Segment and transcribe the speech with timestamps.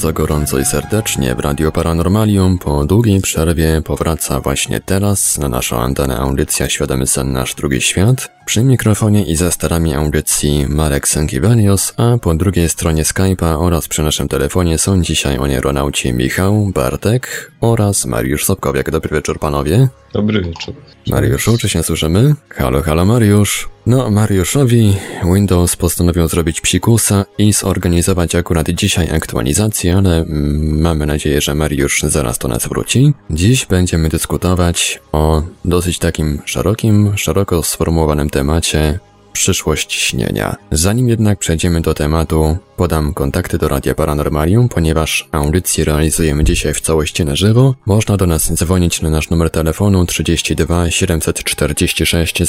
[0.00, 2.58] bardzo gorąco i serdecznie w Radio Paranormalium.
[2.58, 8.30] Po długiej przerwie powraca właśnie teraz na naszą antenę audycja Świadomy Sen Nasz Drugi Świat.
[8.44, 14.02] Przy mikrofonie i za starami audycji Marek Sękiewelios, a po drugiej stronie Skype'a oraz przy
[14.02, 18.90] naszym telefonie są dzisiaj onieronauci Michał, Bartek oraz Mariusz Sobkowiak.
[18.90, 19.88] Dobry wieczór panowie.
[20.12, 20.74] Dobry wieczór.
[21.06, 22.34] Mariuszu, czy się słyszymy?
[22.48, 23.68] Halo, halo Mariusz.
[23.86, 24.96] No, Mariuszowi
[25.34, 32.02] Windows postanowił zrobić psikusa i zorganizować akurat dzisiaj aktualizację, ale mm, mamy nadzieję, że Mariusz
[32.02, 33.12] zaraz do nas wróci.
[33.30, 38.98] Dziś będziemy dyskutować o dosyć takim szerokim, szeroko sformułowanym temacie
[39.32, 40.56] przyszłość śnienia.
[40.70, 46.80] Zanim jednak przejdziemy do tematu, podam kontakty do Radia Paranormalium, ponieważ audycję realizujemy dzisiaj w
[46.80, 47.74] całości na żywo.
[47.86, 52.42] Można do nas dzwonić na nasz numer telefonu 32 746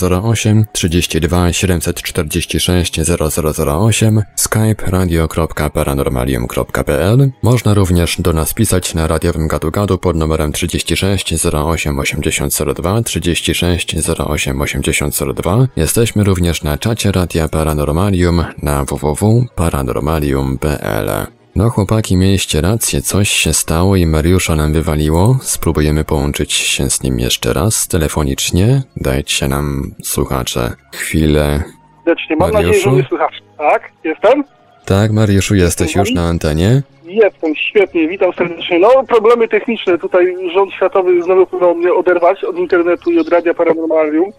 [0.00, 3.00] 0008, 32 746
[3.66, 7.30] 0008, skype radio.paranormalium.pl.
[7.42, 13.96] Można również do nas pisać na radiowym gadu gadu pod numerem 36 08 8002, 36
[14.18, 15.68] 08 8002.
[15.76, 21.10] Jesteśmy również na czacie Radia Paranormalium na www.paranormalium.pl.
[21.56, 25.38] No chłopaki, mieliście rację, coś się stało i Mariusza nam wywaliło.
[25.42, 28.82] Spróbujemy połączyć się z nim jeszcze raz telefonicznie.
[28.96, 31.62] Dajcie nam, słuchacze, chwilę.
[32.04, 32.36] Serdecznie.
[32.36, 32.66] Mam Mariuszu?
[32.72, 33.42] nadzieję, że mnie słychać.
[33.58, 34.44] Tak, jestem?
[34.84, 36.82] Tak, Mariuszu, jesteś już na antenie?
[37.04, 38.78] Jestem, świetnie, witam serdecznie.
[38.78, 39.98] No, problemy techniczne.
[39.98, 44.30] Tutaj rząd światowy znowu próbował mnie oderwać od internetu i od Radia Paranormalium.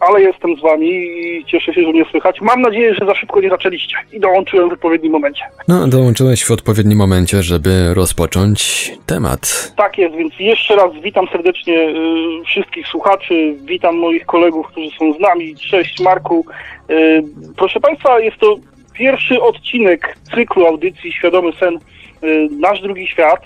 [0.00, 2.40] Ale jestem z wami i cieszę się, że mnie słychać.
[2.40, 5.42] Mam nadzieję, że za szybko nie zaczęliście i dołączyłem w odpowiednim momencie.
[5.68, 9.72] No, dołączyłeś w odpowiednim momencie, żeby rozpocząć temat.
[9.76, 15.12] Tak jest, więc jeszcze raz witam serdecznie y, wszystkich słuchaczy, witam moich kolegów, którzy są
[15.12, 15.54] z nami.
[15.56, 16.44] Cześć Marku.
[16.90, 17.22] Y,
[17.56, 18.56] proszę Państwa, jest to
[18.94, 21.78] pierwszy odcinek cyklu audycji Świadomy Sen
[22.24, 23.40] y, Nasz Drugi Świat.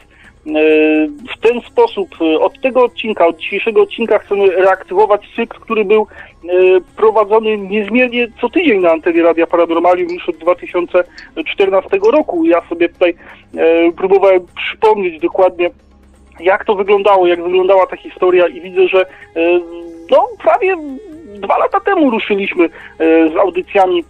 [0.47, 5.84] Y, W ten sposób, y, od tego odcinka, od dzisiejszego odcinka chcemy reaktywować cykl, który
[5.84, 6.06] był
[6.44, 6.49] y,
[6.97, 12.44] prowadzony niezmiennie co tydzień na antenie Radia Paranormalium już od 2014 roku.
[12.44, 13.15] Ja sobie tutaj
[13.56, 15.71] e, próbowałem przypomnieć dokładnie
[16.41, 19.06] jak to wyglądało, jak wyglądała ta historia i widzę, że e,
[20.11, 20.76] no prawie
[21.34, 22.69] dwa lata temu ruszyliśmy e,
[23.28, 24.05] z audycjami e,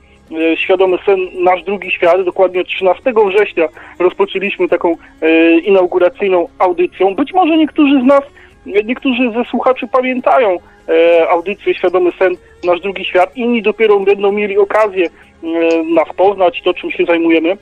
[0.57, 3.69] Świadomy Sen Nasz Drugi Świat, dokładnie 13 września
[3.99, 7.15] rozpoczęliśmy taką e, inauguracyjną audycją.
[7.15, 8.23] Być może niektórzy z nas,
[8.67, 10.57] niektórzy ze słuchaczy pamiętają
[10.89, 15.49] e, audycję Świadomy Sen Nasz Drugi Świat, inni dopiero będą mieli okazję e,
[15.95, 17.57] nas poznać, to czym się zajmujemy.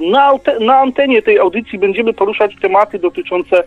[0.00, 3.64] Na, aute- na antenie tej audycji będziemy poruszać tematy dotyczące e,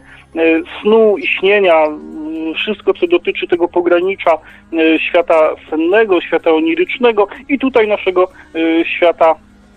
[0.81, 7.59] snu i śnienia, m, wszystko co dotyczy tego pogranicza e, świata sennego, świata onirycznego i
[7.59, 8.24] tutaj naszego
[8.56, 9.36] e, świata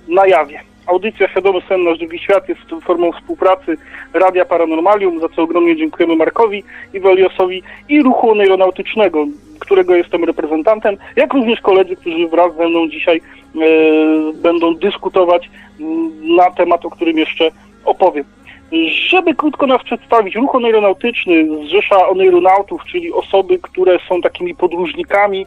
[0.08, 0.60] na jawie.
[0.86, 3.76] Audycja Świadomy Sen Nasz Drugi Świat jest formą współpracy
[4.12, 6.64] Radia Paranormalium, za co ogromnie dziękujemy Markowi
[6.94, 9.26] i Weliosowi i Ruchu Oneironautycznego,
[9.58, 13.60] którego jestem reprezentantem, jak również koledzy, którzy wraz ze mną dzisiaj e,
[14.34, 17.50] będą dyskutować m, na temat, o którym jeszcze
[17.84, 18.24] opowiem.
[19.08, 25.46] Żeby krótko nas przedstawić, ruch oneironautyczny zrzesza oneironautów, czyli osoby, które są takimi podróżnikami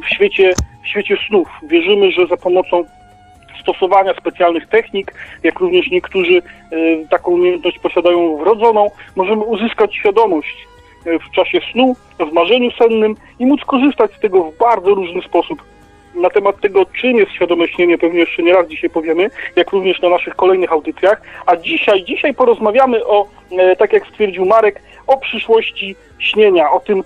[0.00, 1.48] w świecie, w świecie snów.
[1.62, 2.84] Wierzymy, że za pomocą
[3.60, 6.42] stosowania specjalnych technik, jak również niektórzy e,
[7.10, 10.66] taką umiejętność posiadają wrodzoną, możemy uzyskać świadomość
[11.06, 15.22] e, w czasie snu, w marzeniu sennym i móc korzystać z tego w bardzo różny
[15.22, 15.62] sposób.
[16.14, 20.00] Na temat tego, czym jest świadome śnienie, pewnie jeszcze nie raz dzisiaj powiemy, jak również
[20.00, 21.22] na naszych kolejnych audycjach.
[21.46, 23.26] A dzisiaj, dzisiaj porozmawiamy o,
[23.58, 27.04] e, tak jak stwierdził Marek, o przyszłości śnienia, o tym,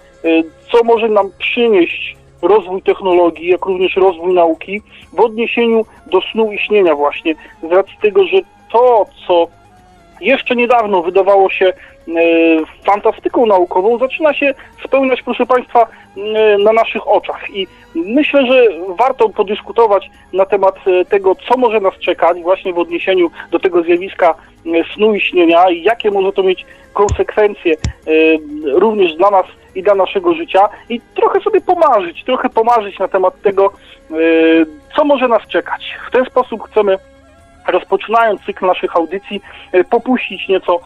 [0.72, 6.58] co może nam przynieść rozwój technologii, jak również rozwój nauki w odniesieniu do snu i
[6.58, 7.34] śnienia właśnie.
[7.62, 8.38] Z racji tego, że
[8.72, 9.46] to, co
[10.22, 11.72] jeszcze niedawno wydawało się e,
[12.84, 14.54] fantastyką naukową, zaczyna się
[14.84, 15.86] spełniać, proszę Państwa,
[16.16, 17.50] e, na naszych oczach.
[17.50, 22.78] I myślę, że warto podyskutować na temat e, tego, co może nas czekać właśnie w
[22.78, 24.34] odniesieniu do tego zjawiska
[24.94, 27.74] snu i śnienia i jakie może to mieć konsekwencje
[28.64, 33.42] również dla nas i dla naszego życia i trochę sobie pomarzyć, trochę pomarzyć na temat
[33.42, 33.72] tego,
[34.96, 35.94] co może nas czekać.
[36.08, 36.98] W ten sposób chcemy
[37.68, 39.40] rozpoczynając cykl naszych audycji,
[39.90, 40.80] popuścić nieco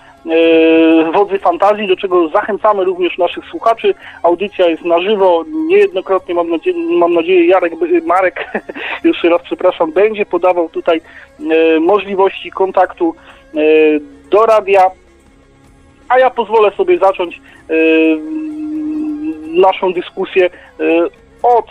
[1.14, 3.94] wodzy fantazji, do czego zachęcamy również naszych słuchaczy.
[4.23, 7.73] Audycja jest na żywo, niejednokrotnie mam nadzieję, mam nadzieję Jarek,
[8.06, 8.44] Marek,
[9.05, 11.00] jeszcze raz przepraszam, będzie podawał tutaj
[11.81, 13.14] możliwości kontaktu
[14.31, 14.90] do radia,
[16.08, 17.40] a ja pozwolę sobie zacząć
[19.46, 20.50] naszą dyskusję
[21.43, 21.67] od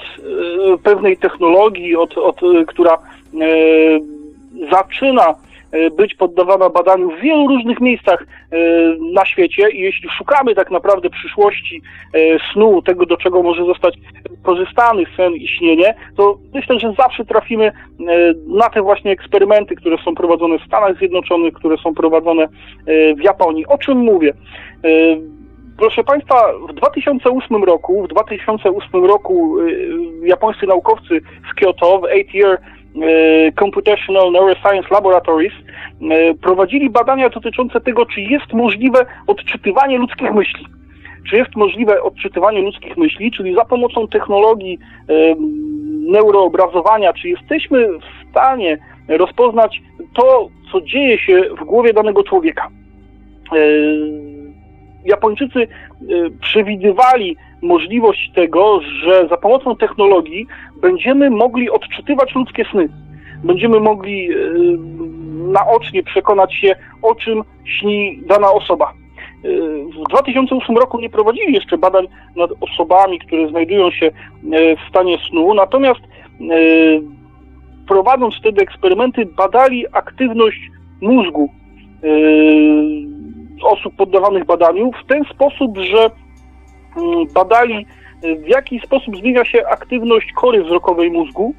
[0.83, 2.97] pewnej technologii, od, od, która
[4.71, 5.35] zaczyna
[5.75, 8.57] E, być poddawana badaniu w wielu różnych miejscach e,
[9.13, 11.81] na świecie i jeśli szukamy tak naprawdę przyszłości
[12.13, 12.19] e,
[12.53, 13.95] snu, tego do czego może zostać
[14.43, 17.71] korzystany sen i śnienie, to myślę, że zawsze trafimy
[18.47, 22.47] na te właśnie eksperymenty, które są prowadzone w Stanach Zjednoczonych, które są prowadzone
[23.17, 23.65] w Japonii.
[23.67, 24.33] O czym mówię?
[25.77, 26.35] Proszę Państwa,
[26.69, 29.57] w 2008 roku, w 2008 roku
[30.23, 32.74] japońscy naukowcy z Kyoto w 8-year E,
[33.59, 35.53] Computational Neuroscience Laboratories
[36.01, 40.65] e, prowadzili badania dotyczące tego, czy jest możliwe odczytywanie ludzkich myśli.
[41.29, 45.13] Czy jest możliwe odczytywanie ludzkich myśli, czyli za pomocą technologii e,
[46.11, 48.77] neuroobrazowania, czy jesteśmy w stanie
[49.07, 49.81] rozpoznać
[50.13, 52.69] to, co dzieje się w głowie danego człowieka.
[55.05, 55.67] Japończycy
[56.41, 60.47] przewidywali możliwość tego, że za pomocą technologii
[60.81, 62.89] będziemy mogli odczytywać ludzkie sny.
[63.43, 64.35] Będziemy mogli e,
[65.51, 68.85] naocznie przekonać się, o czym śni dana osoba.
[68.85, 69.49] E,
[69.89, 74.11] w 2008 roku nie prowadzili jeszcze badań nad osobami, które znajdują się
[74.85, 75.99] w stanie snu, natomiast
[77.87, 80.59] prowadząc wtedy eksperymenty, badali aktywność
[81.01, 81.49] mózgu
[83.65, 86.09] osób poddawanych badaniu w ten sposób, że
[86.97, 87.85] Mm, badali,
[88.45, 91.53] w jaki sposób zmienia się aktywność kory wzrokowej mózgu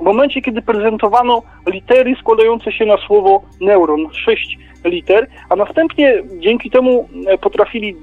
[0.00, 6.70] w momencie, kiedy prezentowano litery składające się na słowo neuron, sześć liter, a następnie dzięki
[6.70, 7.96] temu e, potrafili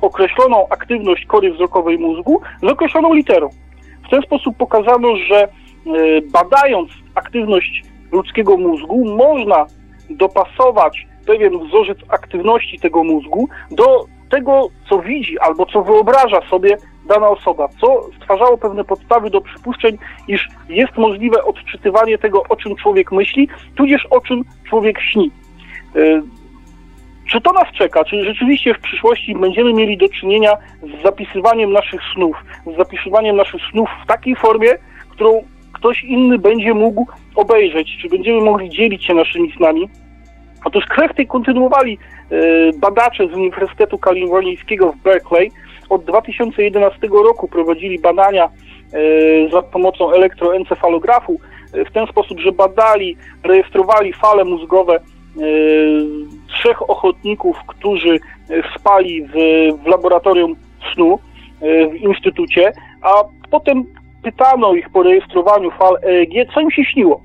[0.00, 3.48] określoną aktywność kory wzrokowej mózgu z określoną literą.
[4.06, 5.48] W ten sposób pokazano, że e,
[6.32, 9.66] badając aktywność ludzkiego mózgu można
[10.16, 16.76] dopasować pewien wzorzec aktywności tego mózgu do tego, co widzi albo co wyobraża sobie
[17.08, 19.98] dana osoba, co stwarzało pewne podstawy do przypuszczeń,
[20.28, 25.30] iż jest możliwe odczytywanie tego, o czym człowiek myśli, tudzież o czym człowiek śni.
[25.96, 26.22] E,
[27.30, 28.04] czy to nas czeka?
[28.04, 32.36] Czy rzeczywiście w przyszłości będziemy mieli do czynienia z zapisywaniem naszych snów,
[32.74, 34.68] z zapisywaniem naszych snów w takiej formie,
[35.10, 37.98] którą ktoś inny będzie mógł obejrzeć?
[38.02, 39.88] Czy będziemy mogli dzielić się naszymi snami?
[40.72, 41.98] Otóż krech tej kontynuowali
[42.30, 42.36] e,
[42.78, 45.50] badacze z Uniwersytetu Kalifornijskiego w Berkeley.
[45.90, 48.50] Od 2011 roku prowadzili badania e,
[49.50, 51.40] za pomocą elektroencefalografu
[51.72, 55.00] e, w ten sposób, że badali, rejestrowali fale mózgowe
[56.48, 58.18] trzech ochotników, którzy
[58.76, 59.32] spali w,
[59.84, 60.56] w laboratorium
[60.94, 61.18] snu
[61.60, 62.72] w instytucie,
[63.02, 63.12] a
[63.50, 63.84] potem
[64.22, 67.20] pytano ich po rejestrowaniu fal EEG, co im się śniło.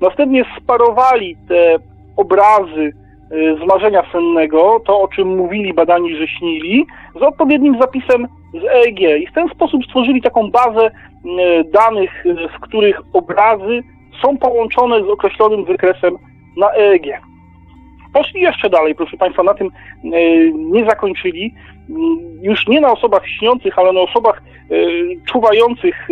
[0.00, 1.78] Następnie sparowali te
[2.16, 2.92] obrazy
[3.32, 6.86] y, z marzenia sennego, to o czym mówili badani, że śnili,
[7.20, 9.00] z odpowiednim zapisem z EEG.
[9.00, 10.90] I w ten sposób stworzyli taką bazę y,
[11.64, 13.82] danych, y, w których obrazy
[14.22, 16.16] są połączone z określonym wykresem
[16.56, 17.20] na EEG.
[18.12, 19.70] Poszli jeszcze dalej, proszę Państwa, na tym
[20.54, 21.54] nie zakończyli.
[22.42, 24.42] Już nie na osobach śniących, ale na osobach
[25.26, 26.08] czuwających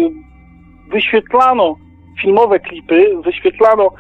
[0.93, 1.77] wyświetlano
[2.21, 3.91] filmowe klipy, wyświetlano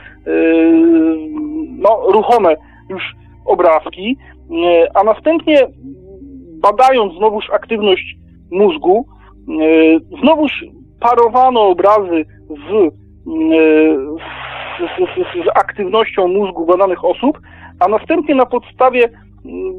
[1.78, 2.56] no, ruchome
[2.88, 3.02] już
[3.44, 4.16] obrazki,
[4.50, 5.58] e, a następnie
[6.62, 8.16] badając znowuż aktywność
[8.50, 9.06] mózgu,
[9.48, 10.64] e, znowuż
[11.00, 12.90] parowano obrazy z, e,
[14.78, 17.38] z, z, z aktywnością mózgu badanych osób,
[17.80, 19.74] a następnie na podstawie mm,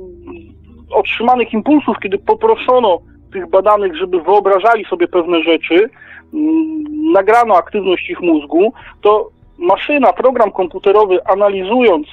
[0.92, 3.00] otrzymanych impulsów, kiedy poproszono
[3.34, 5.90] tych badanych, żeby wyobrażali sobie pewne rzeczy,
[7.14, 12.08] nagrano aktywność ich mózgu, to maszyna, program komputerowy analizując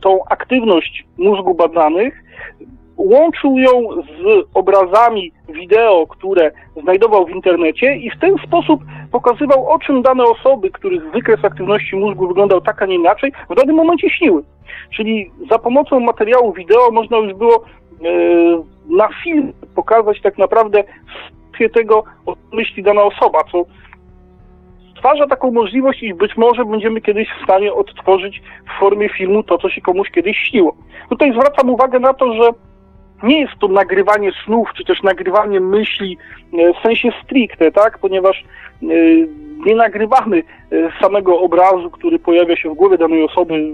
[0.00, 2.24] tą aktywność mózgu badanych,
[2.96, 3.70] łączył ją
[4.02, 6.50] z obrazami wideo, które
[6.82, 8.80] znajdował w internecie i w ten sposób
[9.12, 13.54] pokazywał, o czym dane osoby, których wykres aktywności mózgu wyglądał tak, a nie inaczej, w
[13.54, 14.42] danym momencie śniły.
[14.90, 17.64] Czyli za pomocą materiału wideo można już było e,
[18.96, 20.84] na film pokazać tak naprawdę
[21.68, 23.64] tego, o myśli dana osoba, co
[24.98, 28.42] stwarza taką możliwość i być może będziemy kiedyś w stanie odtworzyć
[28.76, 30.76] w formie filmu to, co się komuś kiedyś śniło.
[31.08, 32.50] Tutaj zwracam uwagę na to, że
[33.22, 36.18] nie jest to nagrywanie snów, czy też nagrywanie myśli
[36.52, 37.98] e, w sensie stricte, tak?
[37.98, 38.44] Ponieważ
[38.82, 38.86] e,
[39.66, 40.42] nie nagrywamy
[41.00, 43.72] samego obrazu, który pojawia się w głowie danej osoby,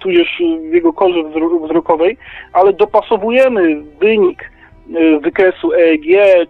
[0.00, 1.22] tudzież w jego korze
[1.64, 2.16] wzrokowej,
[2.52, 4.50] ale dopasowujemy wynik
[5.20, 6.06] wykresu EEG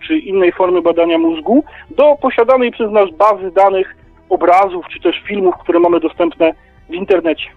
[0.06, 3.96] czy innej formy badania mózgu do posiadanej przez nas bazy danych
[4.28, 6.54] obrazów czy też filmów, które mamy dostępne
[6.90, 7.50] w internecie.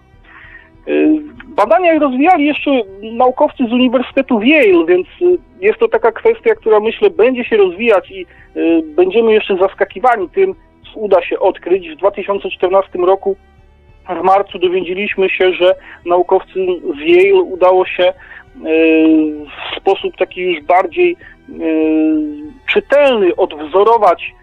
[0.88, 2.70] Y, badania rozwijali jeszcze
[3.02, 8.10] naukowcy z Uniwersytetu Yale, więc y, jest to taka kwestia, która myślę będzie się rozwijać
[8.10, 10.54] i y, będziemy jeszcze zaskakiwani tym,
[10.84, 11.90] co uda się odkryć.
[11.90, 13.36] W 2014 roku
[14.08, 15.74] w marcu dowiedzieliśmy się, że
[16.06, 16.66] naukowcy
[16.96, 18.12] z Yale udało się
[18.56, 21.16] w sposób taki już bardziej
[22.66, 24.34] czytelny odwzorować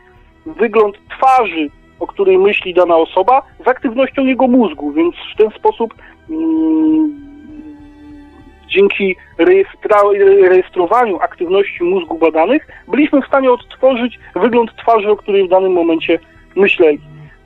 [0.45, 1.69] wygląd twarzy
[1.99, 5.93] o której myśli dana osoba, z aktywnością jego mózgu, więc w ten sposób
[6.29, 7.25] mm,
[8.67, 9.15] dzięki
[10.49, 16.19] rejestrowaniu aktywności mózgu badanych byliśmy w stanie odtworzyć wygląd twarzy, o której w danym momencie
[16.55, 16.99] myśleli.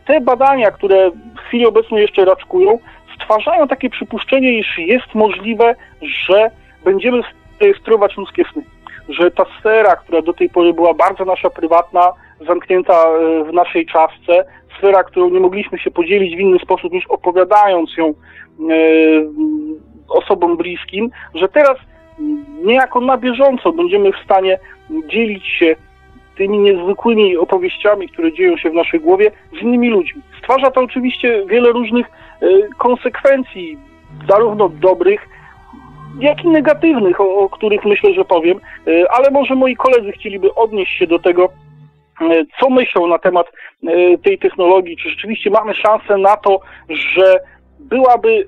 [0.07, 2.79] Te badania, które w chwili obecnej jeszcze raczkują,
[3.23, 6.51] stwarzają takie przypuszczenie, iż jest możliwe, że
[6.83, 7.21] będziemy
[7.59, 8.63] rejestrować ludzkie sny.
[9.09, 12.11] Że ta sfera, która do tej pory była bardzo nasza prywatna,
[12.47, 14.45] zamknięta e, w naszej czasce,
[14.77, 18.13] sfera, którą nie mogliśmy się podzielić w inny sposób niż opowiadając ją e,
[20.09, 21.77] osobom bliskim, że teraz
[22.63, 24.59] niejako na bieżąco będziemy w stanie
[25.07, 25.75] dzielić się
[26.39, 30.21] tymi niezwykłymi opowieściami, które dzieją się w naszej głowie z innymi ludźmi.
[30.39, 33.77] Stwarza to oczywiście wiele różnych e, konsekwencji,
[34.29, 35.29] zarówno dobrych,
[36.19, 38.59] jak i negatywnych, o, o których myślę, że powiem,
[39.09, 41.49] ale może moi koledzy chcieliby odnieść się do tego,
[42.21, 43.47] E, co myślą na temat
[43.87, 47.39] e, tej technologii, czy rzeczywiście mamy szansę na to, że
[47.79, 48.45] byłaby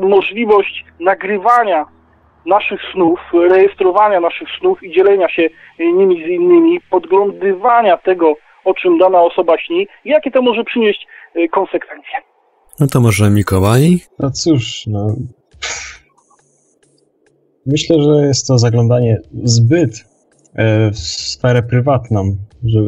[0.00, 1.86] e, możliwość nagrywania
[2.46, 3.20] naszych snów,
[3.50, 9.58] rejestrowania naszych snów i dzielenia się nimi z innymi, podglądywania tego, o czym dana osoba
[9.58, 11.06] śni, jakie to może przynieść
[11.52, 12.18] konsekwencje.
[12.80, 13.98] No to może Mikołaj?
[14.18, 15.14] No cóż, no.
[17.66, 20.04] Myślę, że jest to zaglądanie zbyt
[20.92, 22.80] w sferę prywatną że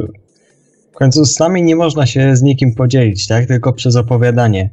[0.92, 3.46] w końcu z nami nie można się z nikim podzielić, tak?
[3.46, 4.70] Tylko przez opowiadanie.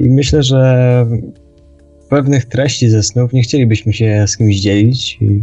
[0.00, 1.06] I myślę, że
[2.08, 5.18] pewnych treści ze snów nie chcielibyśmy się z kimś dzielić.
[5.20, 5.42] I...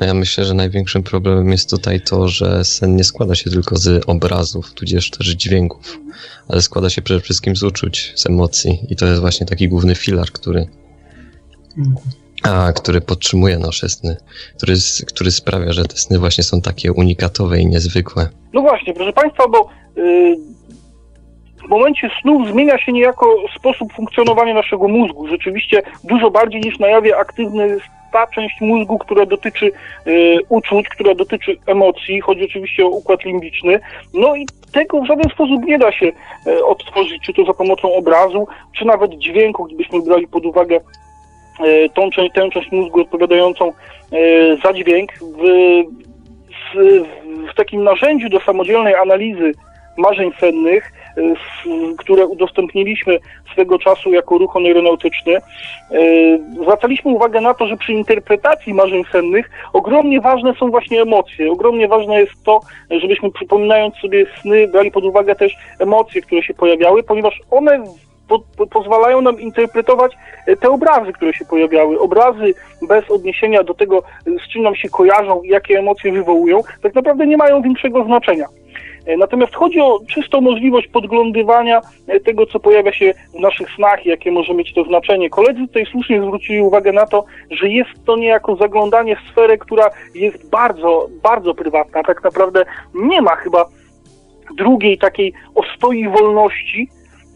[0.00, 3.76] No ja myślę, że największym problemem jest tutaj to, że sen nie składa się tylko
[3.76, 6.00] z obrazów, tudzież też dźwięków,
[6.48, 9.94] ale składa się przede wszystkim z uczuć, z emocji i to jest właśnie taki główny
[9.94, 10.66] filar, który.
[12.42, 14.16] A, który podtrzymuje nasze sny,
[14.56, 14.74] który,
[15.06, 18.28] który sprawia, że te sny właśnie są takie unikatowe i niezwykłe.
[18.52, 20.36] No właśnie, proszę Państwa, bo yy,
[21.66, 25.28] w momencie snów zmienia się niejako sposób funkcjonowania naszego mózgu.
[25.28, 29.72] Rzeczywiście dużo bardziej niż na jawie aktywny jest ta część mózgu, która dotyczy
[30.06, 33.80] yy, uczuć, która dotyczy emocji, chodzi oczywiście o układ limbiczny.
[34.14, 36.06] No i tego w żaden sposób nie da się
[36.46, 40.80] yy, odtworzyć, czy to za pomocą obrazu, czy nawet dźwięku, gdybyśmy brali pod uwagę
[41.60, 43.72] E, tą część, tę część mózgu odpowiadającą e,
[44.64, 45.42] za dźwięk w,
[46.74, 47.02] w,
[47.52, 49.52] w takim narzędziu do samodzielnej analizy
[49.96, 50.92] marzeń sennych,
[51.98, 53.18] które udostępniliśmy
[53.52, 55.36] swego czasu jako ruch oneironautyczny,
[56.62, 61.52] zwracaliśmy uwagę na to, że przy interpretacji marzeń sennych ogromnie ważne są właśnie emocje.
[61.52, 66.54] Ogromnie ważne jest to, żebyśmy przypominając sobie sny, brali pod uwagę też emocje, które się
[66.54, 67.84] pojawiały, ponieważ one
[68.28, 70.12] po, po, pozwalają nam interpretować
[70.46, 72.00] e, te obrazy, które się pojawiały.
[72.00, 72.54] Obrazy
[72.88, 76.94] bez odniesienia do tego, e, z czym nam się kojarzą i jakie emocje wywołują, tak
[76.94, 78.46] naprawdę nie mają większego znaczenia.
[79.06, 81.80] E, natomiast chodzi o czystą możliwość podglądywania
[82.24, 85.30] tego, co pojawia się w naszych snach i jakie może mieć to znaczenie.
[85.30, 89.90] Koledzy tutaj słusznie zwrócili uwagę na to, że jest to niejako zaglądanie w sferę, która
[90.14, 92.02] jest bardzo, bardzo prywatna.
[92.02, 93.64] Tak naprawdę nie ma chyba
[94.56, 96.88] drugiej takiej ostoi wolności,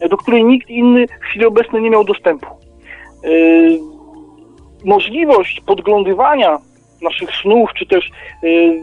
[0.09, 2.47] do której nikt inny w chwili obecnej nie miał dostępu.
[3.23, 3.79] Yy,
[4.85, 6.57] możliwość podglądywania
[7.01, 8.09] naszych snów, czy też
[8.43, 8.81] yy,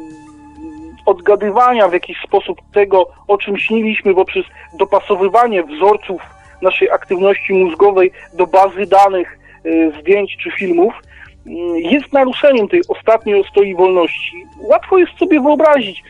[1.08, 4.44] odgadywania w jakiś sposób tego, o czym śniliśmy poprzez
[4.78, 6.22] dopasowywanie wzorców
[6.62, 10.94] naszej aktywności mózgowej do bazy danych yy, zdjęć czy filmów,
[11.74, 14.44] jest naruszeniem tej ostatniej ostoi wolności.
[14.60, 16.02] Łatwo jest sobie wyobrazić,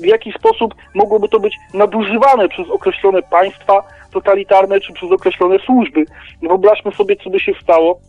[0.00, 6.04] w jaki sposób mogłoby to być nadużywane przez określone państwa totalitarne czy przez określone służby.
[6.42, 8.00] Wyobraźmy sobie, co by się stało,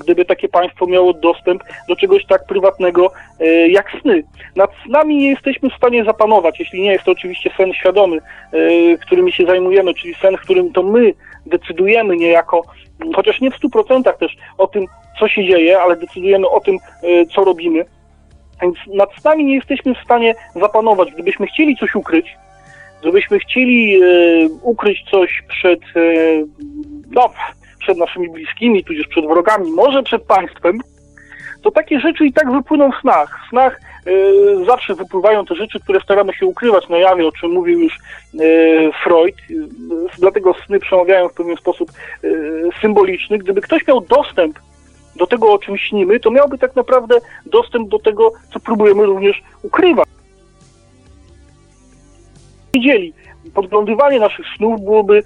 [0.00, 3.10] gdyby takie państwo miało dostęp do czegoś tak prywatnego
[3.40, 4.22] e, jak sny.
[4.56, 8.98] Nad snami nie jesteśmy w stanie zapanować, jeśli nie jest to oczywiście sen świadomy, e,
[8.98, 11.12] którymi się zajmujemy, czyli sen, w którym to my
[11.46, 12.62] decydujemy niejako,
[13.16, 14.86] chociaż nie w stu procentach też o tym,
[15.18, 17.84] co się dzieje, ale decydujemy o tym, e, co robimy.
[18.62, 21.10] Więc nad snami nie jesteśmy w stanie zapanować.
[21.12, 22.36] Gdybyśmy chcieli coś ukryć,
[23.00, 24.00] gdybyśmy chcieli
[24.62, 25.80] ukryć coś przed,
[27.10, 27.30] no,
[27.84, 30.80] przed naszymi bliskimi, tudzież przed wrogami, może przed państwem,
[31.62, 33.40] to takie rzeczy i tak wypłyną w snach.
[33.46, 37.50] W snach e, zawsze wypływają te rzeczy, które staramy się ukrywać na jawie, o czym
[37.50, 39.34] mówił już e, Freud.
[39.34, 39.54] E,
[40.18, 41.90] dlatego sny przemawiają w pewien sposób
[42.80, 43.38] symboliczny.
[43.38, 44.58] Gdyby ktoś miał dostęp
[45.16, 49.42] do tego, o czym śnimy, to miałby tak naprawdę dostęp do tego, co próbujemy również
[49.62, 50.08] ukrywać.
[52.74, 53.12] Widzieli,
[53.54, 55.22] podglądywanie naszych snów byłoby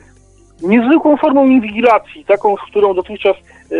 [0.62, 3.76] niezwykłą formą inwigilacji, taką, z którą dotychczas e,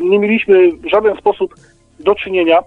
[0.00, 1.54] nie mieliśmy w żaden sposób
[2.00, 2.62] do czynienia.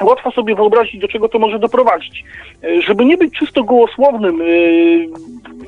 [0.00, 2.24] Łatwo sobie wyobrazić, do czego to może doprowadzić.
[2.64, 4.44] E, żeby nie być czysto gołosłownym e,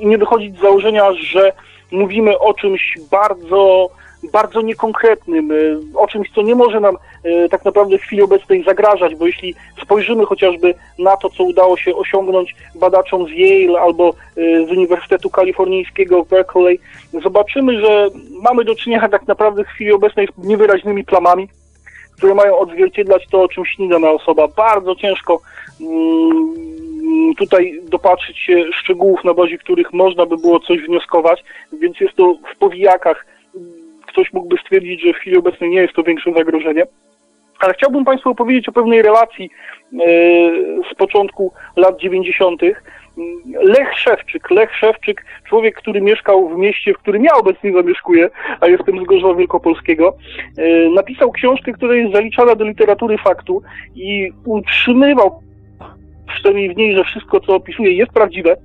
[0.00, 1.52] i nie wychodzić z założenia, że
[1.92, 3.90] mówimy o czymś bardzo
[4.32, 5.54] bardzo niekonkretnym, e,
[5.94, 9.54] o czymś, co nie może nam e, tak naprawdę w chwili obecnej zagrażać, bo jeśli
[9.82, 15.30] spojrzymy chociażby na to, co udało się osiągnąć badaczom z Yale albo e, z Uniwersytetu
[15.30, 16.80] Kalifornijskiego Berkeley,
[17.22, 18.08] zobaczymy, że
[18.42, 21.48] mamy do czynienia tak naprawdę w chwili obecnej z niewyraźnymi plamami,
[22.16, 24.48] które mają odzwierciedlać to, o czym śni dana osoba.
[24.48, 25.40] Bardzo ciężko
[25.80, 26.54] mm,
[27.38, 32.36] tutaj dopatrzyć się szczegółów, na bazie których można by było coś wnioskować, więc jest to
[32.54, 33.26] w powijakach
[34.14, 36.84] ktoś mógłby stwierdzić, że w chwili obecnej nie jest to większe zagrożenie.
[37.60, 39.50] Ale chciałbym Państwu opowiedzieć o pewnej relacji
[39.92, 39.98] e,
[40.92, 42.62] z początku lat 90.
[43.62, 44.50] Lech Szewczyk.
[44.50, 48.30] Lech Szewczyk, człowiek, który mieszkał w mieście, w którym ja obecnie zamieszkuję,
[48.60, 50.16] a jestem z Gorzowa Wielkopolskiego,
[50.58, 53.62] e, napisał książkę, która jest zaliczana do literatury faktu
[53.94, 55.40] i utrzymywał
[56.26, 58.56] przynajmniej w niej, że wszystko, co opisuje, jest prawdziwe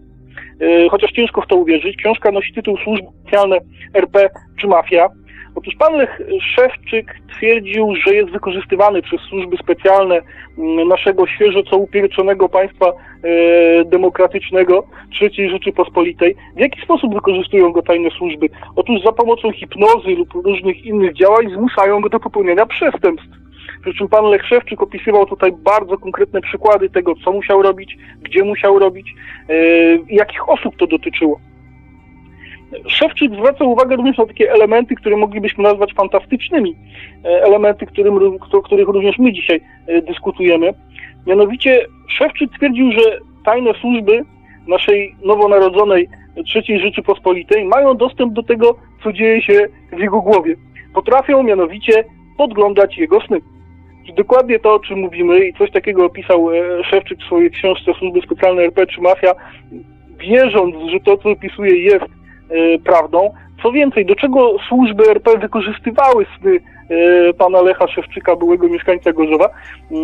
[0.62, 1.98] e, chociaż ciężko w to uwierzyć.
[1.98, 3.58] Książka nosi tytuł Służby Specjalne
[3.94, 4.30] RP
[4.60, 5.10] czy Mafia.
[5.56, 6.22] Otóż pan Lech
[6.56, 10.22] Szewczyk twierdził, że jest wykorzystywany przez służby specjalne
[10.58, 14.84] mm, naszego świeżo co upierczonego państwa e, demokratycznego
[15.22, 16.36] III Rzeczypospolitej.
[16.56, 18.50] W jaki sposób wykorzystują go tajne służby?
[18.76, 23.40] Otóż za pomocą hipnozy lub różnych innych działań zmuszają go do popełniania przestępstw.
[23.82, 28.44] Przy czym pan Lech Szewczyk opisywał tutaj bardzo konkretne przykłady tego, co musiał robić, gdzie
[28.44, 29.16] musiał robić
[29.50, 29.54] e,
[30.10, 31.40] jakich osób to dotyczyło.
[32.88, 36.76] Szewczyk zwraca uwagę również na takie elementy, które moglibyśmy nazwać fantastycznymi,
[37.26, 40.74] e, elementy, którym, których również my dzisiaj e, dyskutujemy.
[41.28, 44.26] Mianowicie Szewczyk twierdził, że tajne służby
[44.68, 46.10] naszej nowonarodzonej
[46.56, 50.56] III Rzeczypospolitej mają dostęp do tego, co dzieje się w jego głowie.
[50.94, 52.04] Potrafią mianowicie
[52.38, 53.42] podglądać jego sny.
[54.06, 57.94] I dokładnie to, o czym mówimy i coś takiego opisał e, Szewczyk w swojej książce
[58.00, 59.34] Służby Specjalne RP czy Mafia,
[60.18, 62.19] wierząc, że to, co opisuje jest
[62.52, 63.34] Y, prawdą.
[63.64, 69.46] Co więcej, do czego służby RP wykorzystywały sny y, pana Lecha Szewczyka, byłego mieszkańca Gorzowa?
[69.46, 69.98] Y,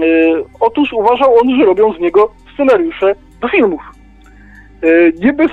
[0.60, 3.82] otóż uważał on, że robią z niego scenariusze do filmów.
[5.22, 5.52] Nie bez,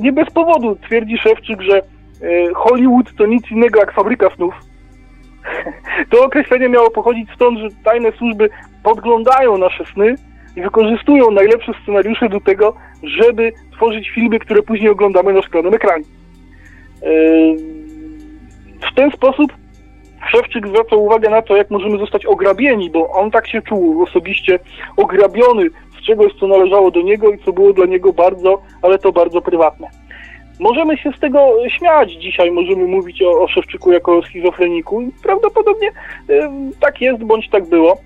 [0.00, 1.82] nie bez powodu twierdzi Szewczyk, że
[2.54, 4.54] Hollywood to nic innego jak fabryka snów.
[6.10, 8.50] To określenie miało pochodzić stąd, że tajne służby
[8.82, 10.14] podglądają nasze sny
[10.56, 16.04] i wykorzystują najlepsze scenariusze do tego, żeby tworzyć filmy, które później oglądamy na szklanym ekranie.
[18.80, 19.52] W ten sposób
[20.30, 24.58] Szewczyk zwracał uwagę na to, jak możemy zostać ograbieni, bo on tak się czuł osobiście
[24.96, 25.66] ograbiony
[25.98, 29.40] z czegoś, co należało do niego i co było dla niego bardzo, ale to bardzo
[29.40, 29.88] prywatne.
[30.60, 35.12] Możemy się z tego śmiać dzisiaj, możemy mówić o, o Szewczyku jako o schizofreniku i
[35.22, 36.48] prawdopodobnie y,
[36.80, 37.96] tak jest, bądź tak było,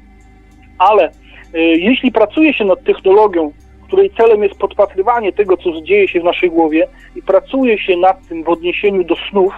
[0.78, 1.08] ale
[1.54, 3.52] y, jeśli pracuje się nad technologią,
[3.88, 8.28] której celem jest podpatrywanie tego, co dzieje się w naszej głowie i pracuje się nad
[8.28, 9.52] tym w odniesieniu do snów,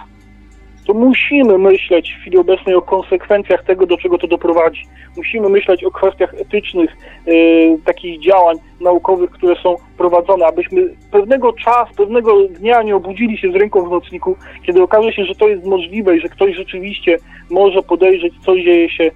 [0.87, 4.85] to musimy myśleć w chwili obecnej o konsekwencjach tego, do czego to doprowadzi.
[5.17, 11.93] Musimy myśleć o kwestiach etycznych yy, takich działań naukowych, które są prowadzone, abyśmy pewnego czasu,
[11.97, 15.65] pewnego dnia nie obudzili się z ręką w nocniku, kiedy okaże się, że to jest
[15.65, 17.17] możliwe i że ktoś rzeczywiście
[17.49, 19.11] może podejrzeć, co dzieje się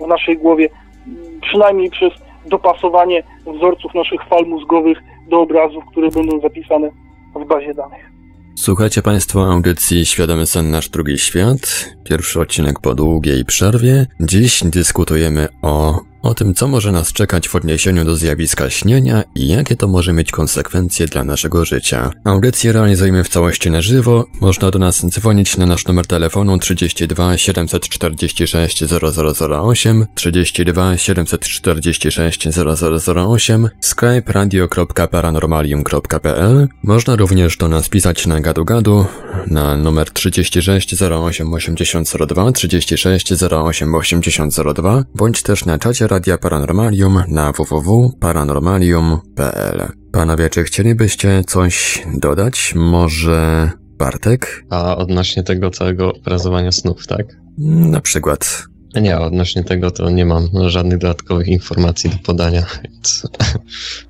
[0.00, 0.68] w naszej głowie,
[1.42, 2.12] przynajmniej przez
[2.48, 3.22] dopasowanie
[3.56, 6.90] wzorców naszych fal mózgowych do obrazów, które będą zapisane
[7.36, 8.10] w bazie danych.
[8.54, 11.94] Słuchajcie Państwo audycji Świadomy Sen Nasz Drugi Świat.
[12.04, 14.06] Pierwszy odcinek po długiej przerwie.
[14.20, 19.48] Dziś dyskutujemy o o tym, co może nas czekać w odniesieniu do zjawiska śnienia i
[19.48, 22.10] jakie to może mieć konsekwencje dla naszego życia.
[22.24, 24.24] Audycję realizujemy w całości na żywo.
[24.40, 32.48] Można do nas dzwonić na nasz numer telefonu 32 746 0008, 32 746
[33.16, 36.68] 0008, skype radio.paranormalium.pl.
[36.82, 39.04] Można również do nas pisać na gadu-gadu
[39.46, 46.38] na numer 36 08 80 02, 36 08 80 02, bądź też na czacie Radia
[46.38, 49.88] Paranormalium na www.paranormalium.pl.
[50.12, 52.72] Panowie, czy chcielibyście coś dodać?
[52.76, 54.64] Może Bartek?
[54.70, 57.26] A odnośnie tego całego obrazowania snów, tak?
[57.58, 58.62] Na przykład.
[59.00, 63.28] Nie, odnośnie tego to nie mam żadnych dodatkowych informacji do podania, więc...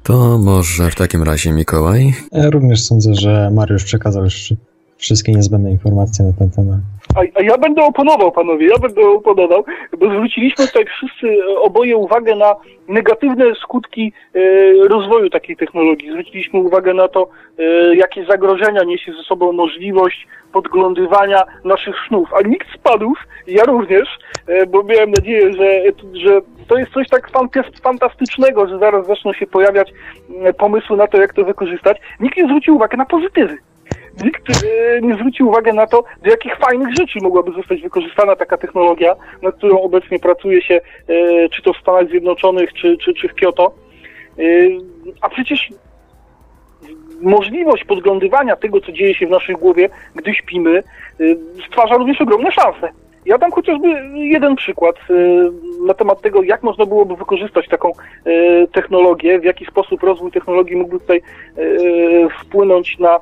[0.03, 2.15] To może w takim razie Mikołaj?
[2.33, 4.55] Ja również sądzę, że Mariusz przekazał już
[4.97, 6.81] wszystkie niezbędne informacje na ten temat.
[7.17, 9.65] A, a ja będę oponował, panowie, ja będę oponował,
[9.99, 12.55] bo zwróciliśmy tutaj wszyscy e, oboje uwagę na
[12.89, 14.39] negatywne skutki e,
[14.89, 16.11] rozwoju takiej technologii.
[16.11, 22.29] Zwróciliśmy uwagę na to, e, jakie zagrożenia niesie ze sobą możliwość podglądywania naszych snów.
[22.35, 24.09] A nikt z panów, ja również,
[24.47, 25.81] e, bo miałem nadzieję, że,
[26.13, 29.93] że to jest coś tak fant- fantastycznego, że zaraz zaczną się pojawiać
[30.45, 31.99] e, pomysły na to, jak to wykorzystać.
[32.21, 33.59] Nikt nie zwrócił uwagi na pozytywy
[34.25, 38.57] nikt e, nie zwrócił uwagi na to, do jakich fajnych rzeczy mogłaby zostać wykorzystana taka
[38.57, 43.29] technologia, nad którą obecnie pracuje się, e, czy to w Stanach Zjednoczonych, czy, czy, czy
[43.29, 43.75] w Kyoto.
[44.39, 44.43] E,
[45.21, 45.71] a przecież
[47.21, 50.83] możliwość podglądywania tego, co dzieje się w naszej głowie, gdy śpimy,
[51.69, 52.89] stwarza również ogromne szanse.
[53.27, 54.97] Ja dam chociażby jeden przykład
[55.87, 57.93] na temat tego, jak można byłoby wykorzystać taką
[58.73, 61.23] technologię, w jaki sposób rozwój technologii mógłby tutaj
[62.41, 63.19] wpłynąć na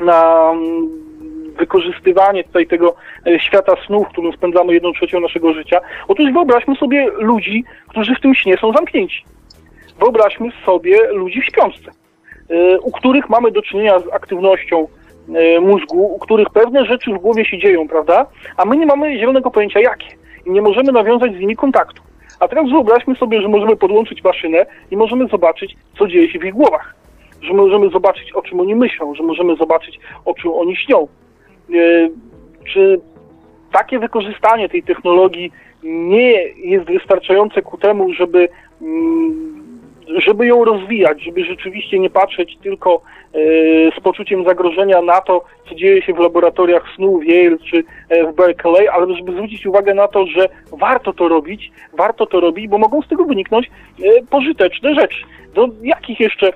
[0.00, 1.00] na mm,
[1.58, 2.94] wykorzystywanie tutaj tego
[3.26, 5.80] e, świata snu, w którym spędzamy jedną trzecią naszego życia.
[6.08, 9.24] Otóż wyobraźmy sobie ludzi, którzy w tym śnie są zamknięci.
[9.98, 11.90] Wyobraźmy sobie ludzi w śpiączce,
[12.50, 14.88] e, u których mamy do czynienia z aktywnością
[15.34, 18.26] e, mózgu, u których pewne rzeczy w głowie się dzieją, prawda?
[18.56, 20.08] A my nie mamy zielonego pojęcia jakie
[20.46, 22.02] i nie możemy nawiązać z nimi kontaktu.
[22.40, 26.44] A teraz wyobraźmy sobie, że możemy podłączyć maszynę i możemy zobaczyć, co dzieje się w
[26.44, 26.99] ich głowach
[27.42, 31.08] że możemy zobaczyć, o czym oni myślą, że możemy zobaczyć, o czym oni śnią.
[31.74, 32.08] E,
[32.72, 33.00] czy
[33.72, 38.48] takie wykorzystanie tej technologii nie jest wystarczające ku temu, żeby,
[38.82, 39.62] mm,
[40.16, 43.02] żeby ją rozwijać, żeby rzeczywiście nie patrzeć tylko
[43.34, 43.38] e,
[43.98, 48.32] z poczuciem zagrożenia na to, co dzieje się w laboratoriach snu w Yale czy e,
[48.32, 52.68] w Berkeley, ale żeby zwrócić uwagę na to, że warto to robić, warto to robić,
[52.68, 53.70] bo mogą z tego wyniknąć
[54.30, 55.24] pożyteczne rzeczy.
[55.54, 56.52] Do jakich jeszcze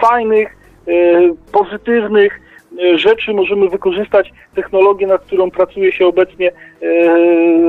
[0.00, 0.56] fajnych,
[0.88, 2.40] y, pozytywnych
[2.78, 6.52] y, rzeczy możemy wykorzystać technologię, nad którą pracuje się obecnie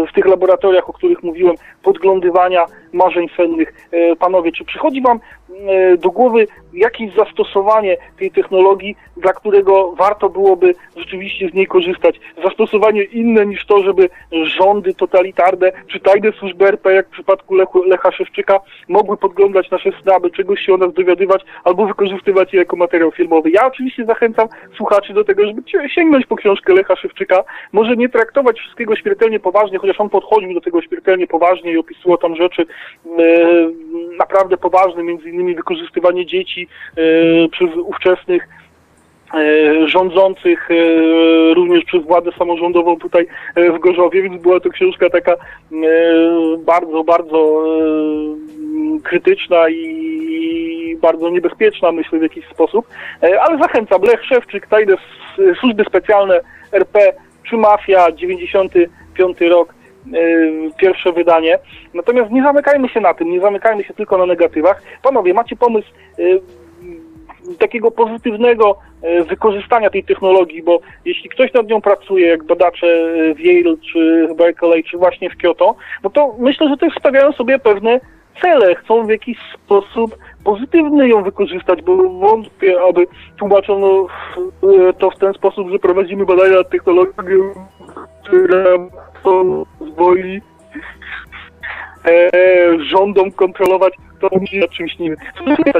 [0.10, 3.90] w tych laboratoriach, o których mówiłem, podglądywania marzeń sennych.
[4.20, 5.20] Panowie, czy przychodzi Wam
[5.98, 12.20] do głowy jakieś zastosowanie tej technologii, dla którego warto byłoby rzeczywiście z niej korzystać?
[12.44, 14.10] Zastosowanie inne niż to, żeby
[14.44, 19.90] rządy totalitarne czy tajne służby RP, jak w przypadku Lechu, Lecha Szewczyka, mogły podglądać nasze
[20.02, 23.52] sny, aby czegoś się o nas dowiadywać albo wykorzystywać je jako materiał filmowy.
[23.52, 28.60] Ja oczywiście zachęcam słuchaczy do tego, żeby sięgnąć po książkę Lecha Szewczyka, może nie traktować
[28.60, 32.66] wszystkiego śmiertelnie poważnie, chociaż on podchodził do tego śmiertelnie poważnie i opisywał tam rzeczy
[33.20, 33.24] e,
[34.18, 37.02] naprawdę poważne, między innymi wykorzystywanie dzieci e,
[37.50, 38.48] przez ówczesnych
[39.34, 40.74] e, rządzących e,
[41.54, 45.36] również przez władzę samorządową tutaj w Gorzowie, więc była to książka taka
[46.66, 47.64] bardzo, bardzo
[49.04, 52.88] krytyczna i bardzo niebezpieczna, myślę, w jakiś sposób.
[53.22, 54.96] Ale zachęcam, Lech Szewczyk, tajne
[55.60, 56.40] służby specjalne
[56.72, 57.14] RP
[57.50, 59.74] czy Mafia, 95 rok,
[60.78, 61.60] pierwsze wydanie.
[61.94, 64.82] Natomiast nie zamykajmy się na tym, nie zamykajmy się tylko na negatywach.
[65.04, 65.88] Panowie, macie pomysł
[67.60, 72.88] takiego pozytywnego e, wykorzystania tej technologii, bo jeśli ktoś nad nią pracuje, jak badacze
[73.36, 77.32] w Yale, czy w Berkeley, czy właśnie w Kyoto, no to myślę, że też stawiają
[77.32, 78.00] sobie pewne
[78.42, 84.08] cele, chcą w jakiś sposób pozytywny ją wykorzystać, bo wątpię, aby tłumaczono
[84.90, 87.54] e, to w ten sposób, że prowadzimy badania nad technologią,
[88.24, 88.66] która
[89.24, 90.42] pozwoli
[92.06, 92.32] e,
[92.92, 94.30] rządom kontrolować to
[94.60, 95.16] nad czymś innym.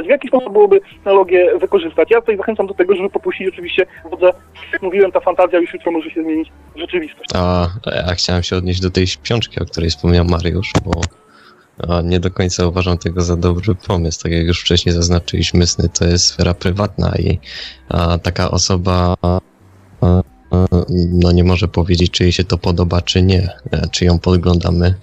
[0.04, 2.10] W jaki sposób byłoby technologię wykorzystać?
[2.10, 4.30] Ja tutaj zachęcam do tego, żeby popuścić oczywiście wodze.
[4.72, 7.30] Jak mówiłem, ta fantazja już jutro może się zmienić w rzeczywistość.
[7.34, 7.66] A
[8.08, 10.92] ja chciałem się odnieść do tej śpiączki, o której wspomniał Mariusz, bo
[12.04, 14.22] nie do końca uważam tego za dobry pomysł.
[14.22, 17.38] Tak jak już wcześniej zaznaczyliśmy, sny to jest sfera prywatna i
[17.88, 19.40] a, taka osoba a,
[21.12, 24.94] no nie może powiedzieć, czy jej się to podoba, czy nie, e, czy ją podglądamy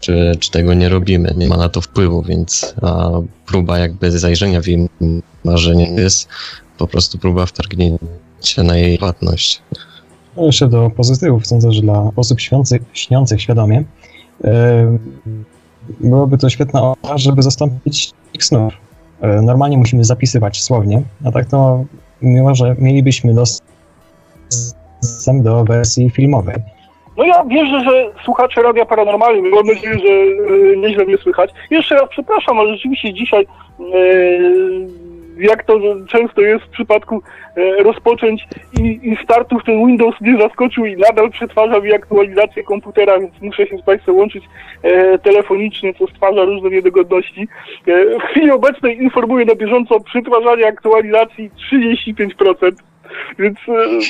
[0.00, 1.34] czy, czy tego nie robimy.
[1.36, 3.10] Nie ma na to wpływu, więc a,
[3.46, 4.88] próba jakby zajrzenia w jej
[5.44, 6.28] marzenie jest
[6.78, 9.62] po prostu próba wtargnięcia na jej płatność.
[10.36, 13.84] No jeszcze do pozytywów sądzę, że dla osób śniących, śniących świadomie
[14.44, 14.50] yy,
[16.00, 18.74] byłoby to świetna opcja, żeby zastąpić snów.
[19.22, 21.84] Yy, normalnie musimy zapisywać słownie, a tak to
[22.22, 26.56] mimo, że mielibyśmy dostęp do wersji filmowej
[27.16, 31.50] No ja wierzę, że słuchacze Radia Paranormalnym, mam nadzieję, że e, nieźle mnie słychać.
[31.70, 33.46] Jeszcze raz przepraszam, ale rzeczywiście dzisiaj,
[33.80, 33.84] e,
[35.38, 37.22] jak to często jest w przypadku
[37.56, 38.46] e, rozpoczęć
[38.80, 43.66] i, i startów, ten Windows mnie zaskoczył i nadal przetwarza mi aktualizację komputera, więc muszę
[43.66, 44.44] się z Państwem łączyć
[44.82, 47.48] e, telefonicznie, co stwarza różne niedogodności.
[47.86, 52.72] E, w chwili obecnej informuję na bieżąco o przetwarzaniu aktualizacji 35%,
[53.38, 53.58] więc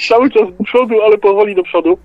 [0.08, 1.98] cały czas do przodu, ale powoli do przodu.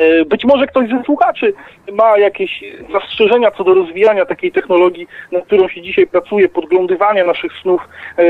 [0.00, 1.52] E, Być może ktoś ze słuchaczy
[1.92, 7.52] ma jakieś zastrzeżenia co do rozwijania takiej technologii, nad którą się dzisiaj pracuje, podglądywania naszych
[7.62, 7.80] snów
[8.16, 8.22] e,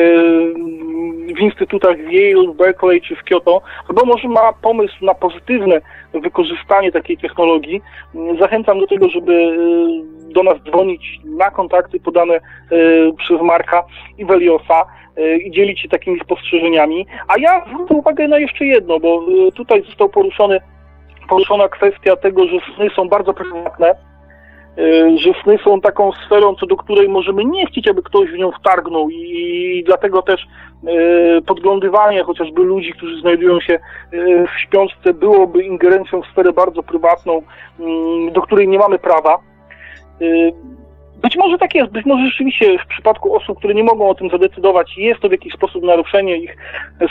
[1.34, 5.80] w instytutach w Yale, Berkeley czy w Kyoto, albo może ma pomysł na pozytywne
[6.14, 7.80] wykorzystanie takiej technologii.
[8.40, 12.40] Zachęcam do tego, żeby e, do nas dzwonić na kontakty podane
[13.18, 13.84] przez Marka
[14.18, 14.84] i Weliosa
[15.44, 17.06] i dzielić się takimi spostrzeżeniami.
[17.28, 20.60] A ja zwrócę uwagę na jeszcze jedno, bo tutaj został poruszony
[21.30, 23.94] poruszona kwestia tego, że sny są bardzo prywatne,
[24.78, 28.38] y, że sny są taką sferą, co do której możemy nie chcieć, aby ktoś w
[28.38, 33.78] nią wtargnął i dlatego też y, podglądywanie chociażby ludzi, którzy znajdują się y,
[34.46, 37.42] w śpiączce byłoby ingerencją w sferę bardzo prywatną,
[38.32, 39.38] do której nie mamy prawa.
[41.22, 44.30] Być może tak jest, być może rzeczywiście w przypadku osób, które nie mogą o tym
[44.30, 46.56] zadecydować, jest to w jakiś sposób naruszenie ich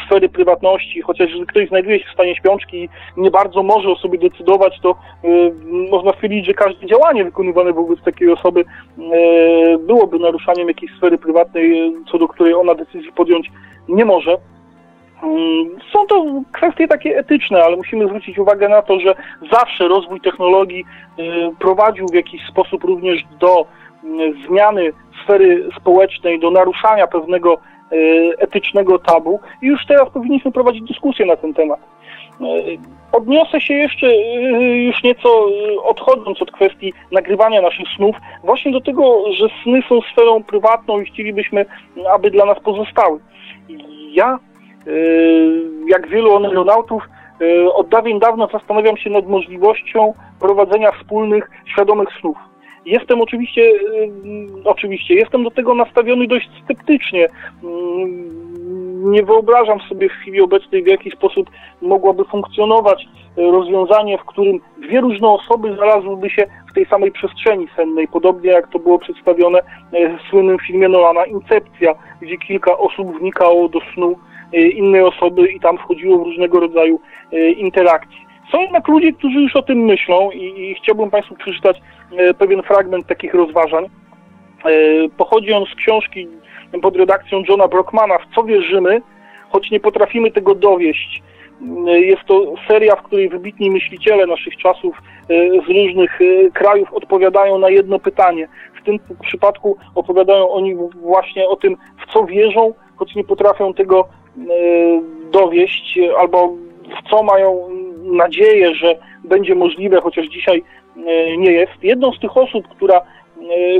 [0.06, 3.95] sfery prywatności, chociaż jeżeli ktoś znajduje się w stanie śpiączki i nie bardzo może o
[3.95, 5.52] sobie decydować, to y,
[5.89, 11.93] można stwierdzić, że każde działanie wykonywane wobec takiej osoby y, byłoby naruszaniem jakiejś sfery prywatnej,
[12.12, 13.52] co do której ona decyzji podjąć
[13.89, 14.38] nie może.
[15.24, 19.15] Mm, Są to kwestie takie etyczne, ale musimy zwrócić uwagę na to, że
[19.52, 20.86] zawsze rozwój technologii
[21.19, 21.24] y,
[21.60, 23.65] prowadził w jakiś sposób również do
[24.47, 27.57] zmiany sfery społecznej, do naruszania pewnego
[27.91, 31.79] y, etycznego tabu i już teraz powinniśmy prowadzić dyskusję na ten temat.
[32.41, 32.77] Y,
[33.12, 34.13] Odniosę się jeszcze y,
[34.77, 35.45] już nieco
[35.83, 41.05] odchodząc od kwestii nagrywania naszych snów, właśnie do tego, że sny są sferą prywatną i
[41.05, 41.65] chcielibyśmy,
[42.13, 43.19] aby dla nas pozostały.
[44.12, 44.39] Ja
[45.88, 47.03] jak wielu oneironautów,
[47.41, 52.38] y, od dawien dawna zastanawiam się nad możliwością prowadzenia wspólnych, świadomych snów.
[52.89, 53.78] Jestem oczywiście, y,
[54.65, 57.28] oczywiście, jestem do tego nastawiony dość sceptycznie.
[58.99, 61.49] Nie wyobrażam sobie w chwili obecnej, w jaki sposób
[61.82, 68.08] mogłaby funkcjonować rozwiązanie, w którym dwie różne osoby znalazłyby się w tej samej przestrzeni sennej,
[68.08, 69.60] podobnie jak to było przedstawione
[69.91, 74.15] w słynnym filmie Nolana Incepcja, gdzie kilka osób wnikało do snu
[74.54, 76.99] innej osoby i tam wchodziło w różnego rodzaju
[77.58, 78.29] interakcje.
[78.51, 81.81] Są jednak ludzie, którzy już o tym myślą i, i chciałbym Państwu przeczytać
[82.38, 83.85] pewien fragment takich rozważań.
[85.17, 86.27] Pochodzi on z książki
[86.81, 89.01] pod redakcją Johna Brockmana W co wierzymy,
[89.49, 91.23] choć nie potrafimy tego dowieść.
[91.85, 95.01] Jest to seria, w której wybitni myśliciele naszych czasów
[95.67, 96.19] z różnych
[96.53, 98.47] krajów odpowiadają na jedno pytanie.
[98.81, 104.07] W tym przypadku opowiadają oni właśnie o tym, w co wierzą, choć nie potrafią tego
[105.31, 106.47] dowieść, albo
[106.99, 107.69] w co mają
[108.12, 110.63] nadzieję, że będzie możliwe, chociaż dzisiaj
[111.38, 111.84] nie jest.
[111.84, 113.02] Jedną z tych osób, która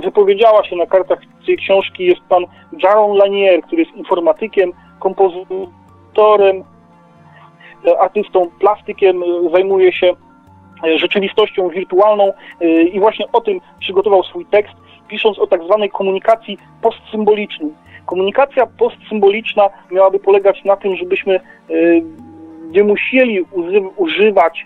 [0.04, 2.46] wypowiedziała się na kartach tej książki jest pan
[2.84, 6.64] Jaron Lanier, który jest informatykiem, kompozytorem,
[8.00, 10.14] artystą, plastykiem, zajmuje się
[10.96, 12.34] rzeczywistością wirtualną
[12.94, 14.74] i właśnie o tym przygotował swój tekst,
[15.08, 17.72] pisząc o tak zwanej komunikacji postsymbolicznej.
[18.06, 21.40] Komunikacja postsymboliczna miałaby polegać na tym, żebyśmy
[22.70, 23.46] nie musieli
[23.98, 24.66] używać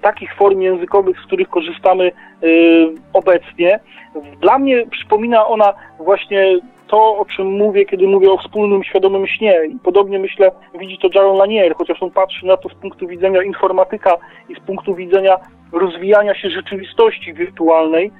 [0.00, 2.12] takich form językowych, z których korzystamy
[3.12, 3.80] obecnie.
[4.40, 9.60] Dla mnie przypomina ona właśnie to, o czym mówię, kiedy mówię o wspólnym, świadomym śnie.
[9.68, 13.42] I podobnie myślę, widzi to Jaron Lanier, chociaż on patrzy na to z punktu widzenia
[13.42, 14.16] informatyka
[14.48, 15.36] i z punktu widzenia
[15.74, 18.10] rozwijania się rzeczywistości wirtualnej,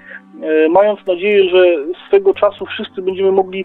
[0.71, 1.65] mając nadzieję, że
[2.07, 3.65] swego czasu wszyscy będziemy mogli,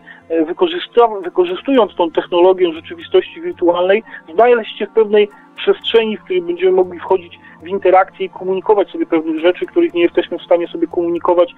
[1.24, 7.40] wykorzystując tą technologię rzeczywistości wirtualnej, znaleźć się w pewnej przestrzeni, w której będziemy mogli wchodzić
[7.64, 11.56] w interakcję i komunikować sobie pewnych rzeczy, których nie jesteśmy w stanie sobie komunikować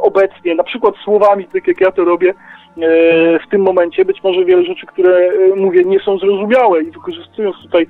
[0.00, 2.34] obecnie, na przykład słowami, tak jak ja to robię
[3.46, 4.04] w tym momencie.
[4.04, 7.86] Być może wiele rzeczy, które mówię, nie są zrozumiałe i wykorzystując tutaj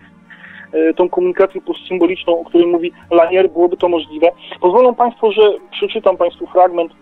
[0.96, 4.30] tą komunikację postsymboliczną, o której mówi Lanier, byłoby to możliwe.
[4.60, 6.92] Pozwolą Państwo, że przeczytam Państwu fragment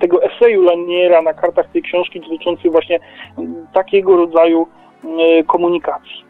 [0.00, 3.00] tego eseju Laniera na kartach tej książki dotyczący właśnie
[3.72, 4.66] takiego rodzaju
[5.46, 6.28] komunikacji.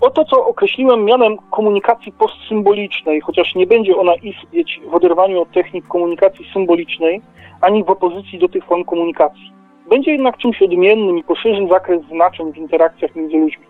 [0.00, 5.88] Oto, co określiłem mianem komunikacji postsymbolicznej, chociaż nie będzie ona istnieć w oderwaniu od technik
[5.88, 7.20] komunikacji symbolicznej,
[7.60, 9.52] ani w opozycji do tych form komunikacji.
[9.90, 13.65] Będzie jednak czymś odmiennym i poszerzy zakres znaczeń w interakcjach między ludźmi.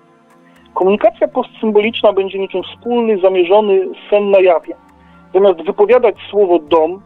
[0.76, 4.74] Komunikacja postsymboliczna będzie niczym wspólny, zamierzony sen na jawie.
[5.34, 7.02] Zamiast wypowiadać słowo dom,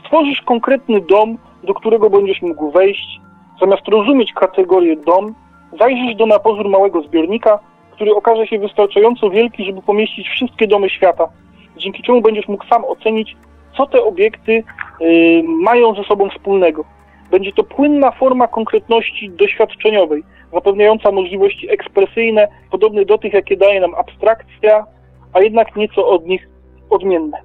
[0.00, 3.20] stworzysz konkretny dom, do którego będziesz mógł wejść.
[3.60, 5.34] Zamiast rozumieć kategorię dom,
[5.78, 7.58] zajrzysz do na pozór małego zbiornika,
[7.92, 11.28] który okaże się wystarczająco wielki, żeby pomieścić wszystkie domy świata,
[11.76, 13.36] dzięki czemu będziesz mógł sam ocenić,
[13.76, 14.52] co te obiekty
[15.00, 16.84] y, mają ze sobą wspólnego.
[17.30, 23.94] Będzie to płynna forma konkretności doświadczeniowej, zapewniająca możliwości ekspresyjne, podobne do tych, jakie daje nam
[23.94, 24.86] abstrakcja,
[25.32, 26.48] a jednak nieco od nich
[26.90, 27.38] odmienne.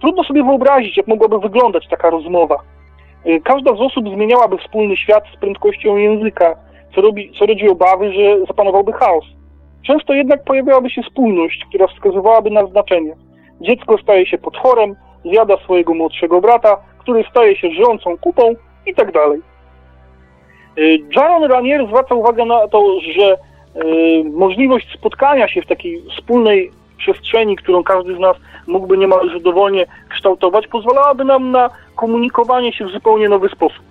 [0.00, 2.56] Trudno sobie wyobrazić, jak mogłaby wyglądać taka rozmowa.
[3.26, 6.56] Y, każda z osób zmieniałaby wspólny świat z prędkością języka,
[6.94, 9.24] co, robi, co rodzi obawy, że zapanowałby chaos.
[9.86, 13.14] Często jednak pojawiałaby się spójność, która wskazywałaby na znaczenie.
[13.60, 18.54] Dziecko staje się potworem, zjada swojego młodszego brata, który staje się żyjącą kupą
[18.86, 19.40] i tak dalej.
[20.78, 26.70] Y, Jaron Ranier zwraca uwagę na to, że y, możliwość spotkania się w takiej wspólnej
[26.98, 32.90] przestrzeni, którą każdy z nas mógłby niemalże dowolnie kształtować, pozwalałaby nam na komunikowanie się w
[32.90, 33.84] zupełnie nowy sposób.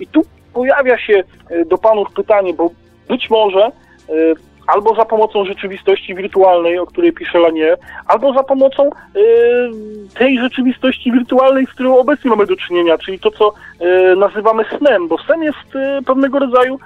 [0.00, 0.22] I tu
[0.54, 2.70] pojawia się y, do panów pytanie, bo
[3.08, 3.72] być może
[4.66, 8.90] albo za pomocą rzeczywistości wirtualnej, o której pisze Lanier, albo za pomocą y,
[10.14, 13.52] tej rzeczywistości wirtualnej, z którą obecnie mamy do czynienia, czyli to, co
[14.12, 16.78] y, nazywamy snem, bo sen jest y, pewnego rodzaju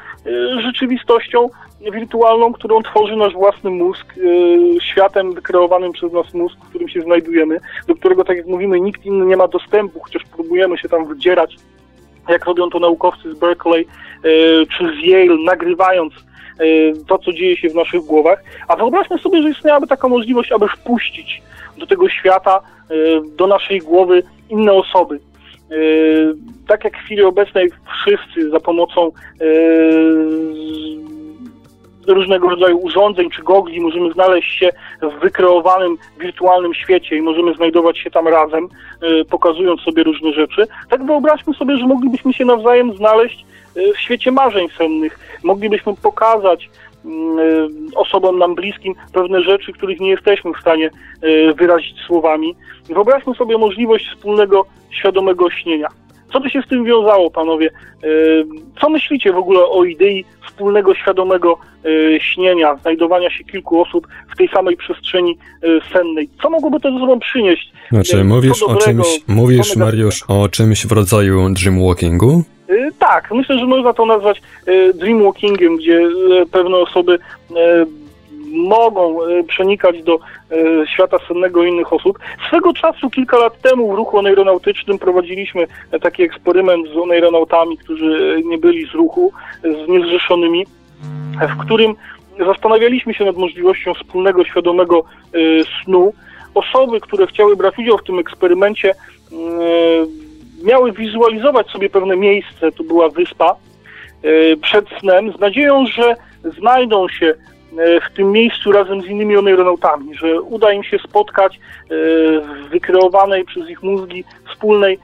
[0.63, 1.49] rzeczywistością
[1.93, 4.15] wirtualną, którą tworzy nasz własny mózg,
[4.81, 9.07] światem wykreowanym przez nas mózg, w którym się znajdujemy, do którego, tak jak mówimy, nikt
[9.07, 11.57] inny nie ma dostępu, chociaż próbujemy się tam wydzierać,
[12.29, 13.87] jak robią to naukowcy z Berkeley
[14.79, 16.30] czy z Yale, nagrywając Y,
[17.09, 20.69] to, co dzieje się w naszych głowach, a wyobraźmy sobie, że istniałaby taka możliwość, aby
[20.69, 21.43] wpuścić
[21.79, 25.21] do tego świata, y, do naszej głowy inne osoby.
[25.73, 26.35] Y,
[26.69, 27.71] tak jak w chwili obecnej
[28.03, 29.13] wszyscy za pomocą
[32.07, 34.71] różnego rodzaju urządzeń czy gogli możemy znaleźć się
[35.03, 38.69] w wykreowanym wirtualnym świecie i możemy znajdować się tam razem,
[39.31, 40.67] pokazując sobie różne rzeczy.
[40.91, 43.45] Tak wyobraźmy sobie, że moglibyśmy się nawzajem znaleźć
[43.95, 45.19] w świecie marzeń sennych.
[45.45, 46.71] Moglibyśmy pokazać
[47.05, 47.39] mm,
[47.97, 50.91] osobom nam bliskim pewne rzeczy, których nie jesteśmy w stanie
[51.23, 52.55] e, wyrazić słowami.
[52.89, 55.89] Wyobraźmy sobie możliwość wspólnego, świadomego śnienia.
[56.33, 57.71] Co by się z tym wiązało, panowie?
[58.05, 58.07] E,
[58.81, 64.37] co myślicie w ogóle o idei wspólnego, świadomego e, śnienia, znajdowania się kilku osób w
[64.37, 65.39] tej samej przestrzeni
[65.93, 66.29] sennej?
[66.43, 67.73] Co mogłoby to ze sobą przynieść?
[67.91, 72.45] Znaczy, mówisz dobrego, o czymś, mówisz, Mariusz, o czymś w rodzaju dreamwalkingu?
[72.71, 77.19] Y, tak, myślę, że można to nazwać y, dreamwalkingiem, gdzie y, pewne osoby
[78.53, 80.19] mogą przenikać do
[80.95, 82.19] świata sennego innych osób.
[82.49, 85.67] Swego czasu, kilka lat temu w ruchu oneironautycznym prowadziliśmy
[86.03, 90.67] taki eksperyment z oneironautami, którzy nie byli z ruchu, z niezrzeszonymi,
[91.57, 91.95] w którym
[92.47, 95.05] zastanawialiśmy się nad możliwością wspólnego, świadomego
[95.85, 96.13] snu.
[96.55, 98.95] Osoby, które chciały brać udział w tym eksperymencie,
[100.65, 103.57] miały wizualizować sobie pewne miejsce, to była wyspa,
[104.23, 109.37] e, przed snem, z nadzieją, że znajdą się e, w tym miejscu razem z innymi
[109.37, 111.59] oneironautami, że uda im się spotkać e,
[112.41, 114.99] w wykreowanej przez ich mózgi wspólnej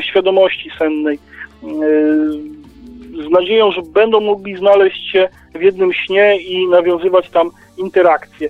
[0.00, 1.18] świadomości sennej.
[3.26, 8.48] Z nadzieją, że będą mogli znaleźć się w jednym śnie i nawiązywać tam interakcje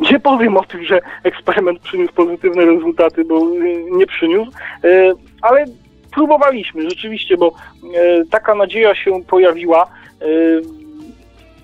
[0.00, 4.50] nie powiem o tym, że eksperyment przyniósł pozytywne rezultaty, bo y, nie przyniósł,
[4.84, 5.64] y, ale
[6.14, 9.86] próbowaliśmy rzeczywiście, bo y, taka nadzieja się pojawiła.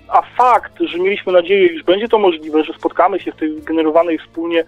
[0.07, 4.17] A fakt, że mieliśmy nadzieję, iż będzie to możliwe, że spotkamy się w tej generowanej
[4.17, 4.63] wspólnie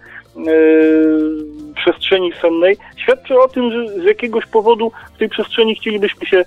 [1.76, 6.44] przestrzeni sennej, świadczy o tym, że z jakiegoś powodu w tej przestrzeni chcielibyśmy się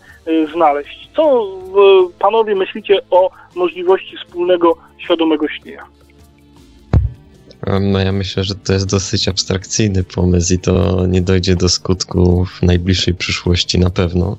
[0.53, 1.09] znaleźć.
[1.15, 1.47] Co
[2.19, 5.83] panowie myślicie o możliwości wspólnego, świadomego śnienia?
[7.81, 12.45] No ja myślę, że to jest dosyć abstrakcyjny pomysł i to nie dojdzie do skutku
[12.45, 14.37] w najbliższej przyszłości na pewno.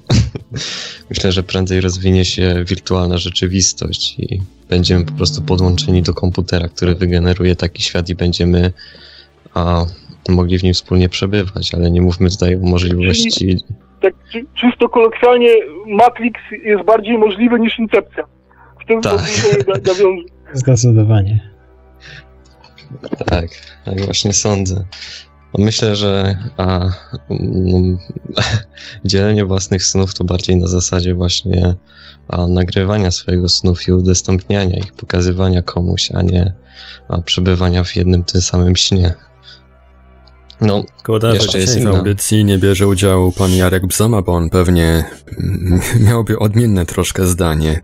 [1.11, 6.95] myślę, że prędzej rozwinie się wirtualna rzeczywistość i będziemy po prostu podłączeni do komputera, który
[6.95, 8.73] wygeneruje taki świat i będziemy
[9.55, 9.85] a,
[10.29, 13.31] mogli w nim wspólnie przebywać, ale nie mówmy tutaj o możliwości...
[13.31, 13.61] Czyli,
[14.01, 14.15] tak
[14.61, 15.51] czysto kolokwialnie
[15.87, 18.25] Matrix jest bardziej możliwy niż Incepcja.
[18.83, 19.21] W tym tak.
[20.53, 21.54] Zdecydowanie.
[23.27, 23.49] Tak,
[23.85, 24.85] tak właśnie sądzę.
[25.59, 26.91] Myślę, że a,
[27.41, 27.99] no,
[29.05, 31.75] dzielenie własnych snów to bardziej na zasadzie właśnie
[32.29, 36.53] a, nagrywania swojego snów i udostępniania ich, pokazywania komuś, a nie
[37.09, 39.15] a, przebywania w jednym tym samym śnie.
[40.61, 45.05] No, Szkoda, że dzisiaj w audycji nie bierze udziału pan Jarek Bzoma, bo on pewnie
[46.09, 47.81] miałby odmienne troszkę zdanie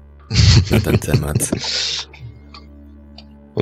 [0.70, 1.38] na ten temat.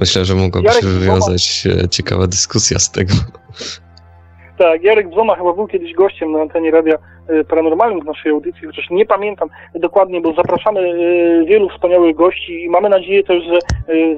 [0.01, 3.13] Myślę, że mogłaby się wywiązać e, ciekawa dyskusja z tego.
[4.59, 8.67] Tak, Jarek Bzoma chyba był kiedyś gościem na antenie Radia e, Paranormalnym w naszej audycji,
[8.67, 13.59] chociaż nie pamiętam dokładnie, bo zapraszamy e, wielu wspaniałych gości i mamy nadzieję też, że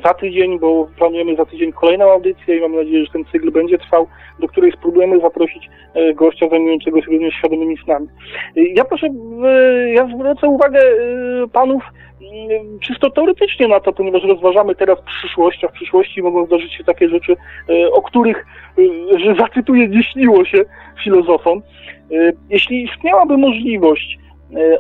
[0.05, 3.79] za tydzień, bo planujemy za tydzień kolejną audycję i mamy nadzieję, że ten cykl będzie
[3.79, 4.07] trwał,
[4.39, 5.71] do której spróbujemy zaprosić
[6.15, 8.09] gościa zajmującego się również świadomymi snami.
[8.57, 9.07] Ja proszę,
[9.95, 10.81] ja zwrócę uwagę
[11.53, 11.83] panów
[12.81, 17.09] czysto teoretycznie na to, ponieważ rozważamy teraz przyszłość, a w przyszłości mogą zdarzyć się takie
[17.09, 17.37] rzeczy,
[17.93, 18.47] o których
[18.79, 20.65] Y, że zacytuję, nie śniło się
[21.05, 21.63] filozofom.
[22.13, 24.19] Y, jeśli istniałaby możliwość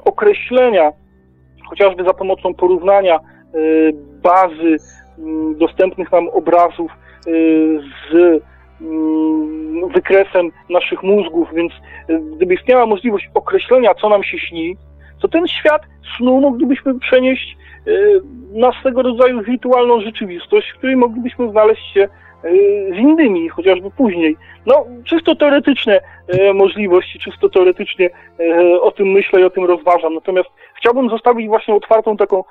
[0.05, 0.93] określenia,
[1.69, 3.21] chociażby za pomocą porównania
[4.23, 4.77] bazy
[5.19, 6.91] mm, dostępnych nam obrazów
[8.11, 8.43] z
[8.81, 11.73] mm, wykresem naszych mózgów, więc
[12.37, 14.77] gdyby istniała możliwość określenia, co nam się śni,
[15.21, 15.83] to ten świat
[16.17, 17.57] snu moglibyśmy przenieść
[18.53, 22.09] na swego rodzaju wirtualną rzeczywistość, w której moglibyśmy znaleźć się
[22.95, 24.37] z innymi, chociażby później.
[24.67, 28.11] No, czysto teoretyczne e, możliwości, czysto teoretycznie
[28.81, 30.15] o tym myślę i o tym rozważam.
[30.15, 32.45] Natomiast chciałbym zostawić właśnie otwartą taką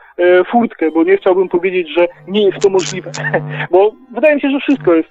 [0.52, 3.12] furtkę, bo nie chciałbym powiedzieć, że nie jest to możliwe.
[3.72, 5.10] bo wydaje mi się, że wszystko jest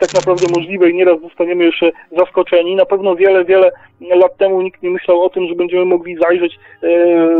[0.00, 2.76] tak naprawdę możliwe i nieraz zostaniemy jeszcze zaskoczeni.
[2.76, 6.58] Na pewno wiele, wiele lat temu nikt nie myślał o tym, że będziemy mogli zajrzeć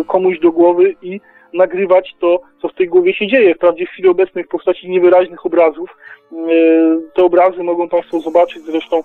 [0.06, 1.20] komuś do głowy i
[1.54, 3.54] nagrywać to, co w tej głowie się dzieje.
[3.54, 5.96] Wprawdzie w chwili obecnej w postaci niewyraźnych obrazów.
[6.32, 6.36] E,
[7.14, 9.02] te obrazy mogą Państwo zobaczyć zresztą e,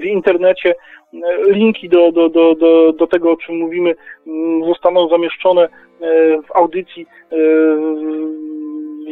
[0.00, 0.74] w, internecie.
[1.14, 3.94] E, linki do, do, do, do, do tego, o czym mówimy,
[4.26, 5.68] mm, zostaną zamieszczone
[6.48, 7.06] w audycji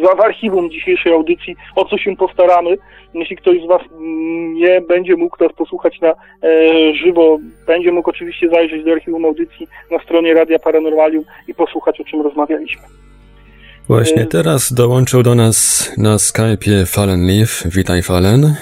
[0.03, 2.76] w archiwum dzisiejszej audycji, o co się postaramy.
[3.14, 3.82] Jeśli ktoś z Was
[4.53, 6.14] nie będzie mógł nas posłuchać na e,
[6.95, 12.05] żywo, będzie mógł oczywiście zajrzeć do archiwum audycji na stronie Radia Paranormalium i posłuchać, o
[12.05, 12.82] czym rozmawialiśmy.
[13.88, 17.62] Właśnie e, teraz dołączył do nas na Skype'ie Fallen Leaf.
[17.66, 18.55] Witaj Fallen.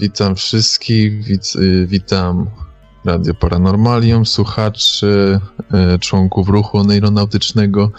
[0.00, 2.46] Witam wszystkich, wit, y, witam
[3.04, 5.40] Radio Paranormalium, słuchaczy,
[5.72, 7.90] e, członków ruchu oneironautycznego.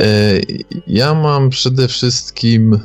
[0.00, 0.40] E,
[0.86, 2.78] ja mam przede wszystkim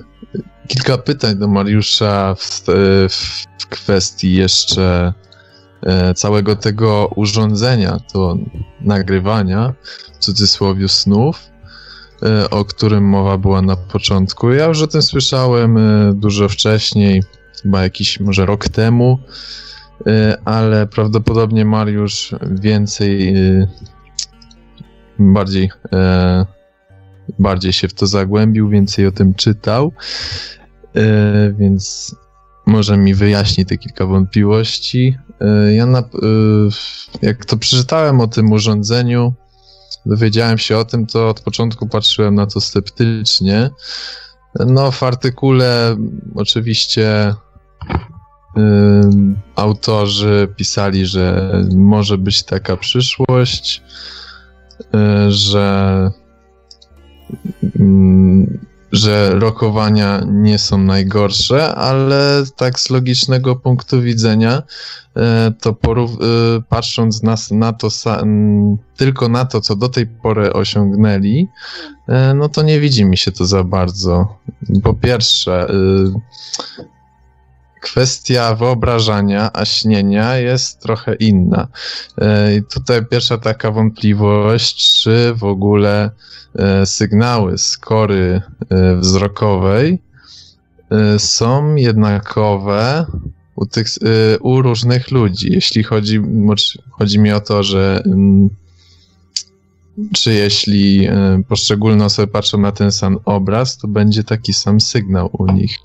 [0.68, 2.64] kilka pytań do Mariusza w,
[3.10, 5.14] w kwestii jeszcze
[5.84, 8.38] e, całego tego urządzenia, to
[8.82, 9.74] nagrywania,
[10.14, 11.40] w cudzysłowie snów,
[12.24, 14.52] e, o którym mowa była na początku.
[14.52, 15.80] Ja już o tym słyszałem
[16.20, 17.24] dużo wcześniej,
[17.64, 19.20] chyba jakiś może rok temu,
[20.46, 23.34] ale prawdopodobnie Mariusz więcej,
[25.20, 25.70] bardziej
[27.40, 29.94] bardziej się w to zagłębił, więcej o tym czytał,
[30.96, 32.16] e, więc
[32.66, 35.18] może mi wyjaśni te kilka wątpliwości.
[35.42, 36.04] E, ja na, e,
[37.22, 39.34] jak to przeczytałem o tym urządzeniu,
[40.06, 43.70] dowiedziałem się o tym, to od początku patrzyłem na to sceptycznie.
[44.60, 45.98] No, w artykule
[46.36, 47.34] oczywiście
[49.56, 53.82] autorzy pisali, że może być taka przyszłość,
[55.28, 56.21] że Mm,
[58.92, 64.64] że rokowania nie są najgorsze, ale tak z logicznego punktu widzenia,
[65.16, 65.74] e, to
[66.04, 66.16] e,
[66.70, 67.90] patrząc na to
[68.98, 71.48] tylko na to, co do tej pory osiągnęli,
[72.08, 74.38] e, no to nie widzi mi się to za bardzo.
[74.84, 75.68] Po pierwsze,
[77.82, 81.68] kwestia wyobrażania, a śnienia jest trochę inna.
[82.58, 86.12] I tutaj pierwsza taka wątpliwość, czy w ogóle
[86.56, 90.02] E, sygnały z kory e, wzrokowej
[90.92, 93.06] e, są jednakowe
[93.56, 93.88] u, tych,
[94.42, 95.52] u różnych ludzi.
[95.52, 96.22] Jeśli chodzi,
[96.92, 98.50] chodzi mi o to, że mm,
[100.14, 101.08] czy jeśli
[101.48, 105.78] poszczególne osoby patrzą na ten sam obraz, to będzie taki sam sygnał u nich.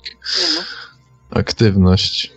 [1.35, 2.31] Aktywność.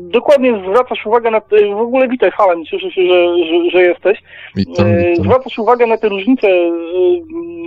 [0.00, 4.22] dokładnie zwracasz uwagę na te, w ogóle witaj Halen, cieszę się, że, że, że jesteś.
[4.54, 5.24] Witam, e, witam.
[5.24, 6.70] Zwracasz uwagę na te różnice e,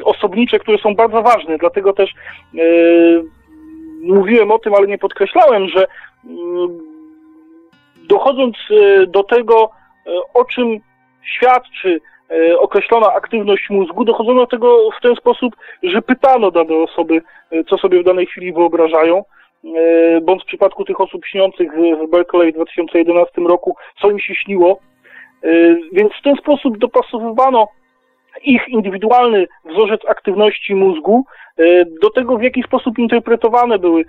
[0.03, 2.13] osobnicze, które są bardzo ważne, dlatego też
[4.01, 5.87] mówiłem o tym, ale nie podkreślałem, że
[8.07, 8.55] dochodząc
[9.07, 9.69] do tego,
[10.33, 10.79] o czym
[11.21, 12.01] świadczy
[12.59, 17.21] określona aktywność mózgu, dochodzono do tego w ten sposób, że pytano dane osoby,
[17.69, 19.23] co sobie w danej chwili wyobrażają.
[19.65, 24.35] E, bądź w przypadku tych osób śniących w Berkeley w 2011 roku, co im się
[24.35, 24.79] śniło.
[25.43, 25.49] E,
[25.91, 27.67] więc w ten sposób dopasowywano
[28.43, 31.25] ich indywidualny wzorzec aktywności mózgu
[32.01, 34.05] do tego, w jaki sposób interpretowane były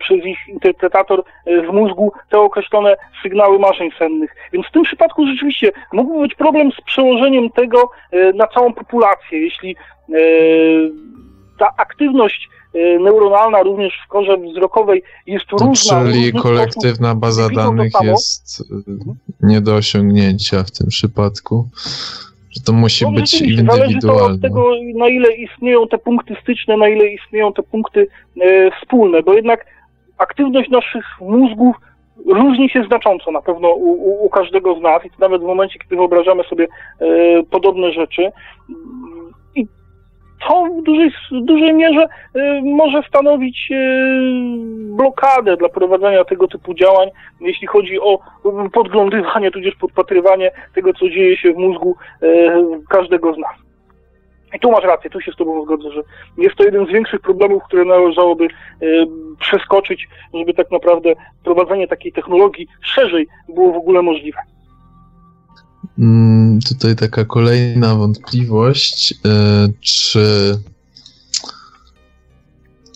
[0.00, 4.34] przez ich interpretator w mózgu te określone sygnały marzeń sennych.
[4.52, 7.90] Więc w tym przypadku rzeczywiście mógłby być problem z przełożeniem tego
[8.34, 9.40] na całą populację.
[9.40, 9.76] Jeśli
[11.58, 12.48] ta aktywność
[13.00, 16.04] neuronalna również w korze wzrokowej jest To różna.
[16.04, 18.64] Czyli kolektywna baza danych jest
[19.40, 21.68] nie do osiągnięcia w tym przypadku.
[22.50, 24.34] Że to musi No, być rzeczywiście, Zależy to indywidualne.
[24.34, 28.06] od tego, na ile istnieją te punkty styczne, na ile istnieją te punkty
[28.40, 29.66] e, wspólne, bo jednak
[30.18, 31.76] aktywność naszych mózgów
[32.26, 35.44] różni się znacząco na pewno u, u, u każdego z nas i to nawet w
[35.44, 36.66] momencie, kiedy wyobrażamy sobie
[37.00, 37.06] e,
[37.50, 38.30] podobne rzeczy.
[40.48, 43.76] To w dużej, w dużej mierze e, może stanowić e,
[44.96, 47.08] blokadę dla prowadzenia tego typu działań,
[47.40, 48.18] jeśli chodzi o
[48.72, 52.28] podglądywanie, tudzież podpatrywanie tego, co dzieje się w mózgu e,
[52.88, 53.54] każdego z nas.
[54.54, 56.02] I tu masz rację, tu się z Tobą zgodzę, że
[56.38, 58.48] jest to jeden z większych problemów, które należałoby
[59.40, 61.12] przeskoczyć, żeby tak naprawdę
[61.44, 64.38] prowadzenie takiej technologii szerzej było w ogóle możliwe.
[66.00, 70.58] Mm, Tutaj taka kolejna wątpliwość, y, czy,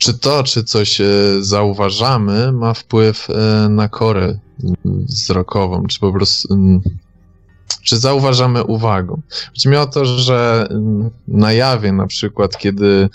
[0.00, 4.38] czy to, czy coś y, zauważamy, ma wpływ y, na korę y,
[4.84, 6.80] wzrokową, czy po prostu, mm,
[7.82, 9.20] czy zauważamy uwagą.
[9.48, 13.08] Chodzi mi o to, że mm, na jawie na przykład, kiedy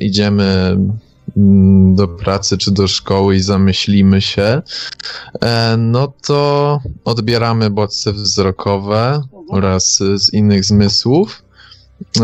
[0.00, 0.98] idziemy mm,
[1.94, 4.62] do pracy czy do szkoły i zamyślimy się,
[5.42, 11.42] e, no to odbieramy bodźce wzrokowe oraz z innych zmysłów,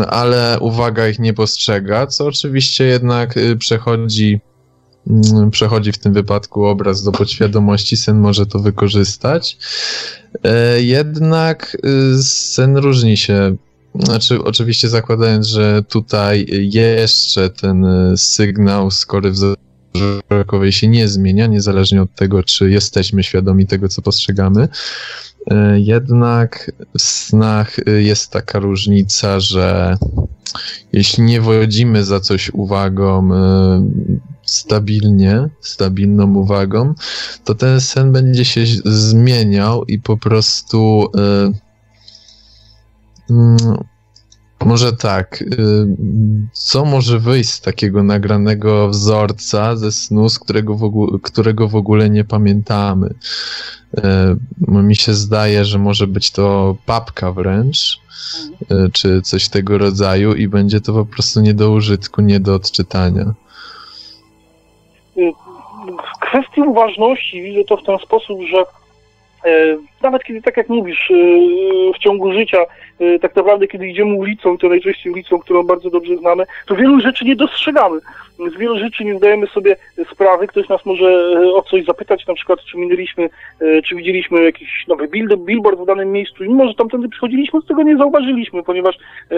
[0.07, 4.41] ale uwaga ich nie postrzega, co oczywiście jednak y, przechodzi,
[5.07, 9.57] mm, przechodzi w tym wypadku obraz do podświadomości, sen może to wykorzystać.
[10.43, 13.55] E, Jednak y, sen różni się
[13.99, 21.47] znaczy, oczywiście zakładając, że tutaj jeszcze ten y, sygnał z kory wzrokowej się nie zmienia,
[21.47, 24.67] niezależnie od tego, czy jesteśmy świadomi tego, co postrzegamy.
[25.51, 29.97] E, Jednak w snach y, jest taka różnica, że
[30.93, 33.29] jeśli nie wodzimy za coś uwagą
[34.45, 36.93] stabilnie, stabilną uwagą,
[37.43, 41.07] to ten sen będzie się zmieniał i po prostu
[44.65, 45.41] Może tak.
[45.41, 45.87] y,
[46.53, 51.75] Co może wyjść z takiego nagranego wzorca ze snu, z którego w ogóle, którego w
[51.75, 53.13] ogóle nie pamiętamy?
[53.97, 54.01] Y,
[54.67, 57.99] Mi się zdaje, że może być to papka wręcz,
[58.61, 62.55] y, czy coś tego rodzaju, i będzie to po prostu nie do użytku, nie do
[62.55, 63.33] odczytania.
[66.15, 68.63] W kwestii uważności widzę to w ten sposób, że
[70.03, 71.15] nawet kiedy, tak jak mówisz, e,
[71.95, 72.57] w ciągu życia,
[72.99, 76.99] e, tak naprawdę kiedy idziemy ulicą, to najczęściej ulicą, którą bardzo dobrze znamy, to wielu
[76.99, 77.99] rzeczy nie dostrzegamy.
[78.55, 79.75] Z wielu rzeczy nie zdajemy sobie
[80.13, 80.47] sprawy.
[80.47, 83.29] Ktoś nas może e, o coś zapytać, na przykład czy minęliśmy,
[83.61, 87.67] e, czy widzieliśmy jakiś nowy billboard w danym miejscu i mimo, że tamtędy przychodziliśmy, to
[87.67, 88.95] tego nie zauważyliśmy, ponieważ
[89.31, 89.35] e,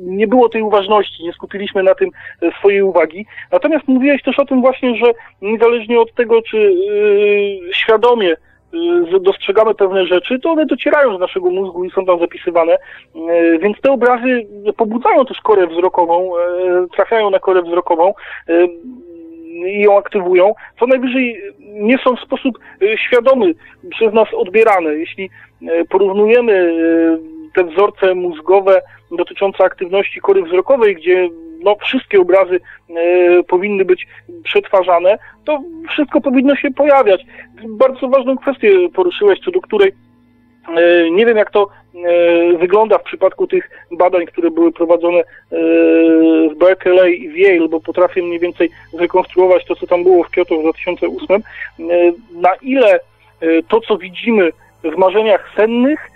[0.00, 2.10] nie było tej uważności, nie skupiliśmy na tym
[2.42, 3.26] e, swojej uwagi.
[3.52, 5.12] Natomiast mówiłeś też o tym właśnie, że
[5.42, 6.58] niezależnie od tego, czy
[7.70, 8.36] e, świadomie e,
[9.20, 12.76] dostrzegamy pewne rzeczy, to one docierają z naszego mózgu i są tam zapisywane,
[13.16, 14.46] E, więc te obrazy
[14.76, 16.40] pobudzają też korę wzrokową, e,
[16.96, 18.14] trafiają na korę wzrokową
[19.66, 22.58] i ją aktywują, co najwyżej nie są w sposób
[23.06, 23.54] świadomy
[23.90, 24.94] przez nas odbierane.
[24.94, 25.30] Jeśli
[25.88, 26.74] porównujemy
[27.54, 28.82] te wzorce mózgowe
[29.18, 31.28] dotyczące aktywności kory wzrokowej, gdzie
[31.62, 32.60] no, wszystkie obrazy
[33.48, 34.06] powinny być
[34.44, 37.24] przetwarzane, to wszystko powinno się pojawiać.
[37.64, 39.92] Bardzo ważną kwestię poruszyłeś, co do której
[40.76, 45.24] e, nie wiem, jak to e, wygląda w przypadku tych badań, które były prowadzone e,
[46.50, 50.30] w Berkeley i w Yale, bo potrafię mniej więcej zrekonstruować to, co tam było w
[50.30, 51.36] Kyoto w 2008.
[51.36, 51.82] E,
[52.32, 53.00] Na ile
[53.68, 54.50] to, co widzimy
[54.84, 56.10] w marzeniach sennych,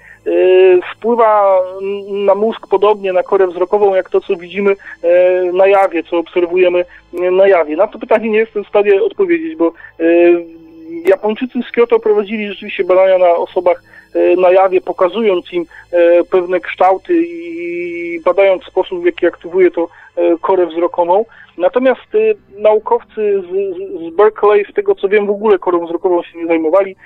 [0.92, 1.58] wpływa
[2.10, 4.76] na mózg podobnie, na korę wzrokową, jak to, co widzimy
[5.52, 7.76] na jawie, co obserwujemy na jawie.
[7.76, 9.72] Na to pytanie nie jestem w stanie odpowiedzieć, bo
[11.06, 13.82] Japończycy z Kyoto prowadzili rzeczywiście badania na osobach
[14.14, 19.88] e, na jawie, pokazując im e, pewne kształty i badając sposób, w jaki aktywuje to
[20.16, 21.24] e, korę wzrokową.
[21.58, 22.00] Natomiast
[22.58, 26.96] naukowcy z, z- Berkeley, z tego co wiem, w ogóle korą wzrokową się nie zajmowali.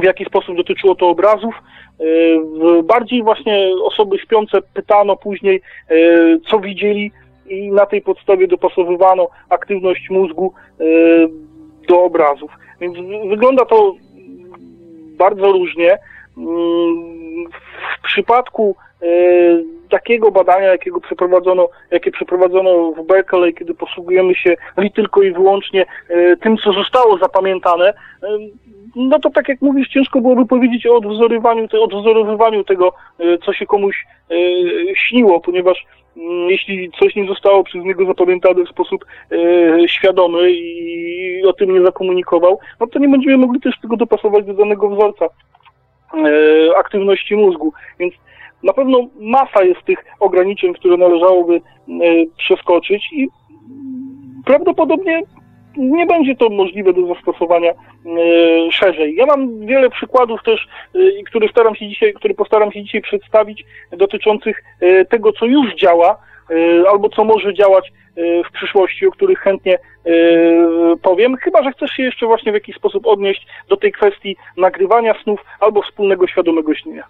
[0.00, 1.54] W jaki sposób dotyczyło to obrazów.
[2.84, 5.60] Bardziej właśnie osoby śpiące pytano później,
[6.50, 7.12] co widzieli
[7.46, 10.52] i na tej podstawie dopasowywano aktywność mózgu
[11.88, 12.50] do obrazów.
[12.80, 13.94] Więc wy- wygląda to
[15.18, 15.98] bardzo różnie.
[16.38, 17.50] Mm,
[17.98, 19.06] W przypadku e,
[19.90, 25.86] takiego badania, jakiego przeprowadzono, jakie przeprowadzono w Berkeley, kiedy posługujemy się li tylko i wyłącznie
[26.08, 28.26] e, tym, co zostało zapamiętane, e,
[28.96, 33.66] no to tak jak mówisz, ciężko byłoby powiedzieć o odwzorowaniu, odwzorowywaniu tego, e, co się
[33.66, 34.34] komuś e,
[34.96, 35.86] śniło, ponieważ
[36.16, 41.74] mm, jeśli coś nie zostało przez niego zapamiętane w sposób e, świadomy i o tym
[41.74, 47.36] nie zakomunikował, no to nie będziemy mogli też tego dopasować do danego wzorca e, aktywności
[47.36, 47.72] mózgu.
[47.98, 48.14] Więc
[48.62, 51.60] na pewno masa jest tych ograniczeń, które należałoby e,
[52.36, 53.28] przeskoczyć i
[54.44, 55.22] prawdopodobnie
[55.76, 57.74] nie będzie to możliwe do zastosowania e,
[58.72, 59.14] szerzej.
[59.14, 63.64] Ja mam wiele przykładów też, e, które staram się dzisiaj, które postaram się dzisiaj przedstawić,
[63.90, 66.18] dotyczących e, tego, co już działa,
[66.90, 69.78] albo co może działać w przyszłości, o których chętnie
[71.02, 75.14] powiem, chyba że chcesz się jeszcze właśnie w jakiś sposób odnieść do tej kwestii nagrywania
[75.22, 77.04] snów albo wspólnego świadomego śnienia.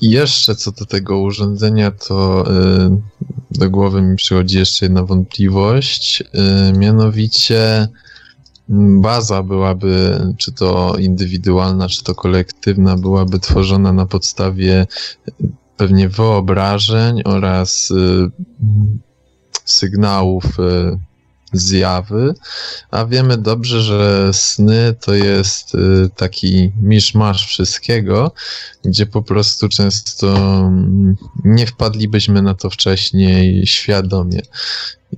[0.00, 2.90] I jeszcze co do tego urządzenia, to y,
[3.50, 7.88] do głowy mi przychodzi jeszcze jedna wątpliwość, y, mianowicie
[9.00, 14.86] baza byłaby, czy to indywidualna, czy to kolektywna, byłaby tworzona na podstawie
[15.28, 18.30] y, pewnie wyobrażeń oraz y,
[19.64, 20.98] sygnałów y,
[21.52, 22.34] zjawy,
[22.90, 28.32] a wiemy dobrze, że sny to jest y, taki miszmasz wszystkiego,
[28.84, 34.40] gdzie po prostu często mm, nie wpadlibyśmy na to wcześniej świadomie.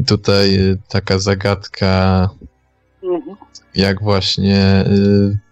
[0.00, 2.28] I tutaj y, taka zagadka,
[3.74, 5.50] jak właśnie y,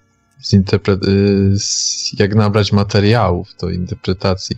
[2.19, 4.57] jak nabrać materiałów do interpretacji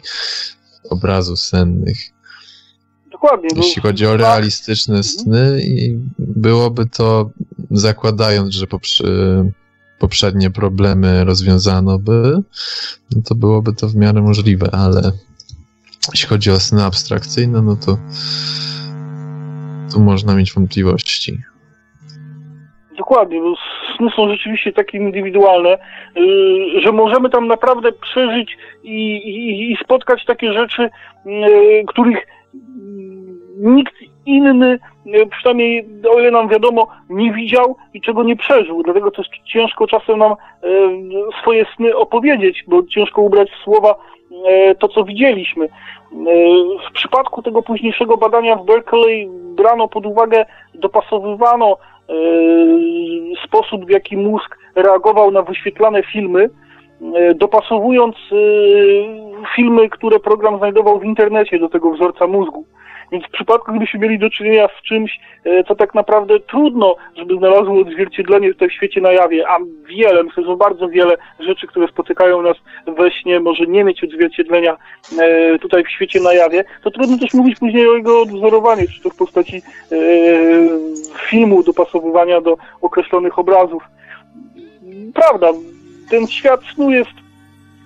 [0.91, 1.99] obrazu sennych.
[3.23, 3.49] Dokładnie.
[3.55, 7.31] bo- Jeśli chodzi o realistyczne sny, i byłoby to,
[7.71, 9.51] zakładając, że poprze-
[9.99, 12.43] poprzednie problemy rozwiązano by,
[13.17, 15.13] no to byłoby to w miarę możliwe, ale
[16.15, 17.97] jeśli chodzi o sny abstrakcyjne, no to
[19.93, 21.39] tu można mieć wątpliwości.
[22.99, 23.55] Dokładnie, bo
[23.97, 25.79] sny są rzeczywiście takie indywidualne,
[26.17, 30.91] yy, że możemy tam naprawdę przeżyć i, i, i spotkać takie rzeczy,
[31.27, 32.19] yy, których
[33.57, 33.95] nikt
[34.27, 38.83] inny, yy, przynajmniej o ile nam wiadomo, nie widział i czego nie przeżył.
[38.83, 40.71] Dlatego też ciężko czasem nam yy,
[41.43, 43.95] swoje sny opowiedzieć, bo ciężko ubrać w słowa
[44.31, 45.69] yy, to, co widzieliśmy.
[46.89, 52.15] W przypadku tego późniejszego badania w Berkeley brano pod uwagę, dopasowywano e,
[53.47, 56.51] sposób, w jaki mózg reagował na wyświetlane filmy, e,
[57.35, 58.37] dopasowując e,
[59.57, 62.65] filmy, które program znajdował w internecie do tego wzorca mózgu.
[63.13, 67.37] Więc w przypadku, gdybyśmy mieli do czynienia z czymś, e, co tak naprawdę trudno, żeby
[67.37, 71.89] znalazło odzwierciedlenie tutaj w świecie na jawie, a wiele, myślę, że bardzo wiele rzeczy, które
[71.89, 74.77] spotykają nas we śnie, może nie mieć odzwierciedlenia
[75.19, 79.03] e, tutaj w świecie na jawie, to trudno też mówić później o jego odwzorowaniu, czy
[79.03, 79.63] to w postaci e,
[81.31, 83.83] filmu, dopasowywania do określonych obrazów.
[85.15, 85.53] Prawda,
[86.11, 87.11] ten świat snu jest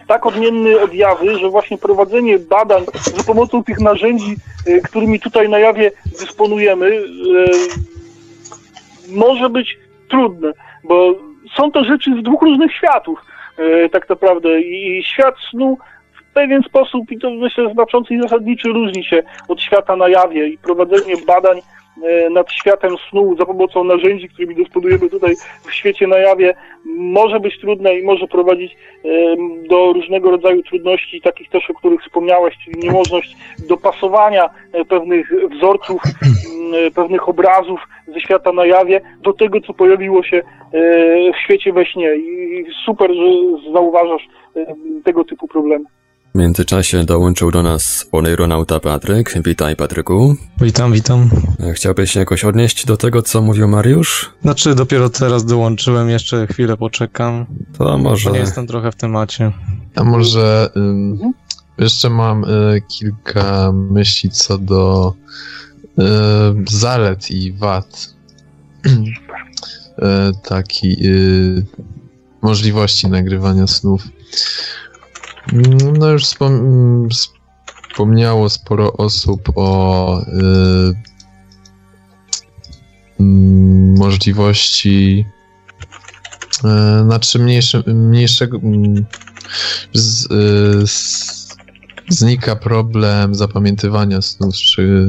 [0.07, 2.85] tak odmienny od jawy, że właśnie prowadzenie badań
[3.17, 7.01] za pomocą tych narzędzi, e, którymi tutaj na jawie dysponujemy, e,
[9.09, 9.79] może być
[10.11, 10.53] trudne,
[10.85, 11.15] bo
[11.57, 13.19] są to rzeczy z dwóch różnych światów,
[13.59, 14.61] e, tak naprawdę.
[14.61, 15.79] I świat snu
[16.13, 20.49] w pewien sposób, i to myślę znaczący i zasadniczy, różni się od świata na jawie
[20.49, 21.61] i prowadzenie badań
[22.31, 25.35] nad światem snu za pomocą narzędzi, którymi dysponujemy tutaj
[25.67, 31.21] w świecie na jawie, może być trudne i może prowadzić em, do różnego rodzaju trudności,
[31.21, 33.37] takich też, o których wspomniałeś, czyli niemożność
[33.69, 37.81] dopasowania e, pewnych wzorców, m, e, pewnych obrazów
[38.15, 40.43] ze świata na jawie do tego, co pojawiło się e,
[41.33, 42.17] w świecie we śnie.
[42.17, 43.23] I super, że
[43.73, 44.23] zauważasz
[44.57, 44.75] e,
[45.05, 45.85] tego typu problemy.
[46.35, 49.35] W międzyczasie dołączył do nas oneironauta Patryk.
[49.45, 50.37] Witaj, Patryku.
[50.61, 51.31] Witam, witam.
[51.61, 54.31] E, Chciałbyś się jakoś odnieść do tego, co mówił Mariusz?
[54.43, 57.47] Znaczy, dopiero teraz dołączyłem, jeszcze chwilę poczekam.
[57.79, 58.31] To może...
[58.31, 59.53] Nie jestem trochę w temacie.
[59.95, 61.33] A może ym,
[61.79, 65.15] jeszcze mam y, kilka myśli co do
[65.99, 66.03] y,
[66.71, 68.15] zalet i wad
[68.87, 68.93] y,
[70.49, 71.67] taki y,
[72.43, 74.03] możliwości nagrywania snów.
[75.99, 77.09] No już wspom-
[77.91, 80.95] wspomniało sporo osób o y,
[83.21, 85.25] mm, możliwości
[86.59, 89.07] y, znaczy mniejsze, mniejszego mm,
[89.93, 90.29] z,
[92.09, 95.07] znika problem zapamiętywania snów, czy,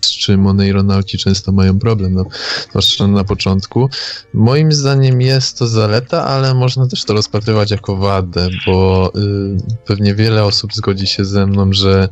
[0.00, 2.24] z czym oneironauci często mają problem, no,
[2.70, 3.88] zwłaszcza na początku.
[4.34, 10.14] Moim zdaniem jest to zaleta, ale można też to rozpatrywać jako wadę, bo y, pewnie
[10.14, 12.08] wiele osób zgodzi się ze mną, że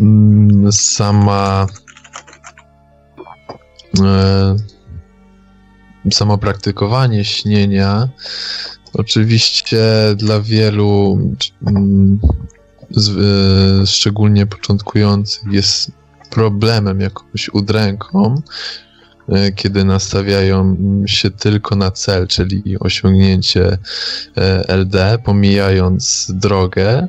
[0.00, 1.66] y, sama
[3.98, 4.78] y,
[6.10, 8.08] samo praktykowanie śnienia
[8.92, 9.82] oczywiście
[10.16, 11.18] dla wielu
[11.66, 12.20] mm,
[13.82, 15.97] y, szczególnie początkujących jest
[16.30, 18.42] problemem, jakąś udręką,
[19.28, 20.76] y, kiedy nastawiają
[21.06, 23.78] się tylko na cel, czyli osiągnięcie y,
[24.68, 27.08] LD, pomijając drogę.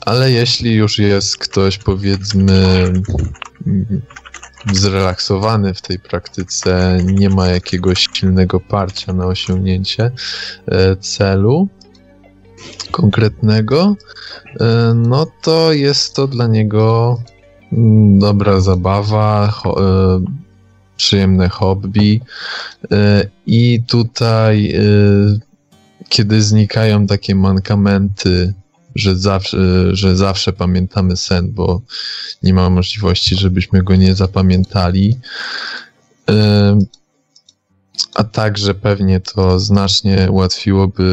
[0.00, 2.92] Ale jeśli już jest ktoś, powiedzmy,
[4.72, 10.10] zrelaksowany w tej praktyce, nie ma jakiegoś silnego parcia na osiągnięcie
[11.00, 11.68] celu
[12.90, 13.96] konkretnego,
[14.94, 17.33] no to jest to dla niego mm,
[18.18, 20.20] dobra zabawa, ho, e,
[20.96, 22.20] przyjemne hobby.
[22.92, 24.80] E, I tutaj, e,
[26.08, 28.54] kiedy znikają takie mankamenty,
[28.94, 29.58] że zawsze,
[29.96, 31.80] że zawsze pamiętamy sen, bo
[32.42, 35.18] nie ma możliwości, żebyśmy go nie zapamiętali.
[38.14, 41.04] A także pewnie to znacznie ułatwiłoby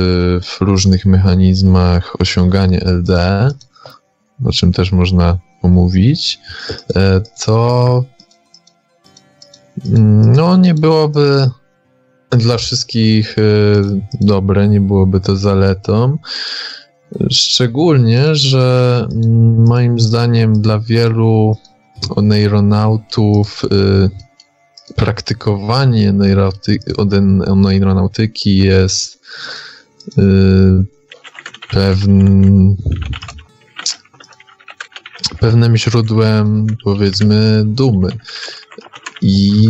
[0.43, 3.51] w różnych mechanizmach osiąganie LDE,
[4.45, 6.39] o czym też można pomówić,
[6.95, 8.03] e, to
[9.85, 11.49] mm, no nie byłoby
[12.29, 13.41] dla wszystkich e,
[14.21, 16.17] dobre, nie byłoby to zaletą.
[17.29, 21.57] Szczególnie, że mm, moim zdaniem dla wielu
[22.09, 24.09] oneironautów e,
[24.95, 26.13] praktykowanie
[27.55, 29.21] neuronautyki jest
[31.71, 32.77] pewnym,
[35.41, 38.09] pewnym źródłem, powiedzmy, dumy.
[39.21, 39.67] I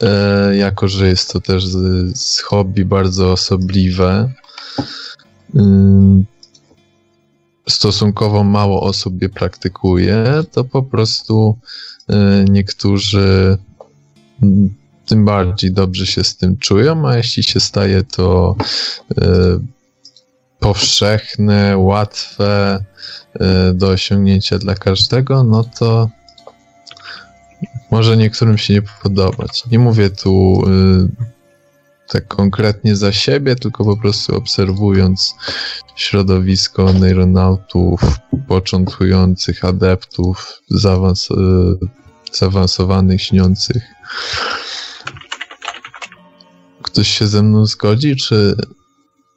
[0.00, 4.32] e, jako, że jest to też z, z hobby bardzo osobliwe,
[5.54, 5.62] yy,
[7.68, 11.58] stosunkowo mało osób je praktykuje, to po prostu
[12.08, 13.58] e, niektórzy
[15.06, 18.56] tym bardziej dobrze się z tym czują, a jeśli się staje to
[19.12, 19.24] y,
[20.60, 22.78] powszechne, łatwe
[23.70, 26.10] y, do osiągnięcia dla każdego, no to
[27.90, 29.64] może niektórym się nie podobać.
[29.70, 31.34] Nie mówię tu y,
[32.08, 35.34] tak konkretnie za siebie, tylko po prostu obserwując
[35.96, 38.00] środowisko neuronautów,
[38.48, 41.28] początkujących adeptów, zaawans
[42.32, 43.82] zaawansowanych, śniących
[46.82, 48.56] Ktoś się ze mną zgodzi, czy,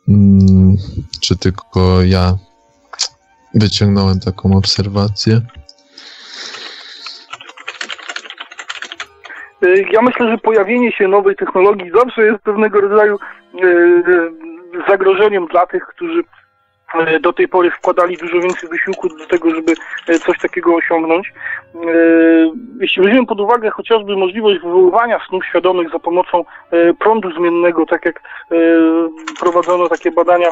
[0.07, 0.75] mm,
[1.21, 2.33] czy tylko ja
[3.53, 5.41] wyciągnąłem taką obserwację?
[9.63, 14.31] Y, ja myślę, że pojawienie się nowej technologii zawsze jest pewnego rodzaju y, y,
[14.87, 16.23] zagrożeniem dla tych, którzy
[17.21, 19.73] do tej pory wkładali dużo więcej wysiłku do tego, żeby
[20.07, 21.33] e, coś takiego osiągnąć.
[21.75, 21.79] E,
[22.79, 26.45] jeśli weźmiemy pod uwagę chociażby możliwość wywoływania snów świadomych za pomocą
[26.99, 28.21] prądu zmiennego, tak jak
[29.39, 30.47] prowadzono takie badania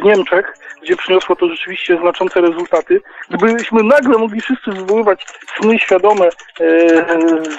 [0.00, 3.00] w Niemczech, gdzie przyniosło to rzeczywiście znaczące rezultaty.
[3.30, 6.28] Gdybyśmy nagle mogli wszyscy wywoływać sny świadome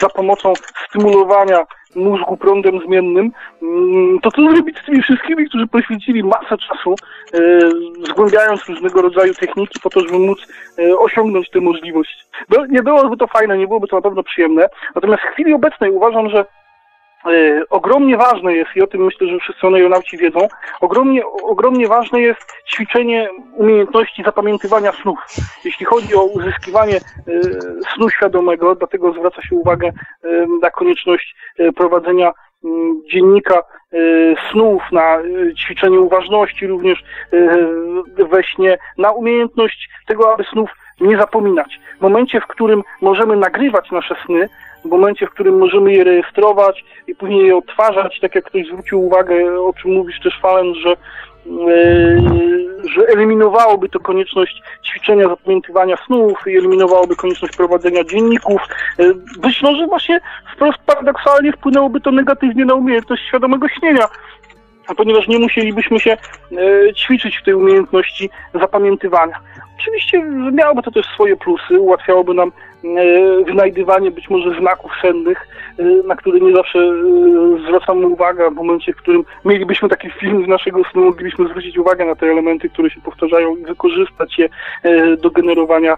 [0.01, 0.53] za pomocą
[0.89, 1.66] stymulowania
[1.96, 3.32] mózgu prądem zmiennym,
[3.62, 6.96] mm, to co zrobić z tymi wszystkimi, którzy poświęcili masę czasu,
[7.34, 7.60] e,
[8.04, 10.48] zgłębiając różnego rodzaju techniki po to, żeby móc
[10.80, 12.28] e, osiągnąć tę możliwość.
[12.50, 15.91] No, nie byłoby to fajne, nie byłoby to na pewno przyjemne, natomiast w chwili obecnej
[15.91, 16.46] uważam, że
[17.69, 20.47] ogromnie ważne jest, i o tym myślę, że wszyscy onejronauci wiedzą,
[20.82, 25.19] ogromnie, ogromnie ważne jest ćwiczenie umiejętności zapamiętywania snów.
[25.65, 27.01] Jeśli chodzi o uzyskiwanie e,
[27.95, 29.91] snu świadomego, dlatego zwraca się uwagę e,
[30.61, 31.36] na konieczność
[31.76, 32.32] prowadzenia
[32.63, 33.63] mm, dziennika
[34.51, 35.17] snów, na
[35.65, 37.03] ćwiczenie uważności również
[38.17, 40.69] we śnie, na umiejętność tego, aby snów
[41.01, 41.80] nie zapominać.
[41.97, 44.49] W momencie, w którym możemy nagrywać nasze sny,
[44.86, 49.06] w momencie, w którym możemy je rejestrować i później je odtwarzać, tak jak ktoś zwrócił
[49.06, 52.54] uwagę, o czym mówisz też Falen, że e,
[52.90, 58.62] że eliminowałoby to konieczność ćwiczenia zapamiętywania snów i eliminowałoby konieczność prowadzenia dzienników.
[59.00, 59.04] E,
[59.40, 60.20] być może właśnie
[60.56, 64.08] wprost paradoksalnie wpłynęłoby to negatywnie na umiejętność świadomego śnienia,
[64.98, 69.40] ponieważ nie musielibyśmy się e, ćwiczyć w tej umiejętności zapamiętywania.
[69.80, 72.52] Oczywiście miałoby to też swoje plusy, ułatwiałoby nam
[72.86, 76.94] e, wynajdywanie być może znaków sennych, e, na które nie zawsze e,
[77.68, 82.06] zwracamy uwagę, w momencie, w którym mielibyśmy taki film z naszego snu, moglibyśmy zwrócić uwagę
[82.06, 84.50] na te elementy, które się powtarzają i wykorzystać je
[85.22, 85.98] do generowania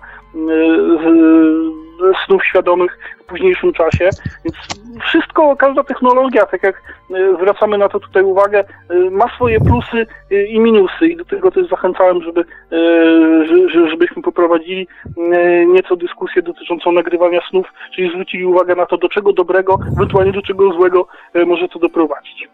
[2.26, 4.10] snów świadomych w późniejszym czasie.
[4.46, 4.56] Więc
[5.02, 6.76] wszystko, każda technologia, tak jak
[7.12, 11.26] e, zwracamy na to tutaj uwagę, e, ma swoje plusy e, i minusy i do
[11.26, 12.46] tego też zachęcałem, żeby,
[13.90, 14.88] żebyśmy poprowadzili
[15.68, 20.42] nieco dyskusję dotyczącą nagrywania snów, czyli zwrócili uwagę na to, do czego dobrego, ewentualnie do
[20.42, 21.08] czego złego
[21.46, 22.48] może to doprowadzić.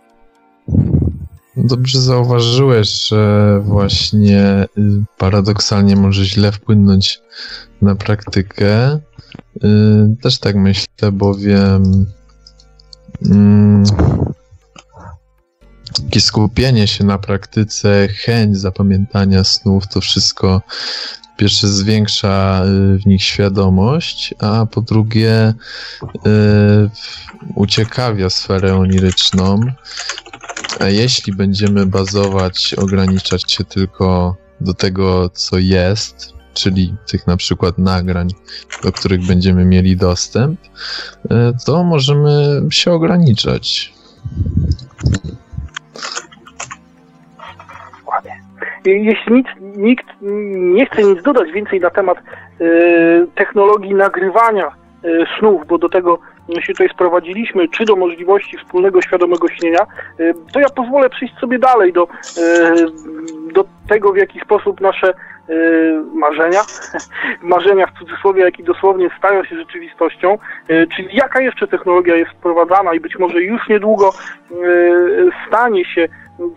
[1.58, 7.22] Dobrze zauważyłeś, że właśnie y, paradoksalnie może źle wpłynąć
[7.82, 9.00] na praktykę.
[9.64, 12.06] Y, też tak myślę, bowiem
[13.26, 13.84] mm,
[16.04, 20.62] takie skupienie się na praktyce, chęć zapamiętania snów, to wszystko
[21.38, 25.54] pierwsze zwiększa y, w nich świadomość, a po drugie
[27.56, 29.60] uciekawia sferę oniryczną
[30.82, 37.78] a jeśli będziemy bazować, ograniczać się tylko do tego, co jest, czyli tych na przykład
[37.78, 38.28] nagrań,
[38.84, 40.60] do których będziemy mieli dostęp,
[41.32, 43.94] e, to możemy się ograniczać.
[48.86, 52.18] Jeśli nic, nikt nie chce nic dodać więcej na temat
[52.62, 54.68] y, technologii nagrywania
[55.06, 56.20] y, snów, bo do tego
[56.50, 59.86] się tutaj sprowadziliśmy, czy do możliwości wspólnego świadomego śnienia,
[60.20, 62.08] y, to ja pozwolę przejść sobie dalej do, y,
[63.54, 65.14] do tego, w jaki sposób nasze
[65.50, 65.54] y,
[66.14, 66.62] marzenia,
[67.56, 70.38] marzenia w cudzysłowie, jak i dosłownie stają się rzeczywistością,
[70.68, 74.14] czyli jaka jeszcze technologia jest wprowadzana i być może już niedługo
[75.48, 76.08] stanie się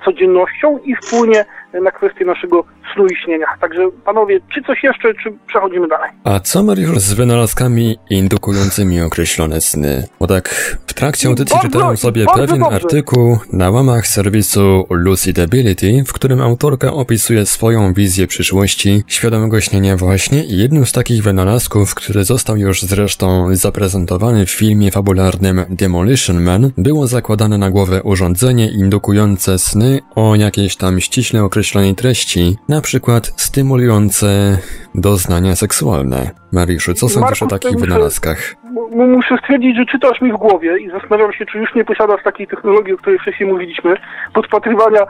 [0.04, 1.44] codziennością i wpłynie
[1.80, 2.64] na kwestię naszego
[2.94, 3.46] snu i śnienia.
[3.60, 6.10] Także panowie, czy coś jeszcze, czy przechodzimy dalej?
[6.24, 10.04] A co Mariusz z wynalazkami indukującymi określone sny?
[10.20, 10.48] Bo tak
[10.86, 12.76] w trakcie audycji bardzo, czytałem sobie pewien dobrze.
[12.76, 20.44] artykuł na łamach serwisu Lucidability, w którym autorka opisuje swoją wizję przyszłości świadomego śnienia właśnie
[20.44, 26.70] i jednym z takich wynalazków, który został już zresztą zaprezentowany w filmie fabularnym Demolition Man,
[26.78, 31.63] było zakładane na głowę urządzenie indukujące sny o jakiejś tam ściśle określonej
[31.96, 34.58] treści, na przykład stymulujące
[34.94, 36.30] doznania seksualne.
[36.52, 38.54] Mariuszu, co sądzisz o takich wynalazkach?
[38.90, 42.46] Muszę stwierdzić, że czytasz mi w głowie i zastanawiam się, czy już nie posiadasz takiej
[42.46, 43.96] technologii, o której wcześniej mówiliśmy,
[44.34, 45.06] podpatrywania e,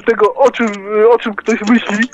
[0.00, 0.66] tego, o czym,
[1.10, 2.08] o czym ktoś myśli,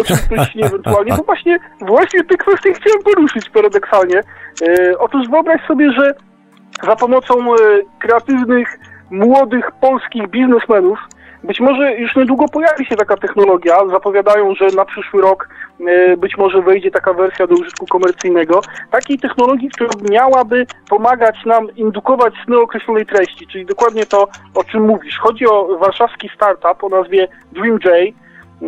[0.00, 4.18] o czym ktoś śni ewentualnie, bo właśnie, właśnie te kwestie chciałem poruszyć paradoksalnie.
[4.18, 6.14] E, otóż wyobraź sobie, że
[6.86, 7.56] za pomocą e,
[7.98, 8.78] kreatywnych,
[9.10, 10.98] młodych polskich biznesmenów,
[11.44, 13.86] być może już niedługo pojawi się taka technologia.
[13.90, 15.48] Zapowiadają, że na przyszły rok
[15.86, 18.60] e, być może wejdzie taka wersja do użytku komercyjnego.
[18.90, 24.82] Takiej technologii, która miałaby pomagać nam indukować sny określonej treści, czyli dokładnie to, o czym
[24.82, 25.18] mówisz.
[25.18, 27.88] Chodzi o warszawski startup o nazwie DreamJ.
[27.88, 28.66] E,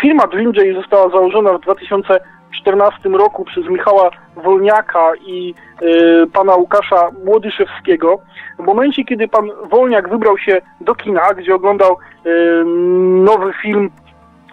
[0.00, 8.18] firma DreamJ została założona w 2014 roku przez Michała Wolniaka i y, pana Łukasza Młodyszewskiego.
[8.58, 11.96] W momencie, kiedy pan Wolniak wybrał się do kina, gdzie oglądał
[12.26, 12.64] y,
[13.24, 13.90] nowy film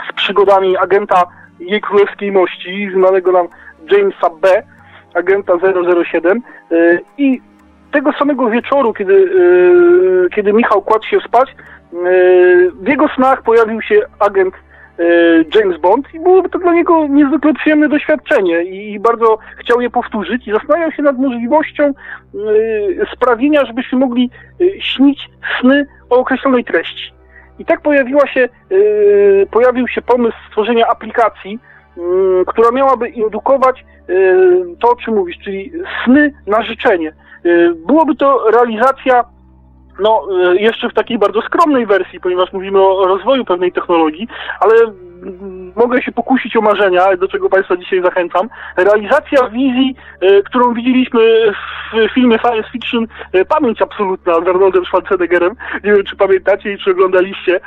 [0.10, 1.24] z przygodami agenta
[1.60, 3.48] jej królewskiej mości, znanego nam
[3.92, 4.64] Jamesa B.,
[5.14, 5.54] agenta
[6.12, 6.42] 007
[6.72, 7.42] y, i
[7.92, 11.56] tego samego wieczoru, kiedy, y, kiedy Michał kładł się spać,
[12.74, 14.54] w jego snach pojawił się agent
[15.56, 20.48] James Bond i byłoby to dla niego niezwykle przyjemne doświadczenie i bardzo chciał je powtórzyć
[20.48, 21.94] i zastanawiał się nad możliwością e,
[23.16, 24.30] sprawienia, żebyśmy mogli
[24.62, 25.30] e, śnić
[25.62, 27.14] sny o określonej treści.
[27.60, 28.50] I tak pojawiła się,
[29.52, 31.60] pojawił się pomysł stworzenia aplikacji,
[32.48, 33.86] która miałaby indukować
[34.80, 35.72] to, o czym mówisz, czyli
[36.06, 37.14] sny na życzenie.
[37.88, 39.24] Byłoby to realizacja
[40.00, 44.28] no, e, jeszcze w takiej bardzo skromnej wersji, ponieważ mówimy o rozwoju pewnej technologii,
[44.60, 44.74] ale
[45.76, 48.50] mogę się pokusić o marzenia, do czego Państwa dzisiaj zachęcam.
[48.78, 51.22] Realizacja wizji, e, którą widzieliśmy
[51.94, 55.56] w filmie science fiction e, Pamięć Absolutna z Arnoldem Schwarzeneggerem.
[55.84, 57.60] Nie wiem, czy pamiętacie i czy oglądaliście.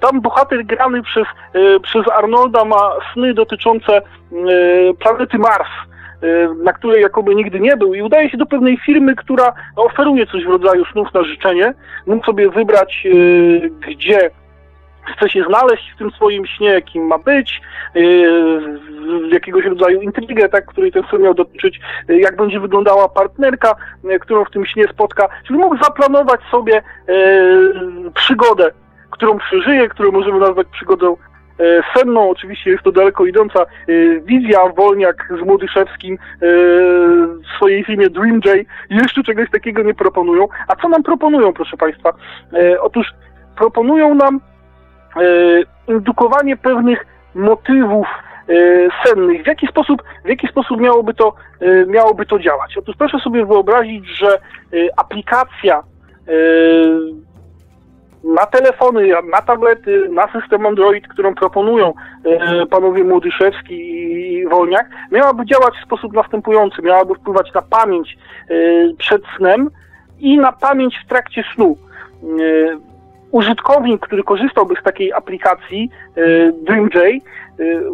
[0.00, 1.24] Tam bohater grany przez,
[1.82, 4.02] przez Arnolda ma sny dotyczące
[4.98, 5.68] planety Mars
[6.22, 10.26] Y, na której jakoby nigdy nie był i udaje się do pewnej firmy, która oferuje
[10.26, 11.74] coś w rodzaju snów na życzenie.
[12.06, 14.30] Mógł sobie wybrać, y, gdzie
[15.16, 17.60] chce się znaleźć w tym swoim śnie, kim ma być,
[17.94, 23.74] yy, jakiegoś rodzaju intrygę, tak, której ten sen miał dotyczyć, yy, jak będzie wyglądała partnerka,
[24.20, 25.28] którą w tym śnie spotka.
[25.46, 26.82] Czyli mógł zaplanować sobie
[28.14, 28.70] przygodę,
[29.10, 31.16] którą przeżyje, którą możemy nazwać przygodą
[31.96, 33.66] senną oczywiście jest to daleko idąca e,
[34.20, 40.48] wizja Wolniak z Młodyszewskim e, w swojej filmie Dream J jeszcze czegoś takiego nie proponują.
[40.68, 42.12] A co nam proponują, proszę Państwa?
[42.80, 43.06] Otóż
[43.56, 44.40] proponują nam
[45.88, 48.06] indukowanie pewnych motywów
[49.04, 49.42] sennych.
[49.42, 51.34] W jaki sposób, w jaki sposób miałoby, to,
[51.86, 52.76] miałoby to działać?
[52.78, 54.38] Otóż proszę sobie wyobrazić, że
[54.96, 55.82] aplikacja
[58.24, 61.94] na telefony, na tablety, na system Android, którą proponują
[62.24, 66.82] e, panowie Młodyszewski i Wolniak, miałaby działać w sposób następujący.
[66.82, 68.18] Miałaby wpływać na pamięć
[68.50, 68.54] e,
[68.98, 69.70] przed snem
[70.20, 71.76] i na pamięć w trakcie snu.
[72.22, 72.26] E,
[73.30, 75.90] użytkownik, który korzystałby z takiej aplikacji
[76.62, 77.22] DreamJ,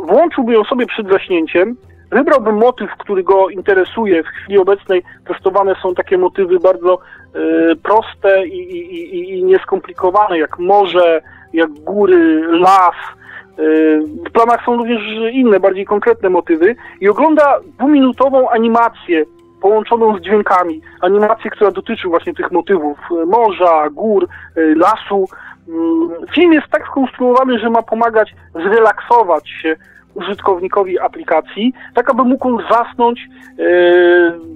[0.07, 1.77] włączyłby ją sobie przed zaśnięciem,
[2.15, 4.23] wybrałby motyw, który go interesuje.
[4.23, 6.99] W chwili obecnej testowane są takie motywy bardzo
[7.37, 12.95] y, proste i, i, i, nieskomplikowane, jak morze, jak góry, las.
[13.59, 15.03] Y, w planach są również
[15.33, 19.25] inne, bardziej konkretne motywy i ogląda dwuminutową animację
[19.61, 20.81] połączoną z dźwiękami.
[21.01, 24.29] Animację, która dotyczy właśnie tych motywów morza, gór,
[24.77, 25.29] lasu.
[25.69, 29.77] Mm, film jest tak skonstruowany, że ma pomagać zrelaksować się
[30.15, 33.27] użytkownikowi aplikacji, tak aby mógł zasnąć e,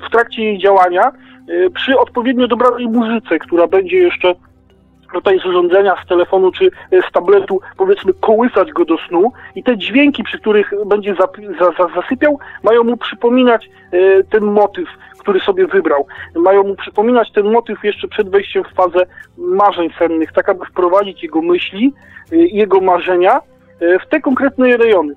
[0.07, 4.35] w trakcie jej działania e, przy odpowiednio dobranej muzyce, która będzie jeszcze
[5.13, 6.71] tutaj z urządzenia, z telefonu czy
[7.09, 11.15] z tabletu, powiedzmy, kołysać go do snu i te dźwięki, przy których będzie
[11.95, 14.89] zasypiał, mają mu przypominać e, ten motyw,
[15.19, 16.07] który sobie wybrał.
[16.37, 19.07] Mają mu przypominać ten motyw jeszcze przed wejściem w fazę
[19.39, 21.93] marzeń sennych, tak aby wprowadzić jego myśli,
[22.33, 23.41] jego marzenia
[23.81, 25.15] w te konkretne rejony.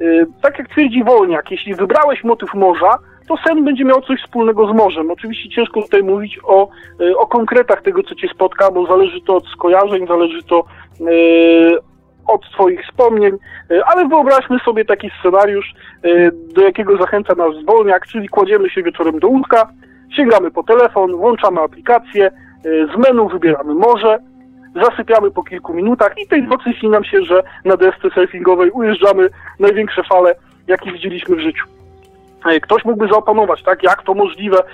[0.00, 4.68] Y, tak jak twierdzi Wolniak, jeśli wybrałeś motyw morza, to sen będzie miał coś wspólnego
[4.68, 5.10] z morzem.
[5.10, 6.68] Oczywiście ciężko tutaj mówić o,
[7.00, 10.64] y, o konkretach tego, co cię spotka, bo zależy to od skojarzeń, zależy to
[11.00, 11.78] yy,
[12.26, 13.32] od Twoich wspomnień,
[13.86, 15.74] ale wyobraźmy sobie taki scenariusz,
[16.54, 19.68] do jakiego zachęca nas Wolniak, czyli kładziemy się wieczorem do łóżka,
[20.16, 22.30] sięgamy po telefon, włączamy aplikację,
[22.64, 24.18] z menu wybieramy morze,
[24.74, 29.28] zasypiamy po kilku minutach i tej nocy śni nam się, że na desce surfingowej ujeżdżamy
[29.60, 30.34] największe fale,
[30.66, 31.73] jakie widzieliśmy w życiu.
[32.44, 34.64] E, ktoś mógłby zaoponować, tak, jak to możliwe, e,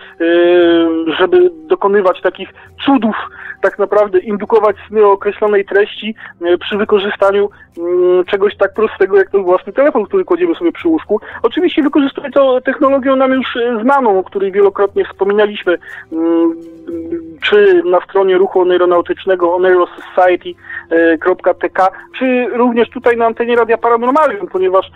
[1.18, 2.48] żeby dokonywać takich
[2.84, 3.16] cudów,
[3.60, 9.30] tak naprawdę indukować sny o określonej treści e, przy wykorzystaniu mm, czegoś tak prostego, jak
[9.30, 11.20] ten własny telefon, który kładziemy sobie przy łóżku.
[11.42, 15.78] Oczywiście wykorzystuje to technologią nam już znaną, o której wielokrotnie wspominaliśmy,
[16.12, 16.54] mm,
[17.42, 24.90] czy na stronie ruchu oneironautycznego oneirosociety.tk, czy również tutaj na antenie Radia Paranormalium, ponieważ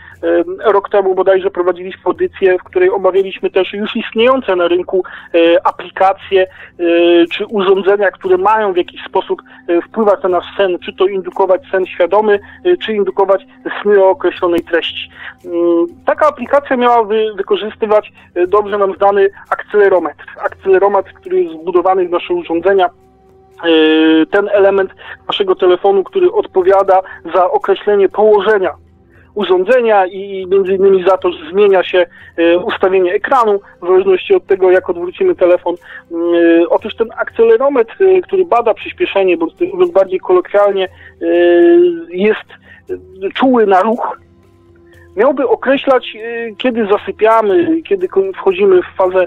[0.65, 5.05] rok temu bodajże prowadziliśmy audycję, w której omawialiśmy też już istniejące na rynku
[5.35, 6.47] e, aplikacje e,
[7.33, 11.63] czy urządzenia, które mają w jakiś sposób e, wpływać na nasz sen, czy to indukować
[11.71, 12.41] sen świadomy,
[12.83, 13.47] czy indukować
[13.83, 15.11] sny o określonej treści.
[15.45, 17.05] Mm, taka aplikacja miała
[17.37, 18.13] wykorzystywać
[18.49, 20.25] dobrze nam znany akcelerometr.
[20.45, 22.91] Akcelerometr, który jest zbudowany w nasze urządzenia,
[24.31, 24.91] ten element
[25.29, 27.01] naszego telefonu, który odpowiada
[27.35, 28.75] za określenie położenia
[29.35, 32.07] urządzenia i między innymi za to, że zmienia się
[32.37, 35.75] e, ustawienie ekranu w zależności od tego, jak odwrócimy telefon.
[35.75, 40.89] E, otóż ten akcelerometr, e, który bada przyspieszenie, bądź mówiąc bardziej kolokwialnie,
[42.09, 42.45] jest
[43.35, 44.21] czuły na ruch,
[45.17, 46.17] miałby określać,
[46.59, 49.27] kiedy zasypiamy, kiedy wchodzimy w fazę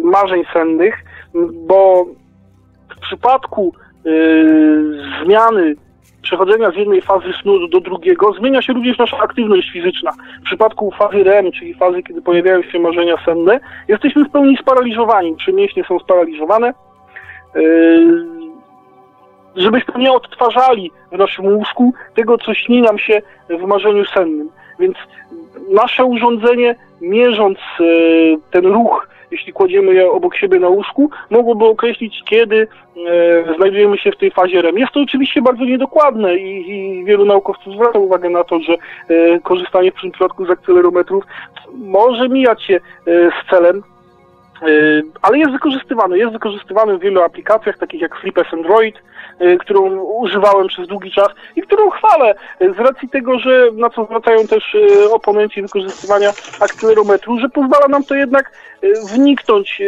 [0.00, 0.94] marzeń sennych,
[1.52, 2.06] bo
[2.96, 3.74] w przypadku
[5.24, 5.74] zmiany
[6.22, 10.12] przechodzenia z jednej fazy snu do drugiego, zmienia się również nasza aktywność fizyczna.
[10.40, 15.36] W przypadku fazy REM, czyli fazy, kiedy pojawiają się marzenia senne, jesteśmy w pełni sparaliżowani.
[15.44, 16.74] Czy mięśnie są sparaliżowane?
[17.54, 18.26] Yy,
[19.56, 24.48] żebyśmy nie odtwarzali w naszym mózgu tego, co śni nam się w marzeniu sennym.
[24.80, 24.96] Więc
[25.70, 32.22] nasze urządzenie, mierząc yy, ten ruch jeśli kładziemy je obok siebie na łóżku, mogłoby określić,
[32.24, 32.68] kiedy
[33.08, 34.78] e, znajdujemy się w tej fazie REM.
[34.78, 39.40] Jest to oczywiście bardzo niedokładne i, i wielu naukowców zwraca uwagę na to, że e,
[39.40, 41.24] korzystanie w tym przypadku z akcelerometrów
[41.74, 43.82] może mijać się e, z celem,
[45.22, 46.18] ale jest wykorzystywany.
[46.18, 48.96] Jest wykorzystywany w wielu aplikacjach, takich jak FlipS Android,
[49.38, 54.04] e, którą używałem przez długi czas i którą chwalę z racji tego, że na co
[54.04, 58.52] zwracają też e, oponenci wykorzystywania akcelerometru, że pozwala nam to jednak
[59.14, 59.82] wniknąć,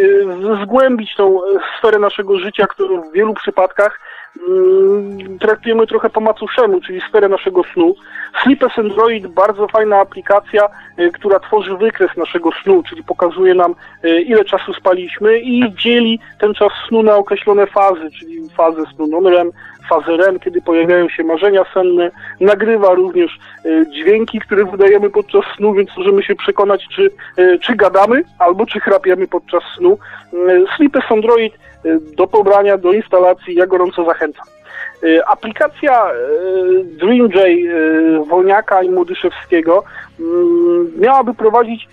[0.62, 1.41] zgłębić tą
[1.79, 4.01] sferę naszego życia, którą w wielu przypadkach
[5.41, 7.95] traktujemy trochę po macuszemu, czyli sferę naszego snu.
[8.43, 10.68] Sleepers Android, bardzo fajna aplikacja,
[10.99, 13.74] y, która tworzy wykres naszego snu, czyli pokazuje nam,
[14.05, 19.07] y, ile czasu spaliśmy i dzieli ten czas snu na określone fazy, czyli fazę snu
[19.07, 19.51] non-REM,
[19.89, 22.11] fazę REM, kiedy pojawiają się marzenia senne.
[22.41, 27.11] Nagrywa również y, dźwięki, które wydajemy podczas snu, więc możemy się przekonać, czy,
[27.61, 29.99] czy gadamy, albo czy chrapiemy podczas snu.
[30.76, 31.55] Sleepers Android
[32.16, 34.45] do pobrania, do instalacji ja gorąco zachęcam.
[35.05, 36.14] E, aplikacja e,
[36.85, 39.85] DreamJ e, Wolniaka i Młodyszewskiego
[40.20, 41.89] mm, miałaby prowadzić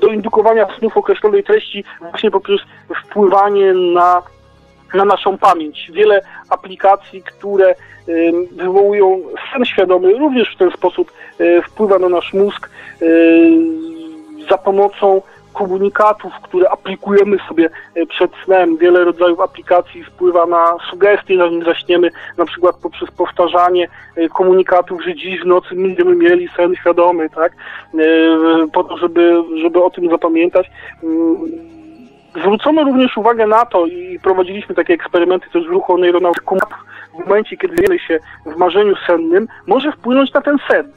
[0.00, 2.60] do indukowania snów określonej treści właśnie poprzez
[3.04, 4.22] wpływanie na,
[4.94, 5.90] na naszą pamięć.
[5.94, 6.20] Wiele
[6.50, 7.74] aplikacji, które
[8.52, 9.20] wywołują
[9.52, 11.12] sen świadomy, również w ten sposób
[11.68, 12.70] wpływa na nasz mózg
[14.50, 15.22] za pomocą
[15.54, 18.76] komunikatów, które aplikujemy sobie e, przed snem.
[18.76, 23.88] Wiele rodzajów aplikacji wpływa na sugestie, zanim zaśniemy, na przykład poprzez powtarzanie
[24.34, 27.52] komunikatów, że dziś w nocy będziemy mieli sen świadomy, tak?
[28.72, 30.70] Po to, żeby, żeby o tym zapamiętać.
[32.36, 36.58] Zwrócono również uwagę na to i prowadziliśmy takie eksperymenty też w ruchu neuronautyku.
[37.14, 40.92] W momencie, kiedy wiemy się w marzeniu sennym, może wpłynąć na ten sen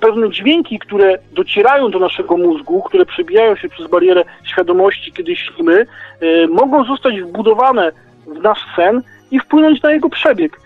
[0.00, 5.86] pewne dźwięki, które docierają do naszego mózgu, które przebijają się przez barierę świadomości, kiedy śnimy,
[6.20, 7.92] e, mogą zostać wbudowane
[8.26, 10.60] w nasz sen i wpłynąć na jego przebieg.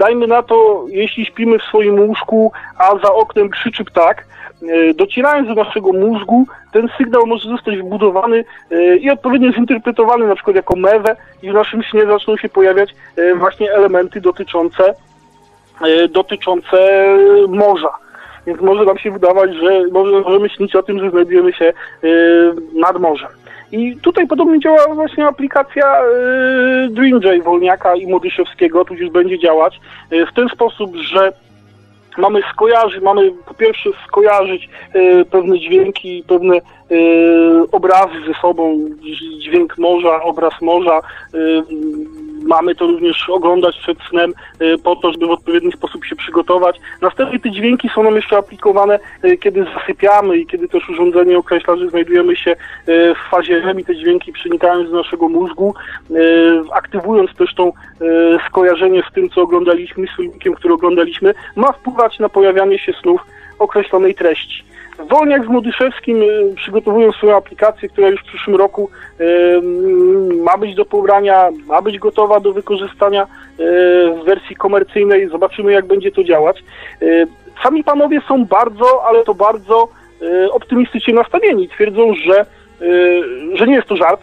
[0.00, 4.26] Dajmy na to, jeśli śpimy w swoim łóżku, a za oknem krzyczy ptak,
[4.62, 10.34] e, docierając do naszego mózgu, ten sygnał może zostać wbudowany e, i odpowiednio zinterpretowany na
[10.34, 12.94] przykład jako mewę i w naszym śnie zaczną się pojawiać
[13.36, 14.94] właśnie elementy dotyczące,
[16.10, 16.78] dotyczące
[17.48, 17.90] morza.
[18.46, 21.72] Więc może nam się wydawać, że może, możemy śnić o tym, że znajdujemy się
[22.74, 23.28] nad morzem.
[23.72, 30.26] I tutaj podobnie działa właśnie aplikacja yy, DreamJ Wolniaka i Modyszewskiego, tudzież będzie działać yy,
[30.26, 31.32] w ten sposób, że
[32.18, 36.54] mamy skojarzyć, mamy po pierwsze skojarzyć y, pewne dźwięki, pewne
[37.72, 38.78] obrazy ze sobą,
[39.38, 41.00] dźwięk morza, obraz morza,
[42.42, 46.80] Mamy to również oglądać przed snem y, po to, żeby w odpowiedni sposób się przygotować.
[47.00, 51.76] Następnie te dźwięki są nam jeszcze aplikowane, y, kiedy zasypiamy i kiedy też urządzenie określa,
[51.76, 52.56] że znajdujemy się y,
[53.14, 55.74] w fazie REM i te dźwięki przenikają do naszego mózgu,
[56.72, 57.72] aktywując też tą
[58.48, 63.20] skojarzenie z tym, co oglądaliśmy, z filmikiem, który oglądaliśmy, ma wpływać na pojawianie się snów
[63.58, 64.64] określonej treści.
[65.08, 68.90] Wolniak z Modyszewskim y, przygotowują swoją aplikację, która już w przyszłym roku
[69.20, 69.60] y,
[70.42, 73.26] ma być do pobrania, ma być gotowa do wykorzystania y,
[74.20, 75.28] w wersji komercyjnej.
[75.28, 76.64] Zobaczymy, jak będzie to działać.
[77.62, 79.88] Sami panowie są bardzo, ale to bardzo
[80.52, 81.68] optymistycznie nastawieni.
[81.68, 82.46] Twierdzą, że,
[83.54, 84.20] że nie jest to żart.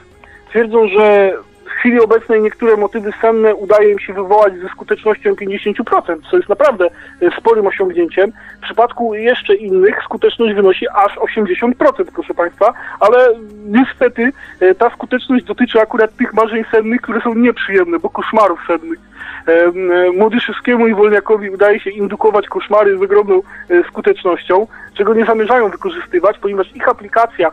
[0.50, 1.34] Twierdzą, że
[1.68, 6.50] w chwili obecnej niektóre motywy senne udaje im się wywołać ze skutecznością 50%, co jest
[6.50, 6.86] naprawdę
[7.22, 8.32] e, sporym osiągnięciem.
[8.58, 11.74] W przypadku jeszcze innych skuteczność wynosi aż 80%,
[12.14, 13.18] proszę Państwa, ale
[13.66, 19.00] niestety e, ta skuteczność dotyczy akurat tych marzeń sennych, które są nieprzyjemne, bo koszmarów sennych.
[19.48, 19.72] E,
[20.12, 23.42] Młodyszewskiemu i Wolniakowi udaje się indukować koszmary z ogromną
[23.88, 27.52] skutecznością, czego nie zamierzają wykorzystywać, ponieważ ich aplikacja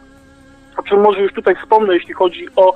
[0.76, 2.74] o czym może już tutaj wspomnę, jeśli chodzi o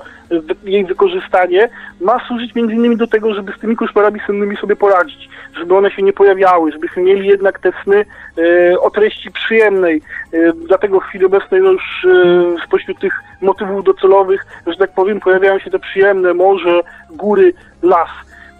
[0.63, 1.69] jej wykorzystanie,
[2.01, 5.91] ma służyć między innymi do tego, żeby z tymi koszmarami sennymi sobie poradzić, żeby one
[5.91, 8.05] się nie pojawiały, żebyśmy mieli jednak te sny
[8.37, 10.01] e, o treści przyjemnej.
[10.33, 15.19] E, dlatego w chwili obecnej no już e, spośród tych motywów docelowych, że tak powiem,
[15.19, 18.09] pojawiają się te przyjemne morze, góry, las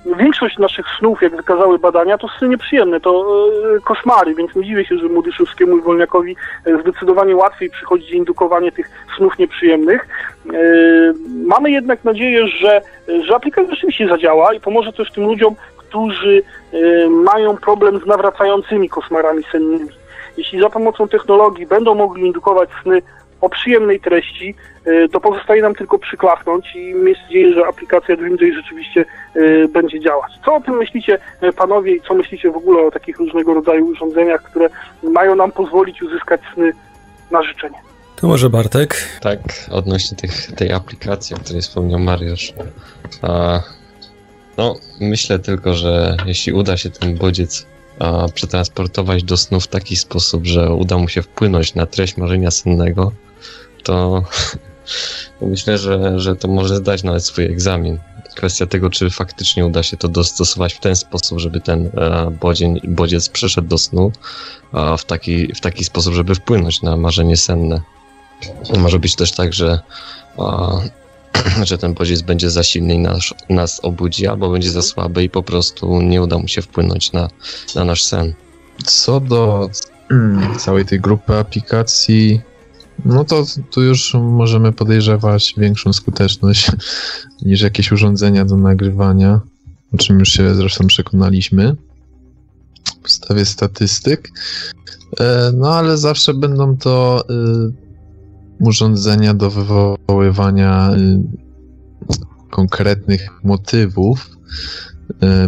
[0.05, 3.25] większość naszych snów, jak wykazały badania, to sny nieprzyjemne, to
[3.75, 6.35] e, koszmary, więc nie dziwię się, że Młodyszewskiemu i Wolniakowi
[6.65, 10.07] e, zdecydowanie łatwiej przychodzi indukowanie tych snów nieprzyjemnych.
[10.53, 10.57] E,
[11.45, 12.81] mamy jednak nadzieję, że,
[13.23, 16.43] że aplikacja rzeczywiście zadziała i pomoże też tym ludziom, którzy
[17.09, 19.89] mają problem z nawracającymi koszmarami sennymi.
[20.37, 23.01] Jeśli za pomocą technologii będą mogli indukować sny
[23.41, 24.55] o przyjemnej treści,
[24.87, 29.99] y, to pozostaje nam tylko przyklasnąć i mieć nadzieję, że aplikacja DreamJay rzeczywiście y, będzie
[29.99, 30.31] działać.
[30.45, 33.87] Co o tym myślicie y, panowie i co myślicie w ogóle o takich różnego rodzaju
[33.87, 34.69] urządzeniach, które
[35.03, 36.72] mają nam pozwolić uzyskać sny
[37.31, 37.77] na życzenie?
[38.15, 39.19] To może Bartek?
[39.22, 39.39] Tak,
[39.72, 42.53] odnośnie tych, tej aplikacji, o której wspomniał Mariusz.
[43.22, 43.59] A,
[44.57, 47.68] no, myślę tylko, że jeśli uda się ten bodziec
[48.34, 53.11] przetransportować do snu w taki sposób, że uda mu się wpłynąć na treść marzenia sennego,
[53.84, 54.23] to
[55.41, 57.97] myślę, że, że to może zdać nawet swój egzamin.
[58.35, 62.80] Kwestia tego, czy faktycznie uda się to dostosować w ten sposób, żeby ten e, bodzień,
[62.84, 64.11] bodziec przeszedł do snu
[64.97, 67.81] w, taki, w taki sposób, żeby wpłynąć na marzenie senne.
[68.77, 69.80] Może być też tak, że,
[71.64, 75.30] że ten bodziec będzie za silny i nas, nas obudzi, albo będzie za słaby i
[75.30, 77.30] po prostu nie uda mu się wpłynąć na,
[77.76, 78.34] na nasz sen.
[78.85, 79.69] Co do
[80.57, 82.41] całej tej grupy aplikacji,
[83.06, 86.72] no to tu już możemy podejrzewać większą skuteczność
[87.45, 89.39] niż jakieś urządzenia do nagrywania,
[89.93, 91.76] o czym już się zresztą przekonaliśmy
[92.85, 94.31] w podstawie statystyk.
[95.19, 97.89] E, no ale zawsze będą to e,
[98.60, 101.23] urządzenia do wywoływania e,
[102.49, 104.30] konkretnych motywów,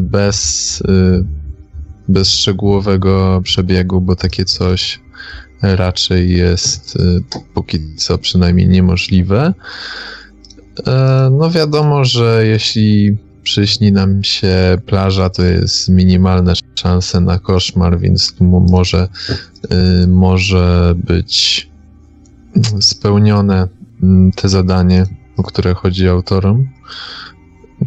[0.02, 0.84] bez,
[2.08, 5.00] bez szczegółowego przebiegu, bo takie coś
[5.62, 6.98] raczej jest
[7.54, 9.54] póki co przynajmniej niemożliwe.
[11.32, 18.36] No wiadomo, że jeśli przyśni nam się plaża, to jest minimalne szanse na koszmar, więc
[18.40, 19.08] może,
[20.08, 21.70] może być
[22.80, 23.68] spełnione
[24.03, 25.03] mm, te zadanie,
[25.38, 26.68] o które chodzi autorom,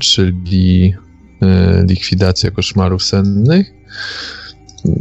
[0.00, 0.94] czyli
[1.42, 3.72] y, likwidacja koszmarów sennych,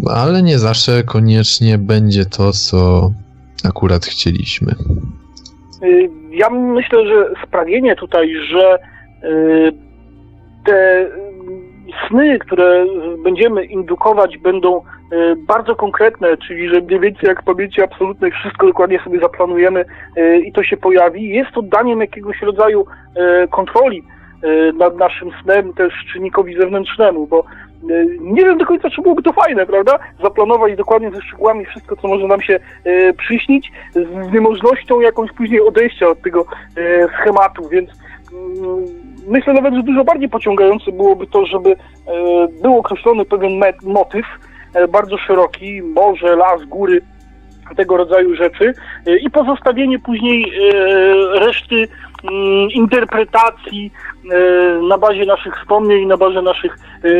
[0.09, 3.11] ale nie zawsze koniecznie będzie to, co
[3.63, 4.71] akurat chcieliśmy.
[5.83, 8.79] Y, ja myślę, że sprawienie tutaj, że
[9.29, 9.71] y,
[10.65, 11.09] te
[12.07, 12.85] sny, które
[13.23, 14.81] będziemy indukować, będą e,
[15.35, 19.85] bardzo konkretne, czyli że mniej więcej jak w pamięci absolutnej wszystko dokładnie sobie zaplanujemy
[20.17, 21.29] e, i to się pojawi.
[21.29, 22.85] Jest to daniem jakiegoś rodzaju
[23.15, 24.03] e, kontroli
[24.79, 27.43] nad naszym snem też czynnikowi zewnętrznemu, bo
[28.19, 29.99] nie wiem do końca, czy byłoby to fajne, prawda?
[30.21, 32.59] Zaplanować dokładnie ze szczegółami wszystko, co może nam się
[33.17, 36.45] przyśnić, z niemożnością jakąś później odejścia od tego
[37.19, 37.89] schematu, więc
[38.33, 38.85] mm,
[39.27, 41.75] myślę nawet, że dużo bardziej pociągające byłoby to, żeby e,
[42.61, 43.51] był określony pewien
[43.83, 44.25] motyw,
[44.73, 47.01] e, bardzo szeroki, morze, las, góry,
[47.75, 48.73] tego rodzaju rzeczy
[49.07, 50.51] e, i pozostawienie później
[51.33, 51.87] reszty
[52.23, 53.91] mm, interpretacji
[54.89, 56.77] na bazie naszych wspomnień, na bazie naszych,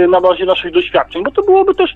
[0.10, 1.96] na bazie naszych doświadczeń, bo to byłoby też,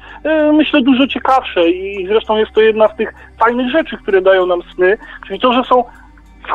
[0.53, 4.61] myślę, dużo ciekawsze i zresztą jest to jedna z tych fajnych rzeczy, które dają nam
[4.75, 4.97] sny,
[5.27, 5.83] czyli to, że są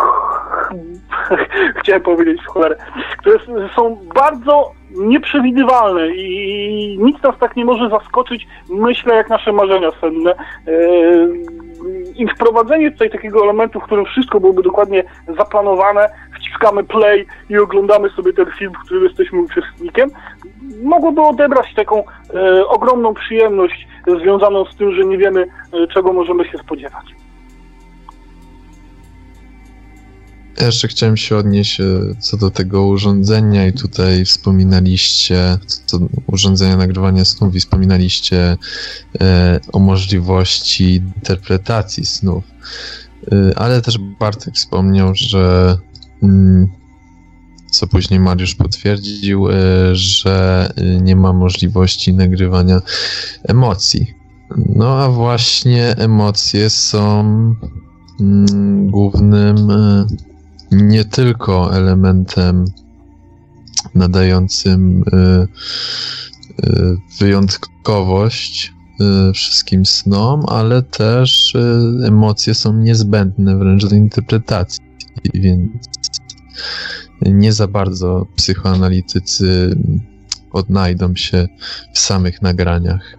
[1.80, 2.76] chciałem powiedzieć w cholerę,
[3.18, 3.38] które
[3.76, 10.30] są bardzo nieprzewidywalne i nic nas tak nie może zaskoczyć, myślę, jak nasze marzenia senne.
[10.30, 10.72] E,
[12.16, 15.04] I wprowadzenie tutaj takiego elementu, w którym wszystko byłoby dokładnie
[15.36, 20.10] zaplanowane, wciskamy play i oglądamy sobie ten film, w którym jesteśmy uczestnikiem,
[20.82, 22.04] mogłoby odebrać taką
[22.34, 23.88] e, ogromną przyjemność
[24.20, 27.21] związaną z tym, że nie wiemy, e, czego możemy się spodziewać.
[30.60, 31.84] Jeszcze chciałem się odnieść e,
[32.20, 38.56] co do tego urządzenia i tutaj wspominaliście, co urządzenia nagrywania snów i wspominaliście
[39.20, 42.44] e, o możliwości interpretacji snów.
[43.32, 45.76] E, ale też Bartek wspomniał, że
[46.22, 46.68] mm,
[47.70, 49.54] co później Mariusz potwierdził, e,
[49.92, 50.68] że
[51.00, 52.80] nie ma możliwości nagrywania
[53.44, 54.14] emocji.
[54.56, 57.20] No a właśnie emocje są
[58.20, 60.06] mm, głównym e,
[60.72, 62.64] nie tylko elementem
[63.94, 65.46] nadającym y,
[66.66, 71.56] y, wyjątkowość y, wszystkim snom, ale też
[72.06, 74.84] emocje są niezbędne wręcz do interpretacji,
[75.34, 75.72] więc
[77.22, 79.76] nie za bardzo psychoanalitycy
[80.52, 81.48] odnajdą się
[81.92, 83.16] w samych nagraniach.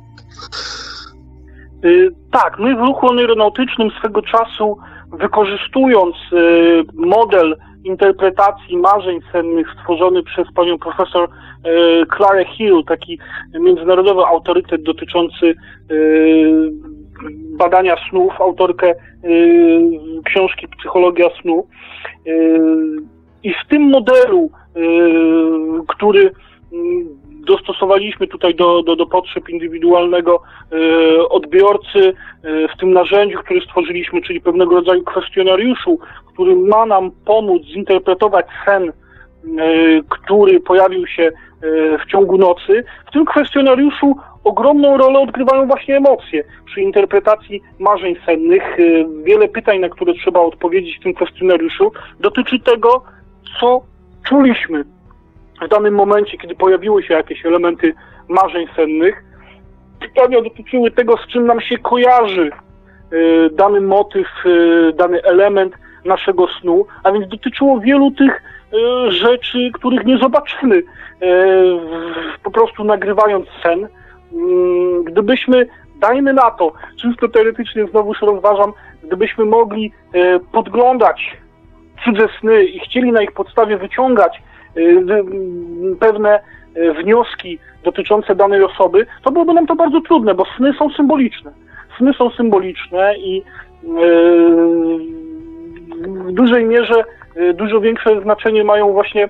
[2.31, 4.77] Tak, my w ruchu neuronautycznym swego czasu
[5.14, 13.19] wykorzystując y, model interpretacji marzeń sennych stworzony przez panią profesor y, Clara Hill, taki
[13.60, 15.56] międzynarodowy autorytet dotyczący
[15.91, 16.72] y,
[17.57, 18.95] badania snów, autorkę
[20.26, 21.68] książki Psychologia snu.
[23.44, 24.52] I w tym modelu,
[25.88, 26.31] który
[27.43, 30.41] dostosowaliśmy tutaj do, do, do potrzeb indywidualnego
[30.71, 32.13] e, odbiorcy
[32.43, 35.99] e, w tym narzędziu, które stworzyliśmy, czyli pewnego rodzaju kwestionariuszu,
[36.33, 38.91] który ma nam pomóc zinterpretować sen, e,
[40.09, 41.31] który pojawił się
[41.99, 42.83] w ciągu nocy.
[43.07, 46.43] W tym kwestionariuszu ogromną rolę odgrywają właśnie emocje.
[46.65, 48.77] Przy interpretacji marzeń sennych
[49.23, 53.03] wiele pytań, na które trzeba odpowiedzieć w tym kwestionariuszu, dotyczy tego,
[53.59, 53.81] co
[54.27, 54.83] czuliśmy,
[55.61, 57.93] w danym momencie, kiedy pojawiły się jakieś elementy
[58.30, 59.23] marzeń sennych,
[59.99, 62.51] pytania dotyczyły tego, z czym nam się kojarzy
[63.13, 65.73] y, dany motyw, y, dany element
[66.05, 68.41] naszego snu, a więc dotyczyło wielu tych
[68.73, 70.84] y, rzeczy, których nie zobaczymy
[72.43, 73.88] po prostu nagrywając sen.
[74.34, 78.73] Mm, gdybyśmy, dajmy na to, czysto teoretycznie znowuż rozważam,
[79.03, 79.91] gdybyśmy mogli
[80.51, 81.38] podglądać
[82.05, 84.41] cudze sny i chcieli na ich podstawie wyciągać
[85.99, 86.39] pewne
[86.77, 91.51] y, wnioski dotyczące danej osoby, to byłoby nam to bardzo trudne, bo sny są symboliczne.
[91.97, 93.43] Sny są symboliczne i y,
[96.27, 97.03] w dużej mierze
[97.53, 99.29] dużo większe znaczenie mają właśnie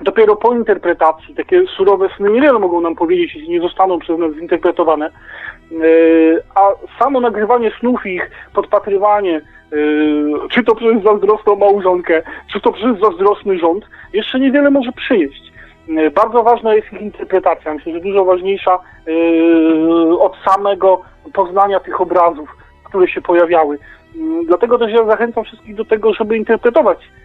[0.00, 1.34] dopiero po interpretacji.
[1.34, 5.10] Takie surowe sny niewiele mogą nam powiedzieć, jeśli nie zostaną przez nas zinterpretowane.
[6.54, 6.60] A
[6.98, 9.40] samo nagrywanie snów ich podpatrywanie,
[10.50, 12.22] czy to przez zazdrosną małżonkę,
[12.52, 15.52] czy to przez zazdrosny rząd, jeszcze niewiele może przyjeść.
[15.88, 17.74] E, Bardzo ważna jest ich interpretacja.
[17.74, 21.02] Myślę, że dużo ważniejsza e, od samego
[21.32, 23.78] poznania tych obrazów, które się pojawiały.
[24.46, 27.21] Dlatego też ja zachęcam wszystkich do tego, żeby interpretować e,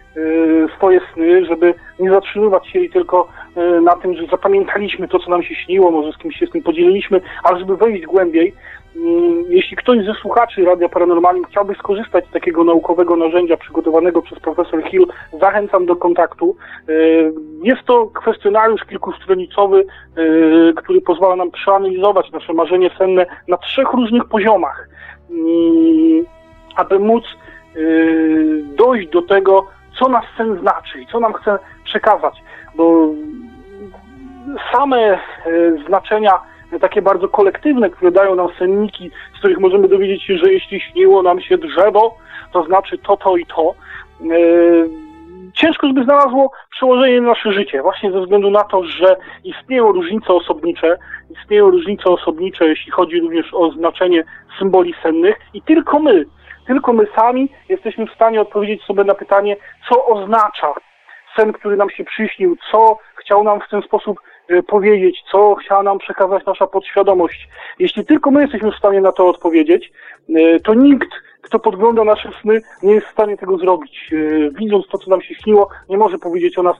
[0.76, 5.42] swoje sny, żeby nie zatrzymywać się tylko e, na tym, że zapamiętaliśmy to, co nam
[5.42, 8.54] się śniło, może z kimś się z tym podzieliliśmy, ale żeby wejść głębiej.
[8.96, 14.38] Mm, Jeśli ktoś ze słuchaczy Radia Paranormalium chciałby skorzystać z takiego naukowego narzędzia przygotowanego przez
[14.38, 15.06] profesor Hill,
[15.40, 16.56] zachęcam do kontaktu.
[16.88, 16.92] E,
[17.62, 19.86] Jest to kwestionariusz kilkustronicowy,
[20.76, 24.88] który pozwala nam przeanalizować nasze marzenie senne na trzech różnych poziomach,
[25.30, 26.24] Mm,
[26.76, 27.24] aby móc
[28.76, 29.66] dojść do tego,
[29.98, 32.42] co nas sen znaczy i co nam chce przekazać,
[32.74, 33.08] bo
[34.72, 35.18] same e,
[35.86, 36.40] znaczenia
[36.72, 40.80] e, takie bardzo kolektywne, które dają nam senniki, z których możemy dowiedzieć się, że jeśli
[40.80, 42.16] śniło nam się drzewo,
[42.52, 43.74] to znaczy to, to i to.
[44.22, 45.08] E,
[45.54, 50.32] Ciężko, żeby znalazło przełożenie na nasze życie, właśnie ze względu na to, że istnieją różnice
[50.32, 50.98] osobnicze,
[51.30, 54.24] istnieją różnice osobnicze, jeśli chodzi również o znaczenie
[54.58, 56.24] symboli sennych i tylko my,
[56.68, 59.56] tylko my sami jesteśmy w stanie odpowiedzieć sobie na pytanie,
[59.88, 60.74] co oznacza
[61.36, 65.82] sen, który nam się przyśnił, co chciał nam w ten sposób e, powiedzieć, co chciała
[65.82, 67.48] nam przekazać nasza podświadomość.
[67.78, 69.92] Jeśli tylko my jesteśmy w stanie na to odpowiedzieć,
[70.36, 71.10] e, to nikt,
[71.42, 74.10] kto podgląda nasze sny, nie jest w stanie tego zrobić.
[74.12, 76.76] E, Widząc to, co nam się śniło, nie może powiedzieć o nas,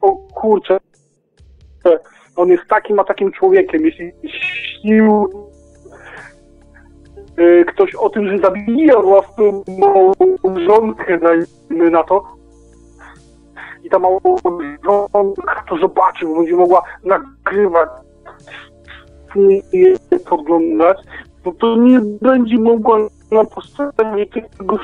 [0.00, 0.78] o kurczę,
[2.36, 3.84] on jest takim a takim człowiekiem.
[3.84, 4.12] Jeśli
[4.80, 5.28] śnił
[7.66, 9.62] ktoś o tym, że zabija własną
[10.44, 12.22] małżonkę, dajmy na to,
[13.84, 17.88] i ta małżonka to zobaczy, bo będzie mogła nagrywać
[19.36, 19.96] i je
[20.30, 20.98] podglądać,
[21.44, 22.98] no to nie będzie mogła
[23.30, 24.78] na podstawie tego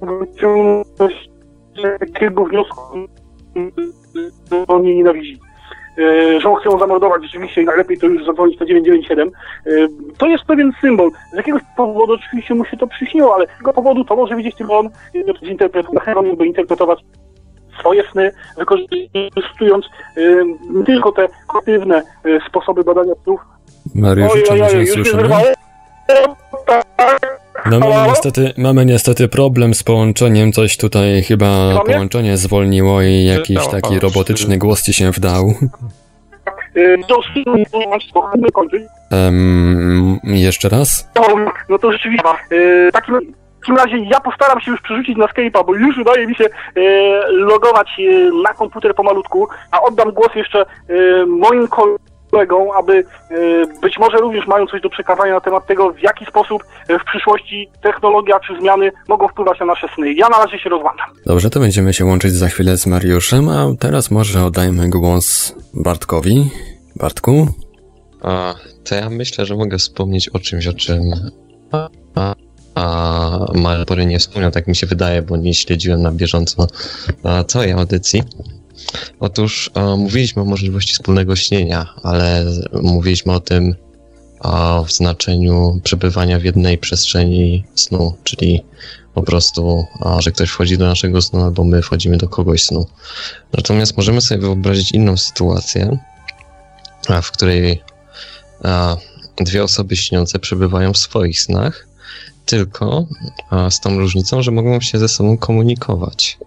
[0.00, 1.30] wyciągnąć
[1.98, 2.98] takiego wniosku,
[4.50, 5.40] że on nie nienawidzi.
[5.98, 9.28] E, Że on chce ją zamordować rzeczywiście i najlepiej to już zadzwonić na 997.
[9.66, 9.70] E,
[10.18, 11.10] To jest pewien symbol.
[11.32, 14.56] Z jakiegoś powodu oczywiście mu się to przyśniło, ale z tego powodu to może widzieć
[14.56, 14.88] tylko on,
[15.44, 16.98] zinterpretować, by interpretować
[17.78, 19.86] swoje sny, wykorzystując
[20.16, 20.44] y,
[20.86, 21.28] tylko te
[21.58, 23.40] aktywne y, sposoby badania snów.
[23.94, 25.28] Mariusz, czy nas nie słyszymy?
[26.66, 27.41] Tak.
[27.70, 33.68] No mamy niestety, mamy niestety problem z połączeniem, coś tutaj chyba połączenie zwolniło i jakiś
[33.68, 35.54] taki robotyczny głos ci się wdał.
[39.10, 41.10] Em, jeszcze raz?
[41.16, 41.22] No,
[41.68, 42.28] no to rzeczywiście.
[42.52, 43.14] y, W takim,
[43.56, 46.44] w takim razie ja postaram się już przerzucić na Skype'a, bo już udaje mi się
[46.44, 46.50] y,
[47.28, 47.88] logować
[48.44, 50.64] na komputer pomalutku, a oddam głos jeszcze
[51.26, 51.98] moim kolegom,
[52.78, 56.64] aby y, być może również mają coś do przekazania na temat tego, w jaki sposób
[56.90, 60.12] y, w przyszłości technologia czy zmiany mogą wpływać na nasze sny.
[60.12, 61.06] Ja na razie się rozłączam.
[61.26, 66.50] Dobrze, to będziemy się łączyć za chwilę z Mariuszem, a teraz może oddajmy głos Bartkowi.
[66.96, 67.46] Bartku?
[68.22, 68.54] A,
[68.84, 71.02] to ja myślę, że mogę wspomnieć o czymś, o czym
[71.72, 72.34] a, a,
[72.74, 76.66] a Malpory nie wspomniał, tak mi się wydaje, bo nie śledziłem na bieżąco
[77.24, 78.22] a, całej audycji.
[79.20, 82.44] Otóż a, mówiliśmy o możliwości wspólnego śnienia, ale
[82.82, 83.74] mówiliśmy o tym
[84.86, 88.62] w znaczeniu przebywania w jednej przestrzeni snu, czyli
[89.14, 92.86] po prostu, a, że ktoś wchodzi do naszego snu albo my wchodzimy do kogoś snu.
[93.52, 95.98] Natomiast możemy sobie wyobrazić inną sytuację,
[97.08, 97.82] a, w której
[98.64, 98.96] a,
[99.36, 101.86] dwie osoby śniące przebywają w swoich snach,
[102.46, 103.06] tylko
[103.70, 106.38] z tą różnicą, że mogą się ze sobą komunikować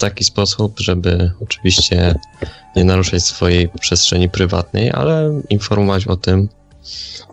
[0.00, 2.14] taki sposób, żeby oczywiście
[2.76, 6.48] nie naruszać swojej przestrzeni prywatnej, ale informować o tym,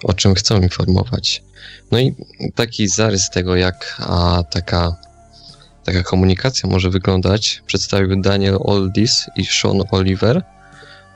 [0.03, 1.43] o czym chcą informować.
[1.91, 2.15] No i
[2.55, 4.95] taki zarys tego, jak a, taka,
[5.83, 10.43] taka komunikacja może wyglądać, przedstawił Daniel Oldis i Sean Oliver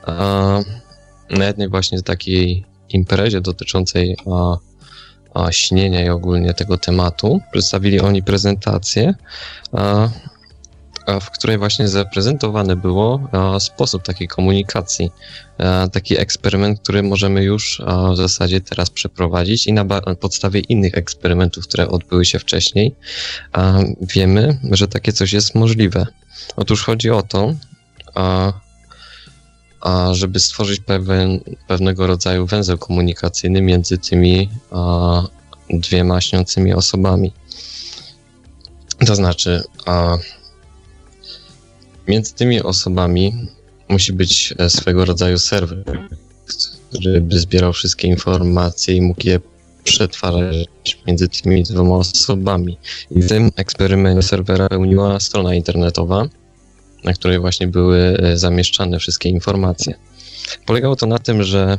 [0.06, 0.60] a,
[1.30, 4.56] na jednej właśnie takiej imprezie dotyczącej a,
[5.34, 7.40] a, śnienia i ogólnie tego tematu.
[7.52, 9.14] Przedstawili oni prezentację,
[9.72, 10.08] a,
[11.20, 15.10] w której właśnie zaprezentowany było sposób takiej komunikacji.
[15.92, 19.84] Taki eksperyment, który możemy już w zasadzie teraz przeprowadzić i na
[20.20, 22.94] podstawie innych eksperymentów, które odbyły się wcześniej,
[24.00, 26.06] wiemy, że takie coś jest możliwe.
[26.56, 27.54] Otóż chodzi o to,
[30.12, 34.48] żeby stworzyć pewien, pewnego rodzaju węzeł komunikacyjny między tymi
[35.70, 37.32] dwiema śniącymi osobami.
[39.06, 39.62] To znaczy,
[42.12, 43.32] między tymi osobami
[43.88, 45.84] musi być e, swego rodzaju serwer,
[46.90, 49.40] który by zbierał wszystkie informacje i mógł je
[49.84, 52.78] przetwarzać między tymi dwoma osobami.
[53.10, 56.28] I w tym eksperymencie serwera pełniła strona internetowa,
[57.04, 59.94] na której właśnie były e, zamieszczane wszystkie informacje.
[60.66, 61.78] Polegało to na tym, że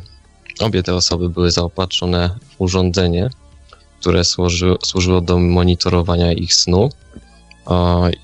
[0.60, 3.30] obie te osoby były zaopatrzone w urządzenie,
[4.00, 6.90] które służy, służyło do monitorowania ich snu,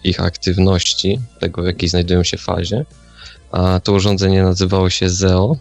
[0.05, 2.85] ich aktywności, tego w jakiej znajdują się fazie.
[3.53, 5.57] A to urządzenie nazywało się ZEO.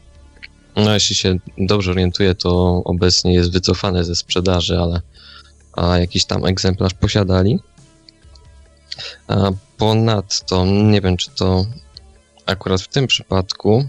[0.76, 5.01] No, jeśli się dobrze orientuję, to obecnie jest wycofane ze sprzedaży, ale
[5.73, 7.60] a jakiś tam egzemplarz posiadali.
[9.27, 11.65] A ponadto, nie wiem czy to
[12.45, 13.85] akurat w tym przypadku,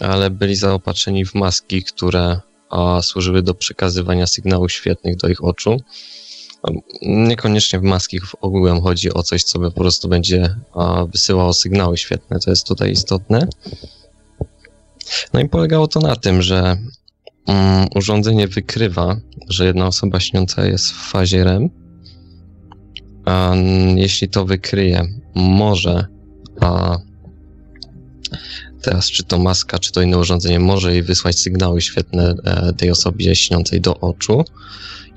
[0.00, 2.40] ale byli zaopatrzeni w maski, które
[2.70, 5.76] a, służyły do przekazywania sygnałów świetnych do ich oczu.
[7.02, 10.56] Niekoniecznie w maski w ogóle chodzi o coś, co po prostu będzie
[11.12, 13.48] wysyłało sygnały świetne, to jest tutaj istotne.
[15.32, 16.76] No i polegało to na tym, że
[17.46, 19.16] um, urządzenie wykrywa,
[19.48, 21.70] że jedna osoba śniąca jest w fazie REM.
[23.96, 25.02] Jeśli to wykryje,
[25.34, 26.06] może
[26.60, 26.98] a,
[28.84, 32.90] teraz czy to maska, czy to inne urządzenie może jej wysłać sygnały świetne e, tej
[32.90, 34.44] osobie śniącej do oczu.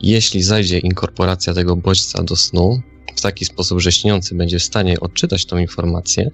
[0.01, 2.81] Jeśli zajdzie inkorporacja tego bodźca do snu
[3.15, 6.31] w taki sposób, że śniący będzie w stanie odczytać tą informację,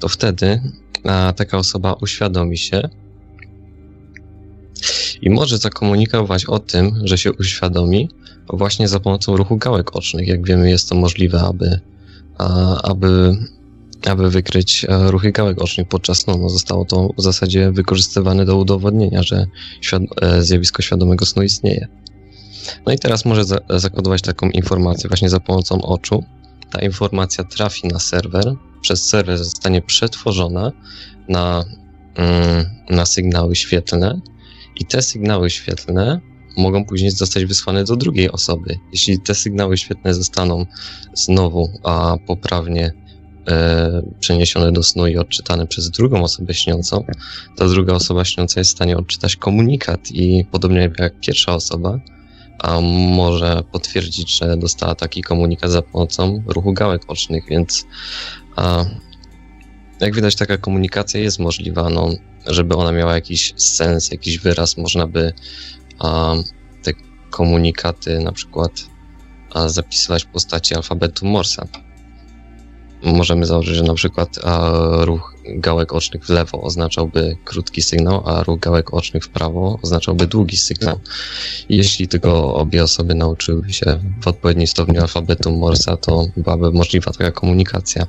[0.00, 0.60] to wtedy
[1.04, 2.88] a, taka osoba uświadomi się
[5.22, 8.08] i może zakomunikować o tym, że się uświadomi
[8.48, 10.28] właśnie za pomocą ruchu gałek ocznych.
[10.28, 11.80] Jak wiemy, jest to możliwe, aby,
[12.82, 13.36] aby
[14.06, 16.38] aby wykryć e, ruchy gałek ocznych podczas snu.
[16.38, 19.46] No, zostało to w zasadzie wykorzystywane do udowodnienia, że
[19.80, 21.88] świad e, zjawisko świadomego snu istnieje.
[22.86, 26.24] No i teraz może za zakodować taką informację właśnie za pomocą oczu.
[26.70, 30.72] Ta informacja trafi na serwer, przez serwer zostanie przetworzona
[31.28, 31.64] na,
[32.16, 34.20] mm, na sygnały świetlne
[34.80, 36.20] i te sygnały świetlne
[36.56, 38.78] mogą później zostać wysłane do drugiej osoby.
[38.92, 40.66] Jeśli te sygnały świetlne zostaną
[41.14, 43.03] znowu a, poprawnie
[43.48, 47.04] e, przeniesione do snu i odczytane przez drugą osobę śniącą,
[47.56, 52.00] ta druga osoba śniąca jest w stanie odczytać komunikat i podobnie jak pierwsza osoba,
[52.58, 57.86] a może potwierdzić, że dostała taki komunikat za pomocą ruchu gałek ocznych, więc
[58.56, 58.84] a,
[60.00, 62.10] jak widać taka komunikacja jest możliwa, no,
[62.46, 65.32] żeby ona miała jakiś sens, jakiś wyraz, można by
[65.98, 66.34] a,
[66.82, 66.92] te
[67.30, 68.72] komunikaty na przykład
[69.50, 71.68] a, zapisywać w postaci alfabetu Morsa
[73.04, 74.70] możemy założyć, że na przykład a,
[75.00, 80.26] ruch gałek ocznych w lewo oznaczałby krótki sygnał, a ruch gałek ocznych w prawo oznaczałby
[80.26, 81.00] długi sygnał.
[81.68, 87.32] Jeśli tylko obie osoby nauczyły się w odpowiednim stopniu alfabetu Morsa, to byłaby możliwa taka
[87.32, 88.06] komunikacja.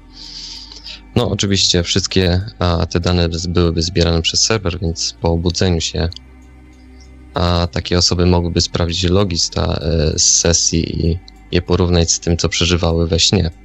[1.16, 6.10] No, oczywiście wszystkie a, te dane byłyby zbierane przez serwer, więc po obudzeniu się
[7.36, 11.20] a takie osoby mogłyby sprawdzić logi z, ta, e, z sesji i
[11.52, 13.65] je porównać z tym, co przeżywały we śnie.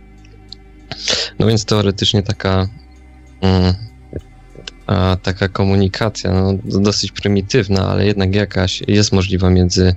[1.38, 2.68] No więc teoretycznie taka,
[3.40, 3.74] mm,
[4.86, 9.94] a, taka komunikacja, no, dosyć prymitywna, ale jednak jakaś jest możliwa między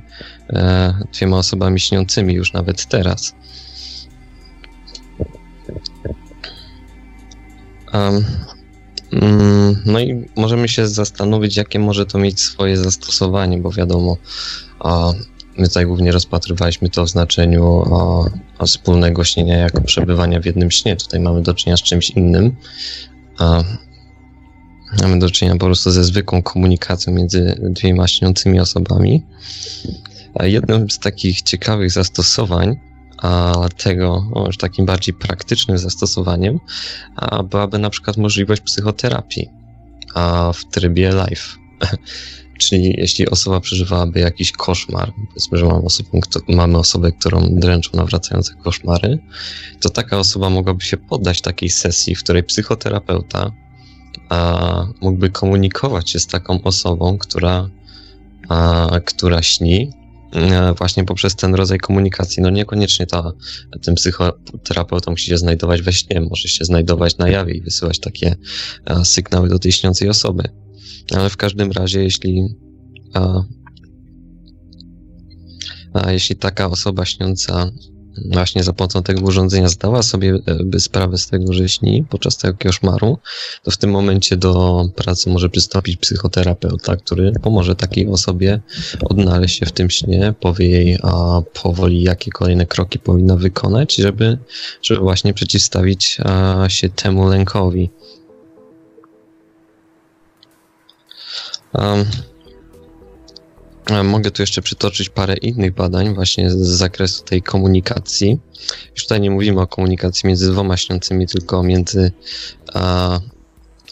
[0.49, 3.35] e, dwiema osobami śniącymi już nawet teraz.
[7.93, 8.25] Um,
[9.85, 14.17] no i możemy się zastanowić, jakie może to mieć swoje zastosowanie, bo wiadomo,
[14.79, 15.11] a,
[15.57, 20.71] My tutaj głównie rozpatrywaliśmy to w znaczeniu o, o wspólnego śnienia jako przebywania w jednym
[20.71, 20.95] śnie.
[20.95, 22.55] Tutaj mamy do czynienia z czymś innym.
[23.39, 23.63] A,
[25.01, 29.23] mamy do czynienia po prostu ze zwykłą komunikacją między dwiema śniącymi osobami.
[30.35, 32.75] A jednym z takich ciekawych zastosowań
[33.17, 36.59] a tego, już takim bardziej praktycznym zastosowaniem,
[37.15, 39.49] a byłaby na przykład możliwość psychoterapii
[40.13, 41.57] a w trybie live.
[42.64, 46.10] Czyli jeśli osoba przeżywałaby jakiś koszmar, powiedzmy, że mamy osobę,
[46.48, 49.19] mamy osobę, którą dręczą nawracające koszmary,
[49.81, 53.52] to taka osoba mogłaby się poddać takiej sesji, w której psychoterapeuta
[54.30, 57.69] a, mógłby komunikować się z taką osobą, która,
[58.49, 59.91] a, która śni,
[60.34, 62.44] a, właśnie poprzez ten rodzaj komunikacji.
[62.44, 63.31] No niekoniecznie ta,
[63.81, 68.35] ten psychoterapeuta musi się znajdować we śnie, może się znajdować na jawie i wysyłać takie
[69.03, 70.62] sygnały do tej śniącej osoby.
[71.15, 72.47] Ale w każdym razie, jeśli
[73.14, 73.43] a,
[75.93, 77.72] a jeśli taka osoba śniąca
[78.31, 82.38] właśnie za pomocą tego urządzenia zdała sobie e, by sprawę z tego, że śni podczas
[82.38, 83.18] tego koszmaru,
[83.64, 88.61] to w tym momencie do pracy może przystąpić psychoterapeuta, który pomoże takiej osobie
[89.01, 94.38] odnaleźć się w tym śnie, powie jej a, powoli, jakie kolejne kroki powinna wykonać, żeby,
[94.81, 97.89] żeby właśnie przeciwstawić a, się temu lękowi.
[101.73, 102.05] Um,
[104.03, 108.39] Mogę tu jeszcze przytoczyć parę innych badań właśnie z zakresu tej komunikacji.
[108.95, 112.11] Już tutaj nie mówimy o komunikacji między dwoma śniącymi, tylko między
[112.73, 113.19] a,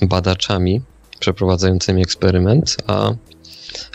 [0.02, 0.82] badaczami
[1.20, 3.12] przeprowadzającymi eksperyment, a,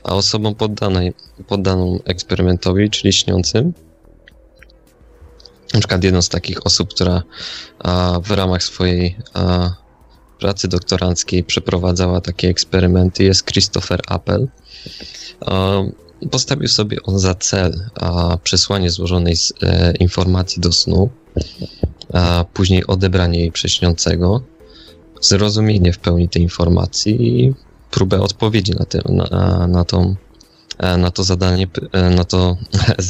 [0.04, 1.14] a osobą poddanej,
[1.46, 3.72] poddaną eksperymentowi, czyli śniącym.
[5.74, 7.22] Na przykład jedną z takich osób, która
[7.78, 9.70] a, w ramach swojej a,
[10.38, 14.48] pracy doktoranckiej przeprowadzała takie eksperymenty, jest Christopher Appel.
[15.48, 15.90] E,
[16.30, 17.90] Postawił sobie on za cel
[18.42, 21.10] przesłanie złożonej e, informacji do snu,
[22.12, 24.42] a później odebranie jej prześniącego,
[25.20, 27.54] zrozumienie w pełni tej informacji i
[27.90, 30.14] próbę odpowiedzi na, te, na, na, tą,
[30.78, 32.56] e, na to zadanie, e, na to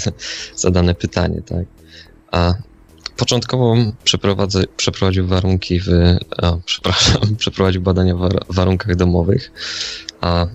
[0.57, 1.65] zadane pytanie, tak.
[2.31, 2.55] A
[3.17, 3.77] początkowo
[4.77, 5.89] przeprowadził warunki w,
[6.43, 9.53] a, przepraszam, przeprowadził badania w war- warunkach domowych,
[10.21, 10.47] a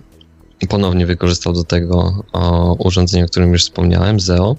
[0.69, 4.55] ponownie wykorzystał do tego o, urządzenie, o którym już wspomniałem, ZEO.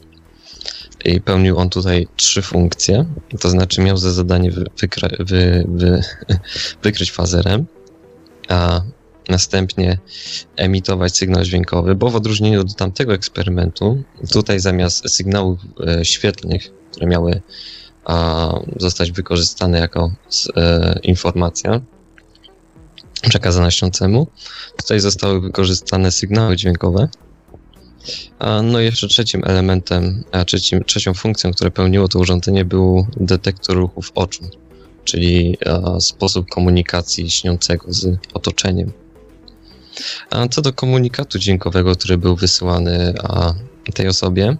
[1.05, 3.05] I pełnił on tutaj trzy funkcje,
[3.41, 6.03] to znaczy miał za zadanie wy, wykra- wy, wy,
[6.85, 7.67] wykryć fazerem,
[8.49, 8.81] a
[9.29, 9.99] następnie
[10.57, 14.03] emitować sygnał dźwiękowy, bo w odróżnieniu od tamtego eksperymentu,
[14.33, 17.43] tutaj zamiast sygnałów e, świetlnych, które miały
[18.05, 20.13] a, zostać wykorzystane jako
[20.57, 21.81] e, informacja
[23.29, 24.27] przekazana śniącemu,
[24.77, 27.09] tutaj zostały wykorzystane sygnały dźwiękowe.
[28.39, 33.07] A, No i jeszcze trzecim elementem, a trzecim, trzecią funkcją, które pełniło to urządzenie był
[33.17, 34.45] detektor ruchów oczu,
[35.05, 38.93] czyli a, sposób komunikacji śniącego z otoczeniem.
[40.31, 43.55] A co do komunikatu dźwiękowego, który był wysyłany a,
[43.95, 44.57] tej osobie,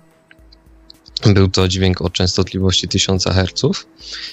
[1.27, 3.87] był to dźwięk o częstotliwości 1000 Hz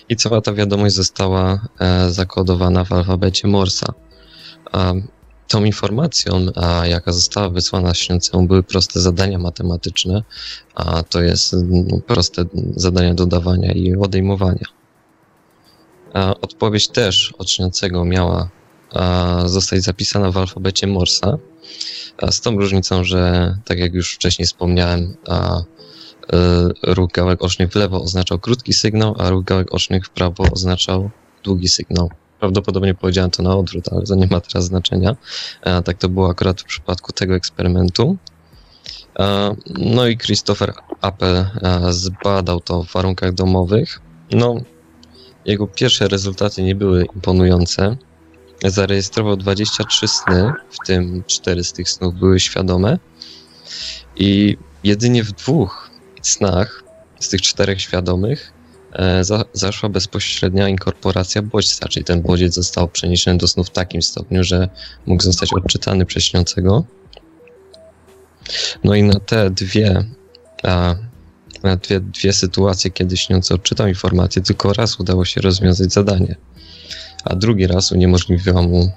[0.09, 3.93] i cała ta wiadomość została e, zakodowana w alfabecie Morsa.
[4.71, 4.93] A
[5.47, 6.45] tą informacją,
[6.83, 10.23] jaka została wysłana śniącemu, były proste zadania matematyczne,
[10.75, 12.45] a to jest no, proste
[12.75, 14.65] zadania dodawania i odejmowania.
[16.13, 18.49] A odpowiedź też od śniącego miała
[19.45, 21.37] zostać zapisana w alfabecie Morsa,
[22.31, 25.17] z tą różnicą, że tak jak już wcześniej wspomniałem,
[26.84, 31.10] ruch gałek ocznych w lewo oznaczał krótki sygnał, a ruch gałek ocznych w prawo oznaczał
[31.43, 32.10] długi sygnał.
[32.39, 35.15] Prawdopodobnie powiedziałem to na odwrót, ale to nie ma teraz znaczenia.
[35.61, 38.18] E, tak to było akurat w przypadku tego eksperymentu.
[39.19, 41.47] E, no i Christopher Appel e,
[41.93, 44.01] zbadał to w warunkach domowych.
[44.31, 44.56] No,
[45.45, 47.97] jego pierwsze rezultaty nie były imponujące.
[48.64, 52.99] Zarejestrował 23 sny, w tym 4 z tych snów były świadome.
[54.15, 55.88] I jedynie w dwóch
[56.21, 56.83] snach
[57.19, 58.53] z tych czterech świadomych
[58.93, 64.01] e, za, zaszła bezpośrednia inkorporacja bodźca, czyli ten bodziec został przeniesiony do snu w takim
[64.01, 64.69] stopniu, że
[65.05, 66.83] mógł zostać odczytany przez śniącego.
[68.83, 70.03] No i na te dwie,
[70.63, 70.95] a,
[71.63, 76.35] na dwie, dwie sytuacje, kiedy śniący odczytał informację, tylko raz udało się rozwiązać zadanie,
[77.23, 78.91] a drugi raz uniemożliwiła mu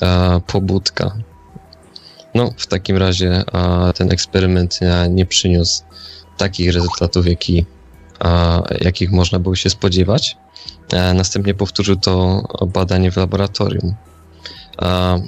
[0.00, 1.16] a, pobudka.
[2.34, 4.80] No, w takim razie a, ten eksperyment
[5.10, 5.82] nie przyniósł
[6.40, 7.64] takich rezultatów, jaki,
[8.20, 10.36] a, jakich można było się spodziewać.
[10.92, 13.94] E, następnie powtórzył to badanie w laboratorium.
[14.76, 15.18] A,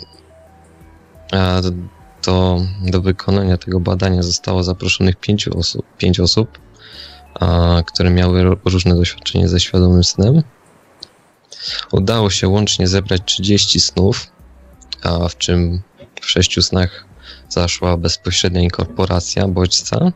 [2.26, 6.58] do, do wykonania tego badania zostało zaproszonych pięciu osób, pięć osób,
[7.86, 10.42] które miały różne doświadczenie ze świadomym snem.
[11.92, 14.26] Udało się łącznie zebrać 30 snów,
[15.30, 15.82] w czym
[16.20, 17.04] w sześciu snach
[17.48, 20.12] zaszła bezpośrednia inkorporacja bodźca.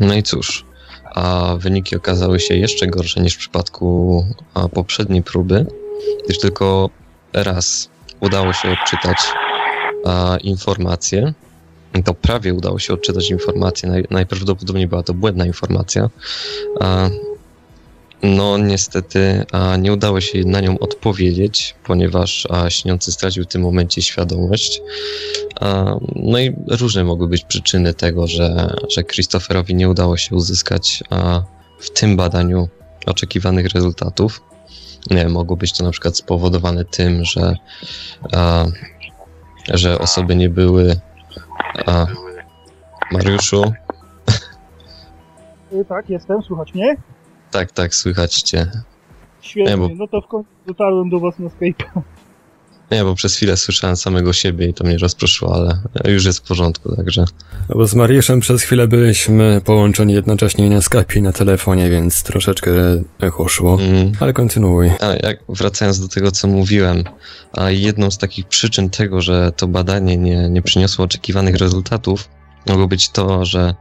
[0.00, 0.64] No i cóż,
[1.14, 4.26] a wyniki okazały się jeszcze gorsze niż w przypadku
[4.72, 5.66] poprzedniej próby,
[6.24, 6.90] gdyż tylko
[7.32, 7.88] raz
[8.20, 9.18] udało się odczytać
[10.42, 11.34] informację.
[12.04, 13.88] To prawie udało się odczytać informację.
[13.88, 16.10] Naj, najprawdopodobniej była to błędna informacja.
[18.22, 23.62] No, niestety a, nie udało się na nią odpowiedzieć, ponieważ a, śniący stracił w tym
[23.62, 24.80] momencie świadomość.
[25.60, 31.02] A, no i różne mogły być przyczyny tego, że, że Christopherowi nie udało się uzyskać
[31.10, 31.42] a,
[31.78, 32.68] w tym badaniu
[33.06, 34.42] oczekiwanych rezultatów.
[35.10, 37.56] Nie, mogło być to na przykład spowodowane tym, że,
[38.32, 38.64] a,
[39.74, 41.00] że osoby nie były.
[41.86, 42.06] A,
[43.12, 43.72] Mariuszu,
[45.88, 46.96] Tak, jestem, słuchać mnie?
[47.54, 48.70] Tak, tak, słychać cię.
[49.40, 52.00] Świetnie, Nie, bo- no to w końcu dotarłem do was na Skype'a.
[52.90, 55.78] Nie, bo przez chwilę słyszałem samego siebie i to mnie rozproszyło, ale
[56.12, 57.24] już jest w porządku, także.
[57.68, 62.22] No bo z Mariuszem przez chwilę byliśmy połączeni jednocześnie na Skype i na telefonie, więc
[62.22, 62.70] troszeczkę
[63.20, 63.78] echo szło.
[63.80, 64.12] Mm.
[64.20, 64.90] Ale kontynuuj.
[65.00, 67.04] A jak wracając do tego, co mówiłem,
[67.52, 72.28] a jedną z takich przyczyn tego, że to badanie nie, nie przyniosło oczekiwanych rezultatów,
[72.66, 73.74] mogło być to, że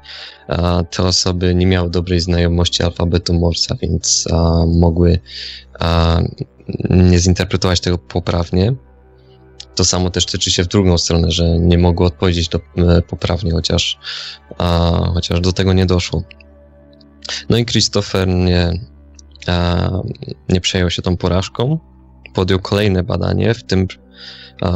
[0.47, 5.19] a, te osoby nie miały dobrej znajomości alfabetu Morsa, więc a, mogły
[5.79, 6.21] a,
[6.89, 8.73] nie zinterpretować tego poprawnie.
[9.75, 13.51] To samo też tyczy się w drugą stronę, że nie mogły odpowiedzieć do, e, poprawnie,
[13.51, 13.99] chociaż,
[15.13, 16.23] chociaż do tego nie doszło.
[17.49, 18.79] No i Christopher nie,
[20.49, 21.79] nie przejął się tą porażką.
[22.33, 23.87] Podjął kolejne badanie, w tym,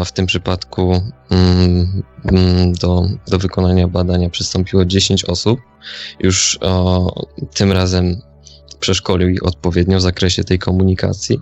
[0.05, 5.59] w tym przypadku mm, mm do, do wykonania badania przystąpiło 10 osób.
[6.19, 6.59] Już
[7.53, 8.21] tym razem
[8.79, 11.39] przeszkolił ich odpowiednio w zakresie tej komunikacji.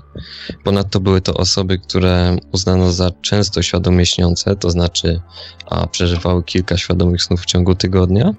[0.64, 5.22] Ponadto były to osoby, które uznano za często świadomie śniące, to znaczy
[5.66, 8.34] a, przeżywały kilka świadomych snów w ciągu tygodnia.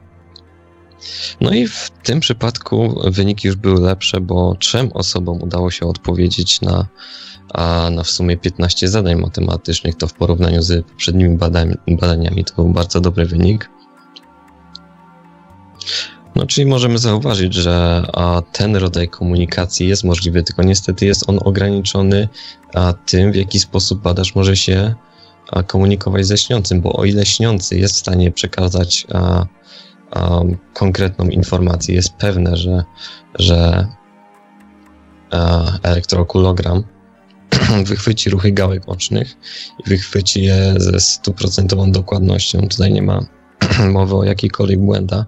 [1.41, 6.61] No i w tym przypadku wyniki już były lepsze, bo trzem osobom udało się odpowiedzieć
[6.61, 6.87] na,
[7.57, 9.97] a na w sumie 15 zadań matematycznych.
[9.97, 11.39] To w porównaniu z poprzednimi
[11.87, 13.71] badaniami to był bardzo dobry wynik.
[16.35, 18.07] No, czyli możemy zauważyć, że
[18.53, 22.29] ten rodzaj komunikacji jest możliwy, tylko niestety jest on ograniczony
[23.07, 24.95] tym, w jaki sposób badacz może się
[25.67, 29.07] komunikować ze śniącym, bo o ile śniący jest w stanie przekazać
[30.75, 32.85] konkretną informację, jest pewne, że,
[33.39, 33.87] że
[35.83, 36.83] elektrokulogram
[37.85, 39.37] wychwyci ruchy gałek ocznych
[39.87, 42.69] i wychwyci je ze stuprocentową dokładnością.
[42.69, 43.27] Tutaj nie ma
[43.93, 45.27] mowy o jakiejkolwiek błędach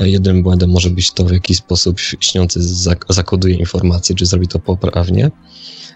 [0.00, 2.60] Jednym błędem może być to, w jaki sposób śniący
[3.08, 5.30] zakoduje informacje, czy zrobi to poprawnie.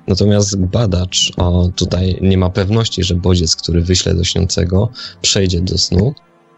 [0.06, 4.88] Natomiast badacz o, tutaj nie ma pewności, że bodziec, który wyśle do śniącego,
[5.22, 6.14] przejdzie do snu,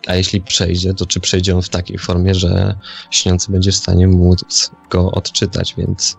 [0.06, 2.74] a jeśli przejdzie, to czy przejdzie on w takiej formie, że
[3.10, 6.16] śniący będzie w stanie móc go odczytać, więc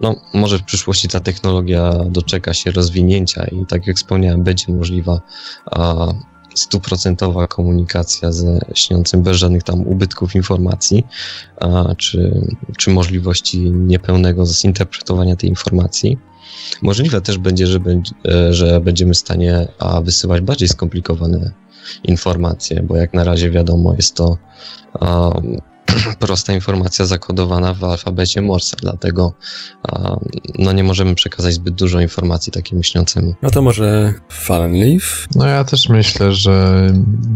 [0.00, 5.20] no, może w przyszłości ta technologia doczeka się rozwinięcia i tak jak wspomniałem, będzie możliwa
[6.54, 11.06] stuprocentowa komunikacja ze śniącym bez żadnych tam ubytków informacji,
[11.60, 12.46] a, czy,
[12.78, 16.18] czy możliwości niepełnego zinterpretowania tej informacji.
[16.82, 18.12] Możliwe też będzie, że, będzie,
[18.50, 21.52] że będziemy w stanie a, wysyłać bardziej skomplikowane
[22.04, 24.38] informacje, bo jak na razie wiadomo, jest to
[25.00, 25.30] a,
[26.18, 29.32] prosta informacja zakodowana w alfabecie Morse, dlatego
[29.82, 30.16] a,
[30.58, 33.34] no nie możemy przekazać zbyt dużo informacji takim myślącemu.
[33.42, 35.26] No to może Fallen Leaf?
[35.34, 36.86] No ja też myślę, że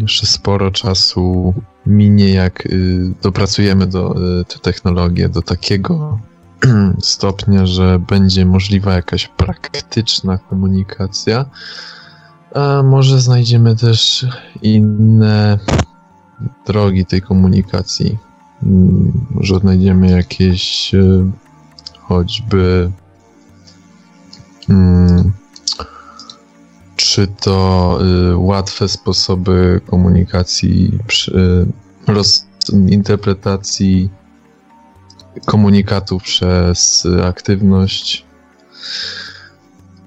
[0.00, 1.54] jeszcze sporo czasu
[1.86, 6.18] minie, jak y, dopracujemy do y, te technologie do takiego
[7.02, 11.44] stopnia, że będzie możliwa jakaś praktyczna komunikacja.
[12.56, 14.26] A może znajdziemy też
[14.62, 15.58] inne
[16.66, 18.18] drogi tej komunikacji.
[19.30, 21.30] Może odnajdziemy jakieś e,
[22.00, 22.90] choćby
[24.68, 25.32] mm,
[26.96, 27.98] czy to
[28.32, 31.66] y, łatwe sposoby komunikacji, przy,
[32.06, 32.46] roz,
[32.88, 34.10] interpretacji
[35.44, 38.26] komunikatów przez aktywność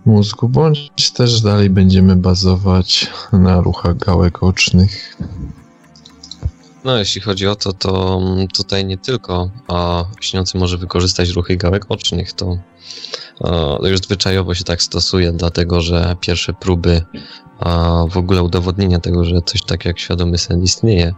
[0.10, 5.18] mózgu, bądź też dalej będziemy bazować na ruchach gałek ocznych.
[6.84, 8.22] No, jeśli chodzi o to, to
[8.53, 12.57] tutaj nie tylko a, śniący może wykorzystać ruchy gałek ocznych, to
[13.44, 17.02] a, już zwyczajowo się tak stosuje, dlatego że pierwsze próby
[17.60, 21.14] a, w ogóle udowodnienia tego, że coś takiego jak świadomy sen istnieje,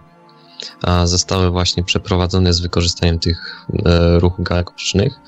[1.05, 5.19] zostały właśnie przeprowadzone z wykorzystaniem tych e, ruchów gałek ocznych,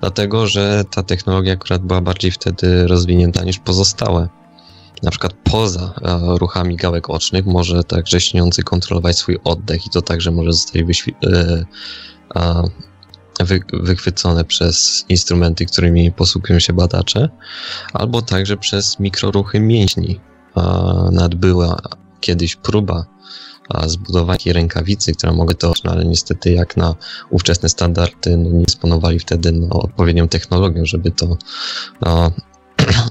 [0.00, 4.28] dlatego że ta technologia akurat była bardziej wtedy rozwinięta niż pozostałe
[5.02, 10.02] na przykład poza e, ruchami gałek ocznych może także śniący kontrolować swój oddech i to
[10.02, 10.82] także może zostać
[11.26, 11.64] e,
[13.40, 17.28] wy wychwycone przez instrumenty, którymi posługują się badacze,
[17.92, 20.20] albo także przez mikroruchy mięśni.
[21.12, 21.76] Nawet była
[22.20, 23.06] kiedyś próba
[23.86, 26.94] zbudowania rękawicy, która mogły to, no ale niestety jak na
[27.30, 31.36] ówczesne standardy no, nie dysponowali wtedy no, odpowiednią technologią, żeby to,
[32.00, 32.32] no,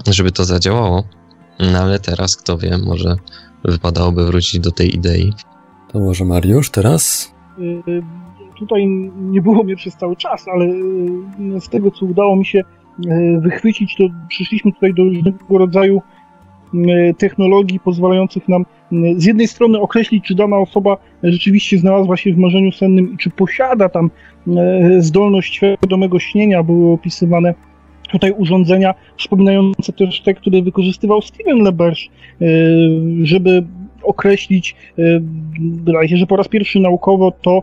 [0.16, 1.04] żeby to zadziałało.
[1.60, 3.16] No ale teraz, kto wie, może
[3.64, 5.32] wypadałoby wrócić do tej idei.
[5.92, 7.32] To może Mariusz teraz?
[7.58, 8.02] Y,
[8.58, 12.58] tutaj nie było mnie przez cały czas, ale y, z tego, co udało mi się
[12.58, 16.02] y, wychwycić, to przyszliśmy tutaj do różnego rodzaju
[17.18, 18.66] technologii pozwalających nam
[19.16, 23.30] z jednej strony określić, czy dana osoba rzeczywiście znalazła się w marzeniu sennym i czy
[23.30, 24.10] posiada tam
[24.98, 26.62] zdolność świadomego śnienia.
[26.62, 27.54] Były opisywane
[28.10, 32.00] tutaj urządzenia przypominające też te, które wykorzystywał Steven LeBerge,
[33.22, 33.64] żeby
[34.02, 34.76] określić,
[35.58, 37.62] wydaje się, że po raz pierwszy naukowo to,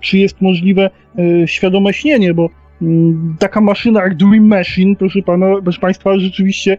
[0.00, 0.90] czy jest możliwe
[1.46, 2.50] świadome śnienie, bo
[3.38, 6.76] taka maszyna jak Dream Machine, proszę, pana, proszę Państwa, rzeczywiście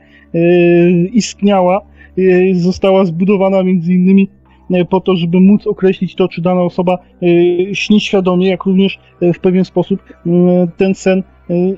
[1.14, 1.82] istniała,
[2.54, 4.30] została zbudowana między innymi
[4.72, 9.00] E, po to, żeby móc określić to, czy dana osoba e, śni świadomie, jak również
[9.22, 10.00] e, w pewien sposób
[10.78, 11.24] ten sen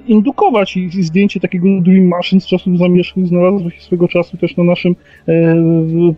[0.08, 4.64] indukować i zdjęcie takiego Dream Machine z czasów zamierzchłych znalazło się swego czasu też na
[4.64, 4.96] naszym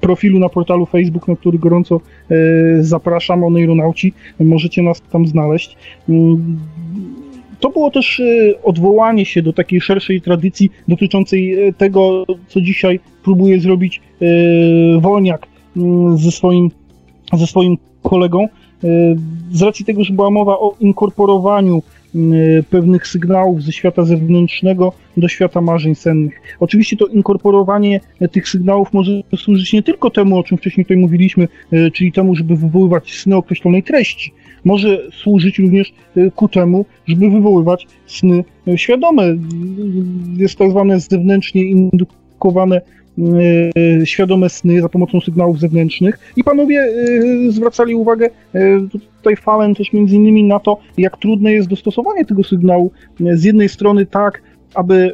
[0.01, 2.01] profilu na portalu Facebook, na który gorąco
[2.79, 5.77] zapraszam, Oneironauci, możecie nas tam znaleźć.
[7.61, 8.21] To było też
[8.63, 14.01] odwołanie się do takiej szerszej tradycji dotyczącej tego, co dzisiaj próbuje zrobić
[14.99, 15.47] Wolniak,
[15.77, 16.69] Mm, ze swoim,
[17.33, 18.43] ze swoim kolegą.
[18.43, 18.47] E,
[19.51, 21.83] z racji tego, że była mowa o inkorporowaniu
[22.15, 26.41] mm, pewnych sygnałów ze świata zewnętrznego do świata marzeń sennych.
[26.59, 27.99] Oczywiście to inkorporowanie
[28.31, 32.35] tych sygnałów może służyć nie tylko temu, o czym wcześniej tutaj mówiliśmy, e, czyli temu,
[32.35, 34.33] żeby wywoływać sny określonej treści.
[34.65, 38.43] Może służyć również e, ku temu, żeby wywoływać sny
[38.75, 39.23] świadome.
[40.37, 42.81] Jest tak zwane zewnętrznie indukowane
[44.01, 48.59] E, świadome sny za pomocą sygnałów zewnętrznych i panowie e, zwracali uwagę e,
[49.17, 53.69] tutaj Fallen też między innymi na to, jak trudne jest dostosowanie tego sygnału z jednej
[53.69, 54.41] strony tak,
[54.73, 55.13] aby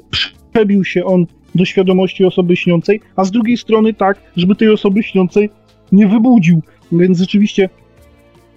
[0.52, 1.26] przebił się on
[1.56, 5.50] do świadomości osoby śniącej, a z drugiej strony tak, żeby tej osoby śniącej
[5.92, 6.62] nie wybudził.
[6.92, 7.70] Więc rzeczywiście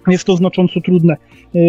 [0.07, 1.13] jest to znacząco trudne.
[1.55, 1.59] E,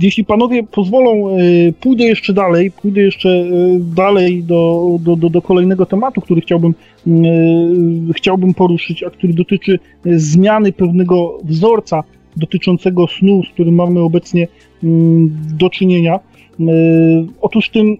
[0.00, 1.38] jeśli panowie pozwolą, e,
[1.80, 3.46] pójdę jeszcze dalej, pójdę jeszcze e,
[3.80, 6.74] dalej do, do, do, do kolejnego tematu, który chciałbym,
[8.16, 12.04] chciałbym poruszyć, a który dotyczy zmiany pewnego wzorca
[12.36, 14.48] dotyczącego snu, z którym mamy obecnie
[15.58, 16.20] do czynienia.
[17.40, 17.96] Otóż tym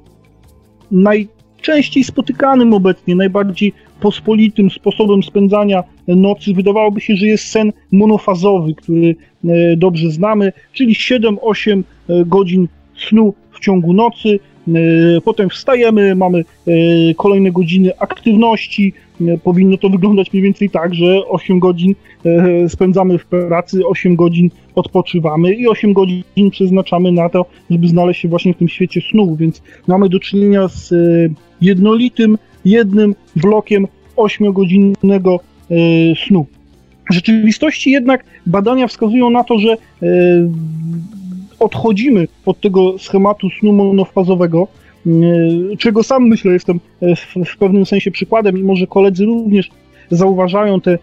[0.90, 3.72] najczęściej spotykanym obecnie, najbardziej
[4.04, 10.94] pospolitym sposobem spędzania nocy wydawałoby się, że jest sen monofazowy, który e, dobrze znamy, czyli
[10.94, 12.68] 7-8 e, godzin
[13.08, 14.38] snu w ciągu nocy.
[14.68, 16.44] E, potem wstajemy, mamy
[17.16, 18.92] kolejne godziny aktywności.
[19.44, 21.94] Powinno to wyglądać mniej więcej tak, że 8 godzin
[22.68, 28.28] spędzamy w pracy, 8 godzin odpoczywamy i 8 godzin przeznaczamy na to, żeby znaleźć się
[28.28, 30.92] właśnie w tym świecie snu, więc mamy do czynienia z
[31.60, 33.86] jednolitym, jednym blokiem
[34.16, 35.38] 8-godzinnego
[35.70, 35.74] e,
[36.26, 36.46] snu.
[37.10, 39.76] W rzeczywistości jednak badania wskazują na to, że e,
[41.58, 44.68] odchodzimy od tego schematu snu monofazowego,
[45.06, 45.10] e,
[45.78, 46.80] czego sam myślę jestem
[47.46, 49.70] w, pewnym sensie przykładem i może koledzy również
[50.10, 50.98] zauważają te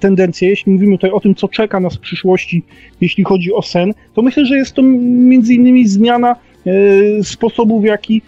[0.00, 0.48] tendencje.
[0.48, 2.62] Jeśli mówimy tutaj o tym, co czeka nas w przyszłości,
[3.00, 6.36] jeśli chodzi o sen, to myślę, że jest to między innymi zmiana
[7.22, 8.22] sposobu, w jaki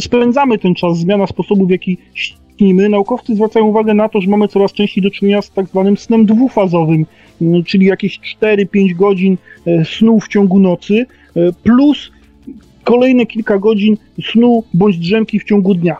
[0.00, 4.48] spędzamy ten czas, zmiana sposobu, w jaki śpimy, naukowcy zwracają uwagę na to, że mamy
[4.48, 7.06] coraz częściej do czynienia z tak zwanym snem dwufazowym,
[7.42, 9.36] mm, czyli jakieś 4-5 godzin
[9.66, 11.06] e, snu w ciągu nocy,
[11.62, 12.10] plus
[12.84, 13.96] kolejne kilka godzin
[14.32, 15.96] snu bądź drzemki w ciągu dnia.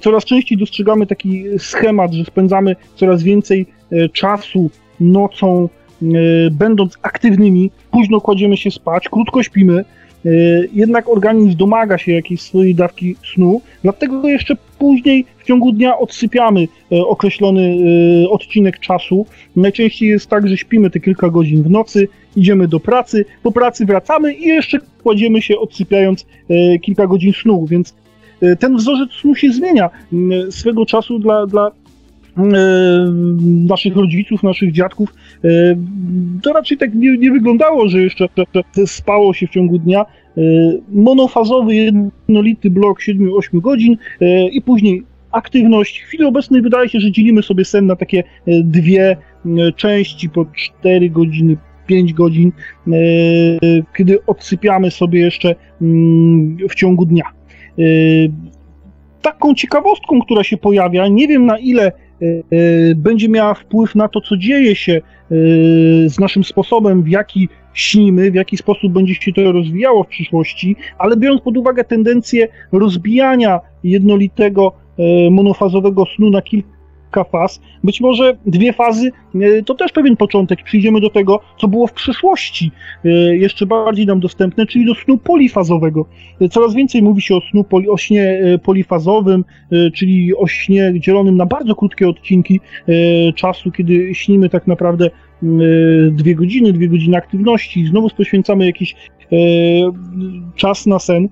[0.00, 3.66] Coraz częściej dostrzegamy taki schemat, że spędzamy coraz więcej
[4.12, 4.70] czasu
[5.00, 5.68] nocą,
[6.50, 9.84] będąc aktywnymi, późno kładziemy się spać, krótko śpimy,
[10.72, 16.68] jednak organizm domaga się jakiejś swojej dawki snu, dlatego jeszcze później w ciągu dnia odsypiamy
[16.92, 17.76] e, określony
[18.24, 19.26] e, odcinek czasu.
[19.56, 23.86] Najczęściej jest tak, że śpimy te kilka godzin w nocy, idziemy do pracy, po pracy
[23.86, 26.26] wracamy i jeszcze kładziemy się odsypiając
[26.82, 27.94] kilka godzin snu, więc
[28.58, 29.90] ten wzorzec snu się zmienia.
[30.50, 31.70] Swego czasu dla, dla
[33.68, 35.14] naszych rodziców, naszych dziadków,
[36.42, 38.28] to raczej tak nie, nie wyglądało, że jeszcze
[38.86, 40.06] spało się w ciągu dnia.
[40.38, 43.96] Y, monofazowy, jednolity blok 7-8 godzin
[44.52, 45.02] i później
[45.32, 46.00] aktywność.
[46.00, 48.24] W chwili obecnej wydaje się, że dzielimy sobie sen na takie
[48.64, 49.16] dwie
[49.76, 50.46] części po
[50.80, 52.52] 4 godziny, 5 godzin,
[53.96, 57.24] kiedy odsypiamy sobie jeszcze mm, w ciągu dnia.
[59.22, 61.92] Taką ciekawostką, która się pojawia, nie wiem na ile
[62.96, 65.00] będzie miała wpływ na to, co dzieje się
[66.06, 70.76] z naszym sposobem, w jaki śnimy, w jaki sposób będzie się to rozwijało w przyszłości,
[70.98, 74.72] ale biorąc pod uwagę tendencję rozbijania jednolitego
[75.30, 76.79] monofazowego snu na kilka
[77.32, 80.62] faz, być może dwie fazy e, to też pewien początek.
[80.62, 82.72] Przyjdziemy do tego, co było w przyszłości
[83.04, 86.06] e, jeszcze bardziej nam dostępne, czyli do snu polifazowego.
[86.50, 89.44] Coraz więcej mówi się o snu poli, o śnie polifazowym,
[89.94, 92.60] czyli o śnie dzielonym na bardzo krótkie odcinki
[93.34, 95.10] czasu, kiedy śnimy tak naprawdę
[95.42, 99.36] E, dwie godziny, dwie godziny aktywności, znowu poświęcamy jakiś e,
[100.54, 101.28] czas na sen.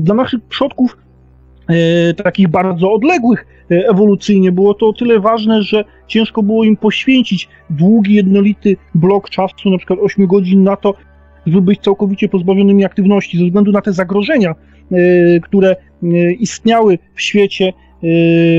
[0.00, 1.09] Dla naszych przodków e,
[2.24, 4.52] takich bardzo odległych e, ewolucyjnie.
[4.52, 9.78] Było to o tyle ważne, że ciężko było im poświęcić długi, jednolity blok czasu, na
[9.78, 10.94] przykład 8 godzin na to,
[11.46, 17.22] żeby być całkowicie pozbawionymi aktywności, ze względu na te zagrożenia, e, które e, istniały w
[17.22, 17.72] świecie
[18.02, 18.06] e,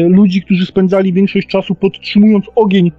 [0.07, 2.91] ludzi, którzy spędzali większość czasu podtrzymując ogień e,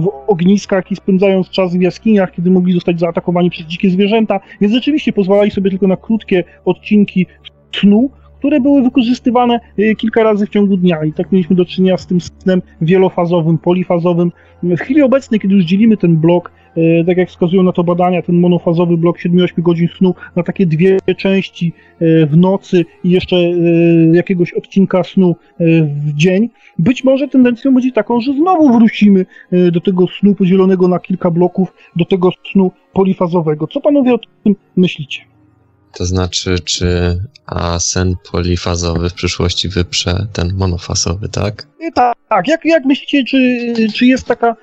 [0.00, 4.74] w ogniskach i spędzając czas w jaskiniach, kiedy mogli zostać zaatakowani przez dzikie zwierzęta, więc
[4.74, 7.26] rzeczywiście pozwalali sobie tylko na krótkie odcinki
[7.72, 11.96] snu, które były wykorzystywane e, kilka razy w ciągu dnia i tak mieliśmy do czynienia
[11.96, 14.32] z tym snem wielofazowym, polifazowym.
[14.62, 18.22] W chwili obecnej, kiedy już dzielimy ten blok, e, tak jak wskazują na to badania,
[18.22, 23.36] ten monofazowy blok 7-8 godzin snu na takie dwie części e, w nocy i jeszcze
[24.12, 25.36] jakiegoś odcinka snu
[26.06, 26.48] w dzień,
[26.78, 29.26] być może tendencją będzie taką, że znowu wrócimy
[29.72, 33.66] do tego snu podzielonego na kilka bloków, do tego snu polifazowego.
[33.66, 35.30] Co panowie o tym myślicie?
[35.94, 41.66] To znaczy, czy a sen polifazowy w przyszłości wyprze ten monofazowy, tak?
[41.94, 42.48] Tak, tak.
[42.48, 44.56] Jak, jak myślicie, czy, czy jest taka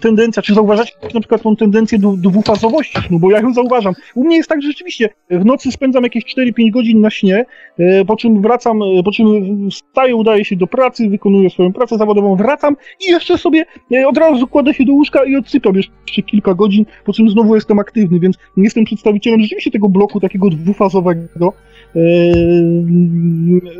[0.00, 3.94] tendencja, czy zauważacie na przykład tą tendencję do, dwufazowości snu, bo ja ją zauważam.
[4.14, 7.44] U mnie jest tak, że rzeczywiście w nocy spędzam jakieś 4-5 godzin na śnie,
[7.78, 9.26] e, po czym wracam, e, po czym
[9.70, 12.76] wstaję, udaję się do pracy, wykonuję swoją pracę zawodową, wracam
[13.08, 13.64] i jeszcze sobie
[14.06, 17.78] od razu kładę się do łóżka i odsypiam jeszcze kilka godzin, po czym znowu jestem
[17.78, 21.52] aktywny, więc jestem przedstawicielem rzeczywiście tego bloku takiego dwufazowego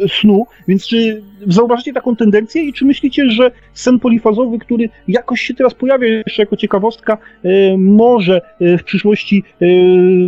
[0.08, 5.54] snu, więc czy zauważycie taką tendencję i czy myślicie, że sen polifazowy, który jakoś się
[5.54, 9.66] teraz pojawia jeszcze jako ciekawostka, e, może e, w przyszłości e,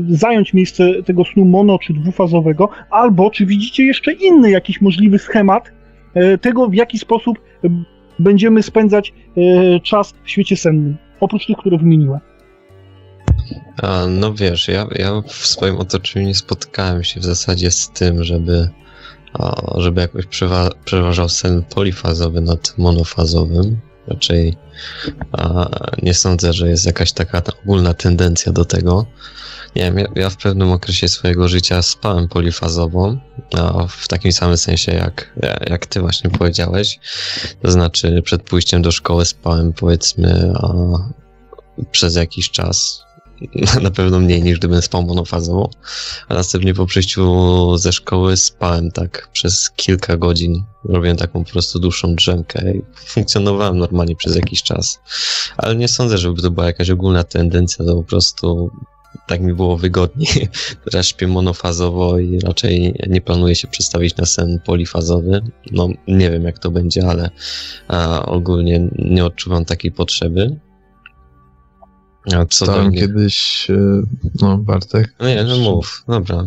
[0.09, 5.73] zająć miejsce tego snu mono czy dwufazowego, albo czy widzicie jeszcze inny jakiś możliwy schemat
[6.15, 7.69] e, tego, w jaki sposób e,
[8.19, 12.21] będziemy spędzać e, czas w świecie sennym, oprócz tych, które wymieniłem.
[14.09, 18.68] No wiesz, ja, ja w swoim otoczeniu nie spotkałem się w zasadzie z tym, żeby,
[19.77, 23.81] żeby jakoś przewa przeważał sen polifazowy nad monofazowym.
[24.09, 24.56] Raczej
[26.02, 29.06] nie sądzę, że jest jakaś taka ta ogólna tendencja do tego.
[29.77, 33.16] Nie wiem, ja, ja w pewnym okresie swojego życia spałem polifazowo,
[33.89, 37.01] w takim samym sensie jak, jak ty właśnie powiedziałeś.
[37.62, 40.52] To znaczy przed pójściem do szkoły spałem powiedzmy
[41.90, 43.06] przez jakiś czas,
[43.83, 45.71] na pewno mniej niż gdybym spał monofazowo,
[46.29, 51.79] a następnie po przyjściu ze szkoły spałem tak przez kilka godzin, robiłem taką po prostu
[51.79, 52.83] dłuższą drzemkę i
[53.13, 55.01] funkcjonowałem normalnie przez jakiś czas,
[55.57, 58.71] ale nie sądzę, żeby to była jakaś ogólna tendencja, to po prostu
[59.27, 60.49] tak mi było wygodniej.
[60.91, 65.43] Teraz śpię monofazowo i raczej nie planuję się przestawić na sen polifazowy.
[65.73, 67.31] No, nie wiem jak to będzie, ale
[68.27, 70.61] ogólnie nie odczuwam takiej potrzeby.
[72.35, 72.98] A co mnie...
[72.98, 74.03] kiedyś, e,
[74.40, 76.44] no Bartek, No nie, no mów, dobra.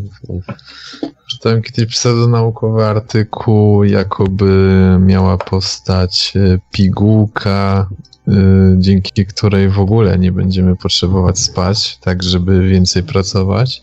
[1.31, 7.89] czytałem kiedyś pseudonaukowy artykuł, jakoby miała postać e, pigułka,
[8.27, 8.31] e,
[8.77, 13.81] dzięki której w ogóle nie będziemy potrzebować spać, tak żeby więcej pracować,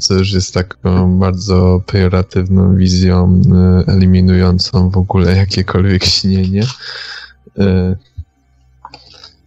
[0.00, 3.42] co już jest taką bardzo pejoratywną wizją,
[3.86, 6.62] eliminującą w ogóle jakiekolwiek śnienie.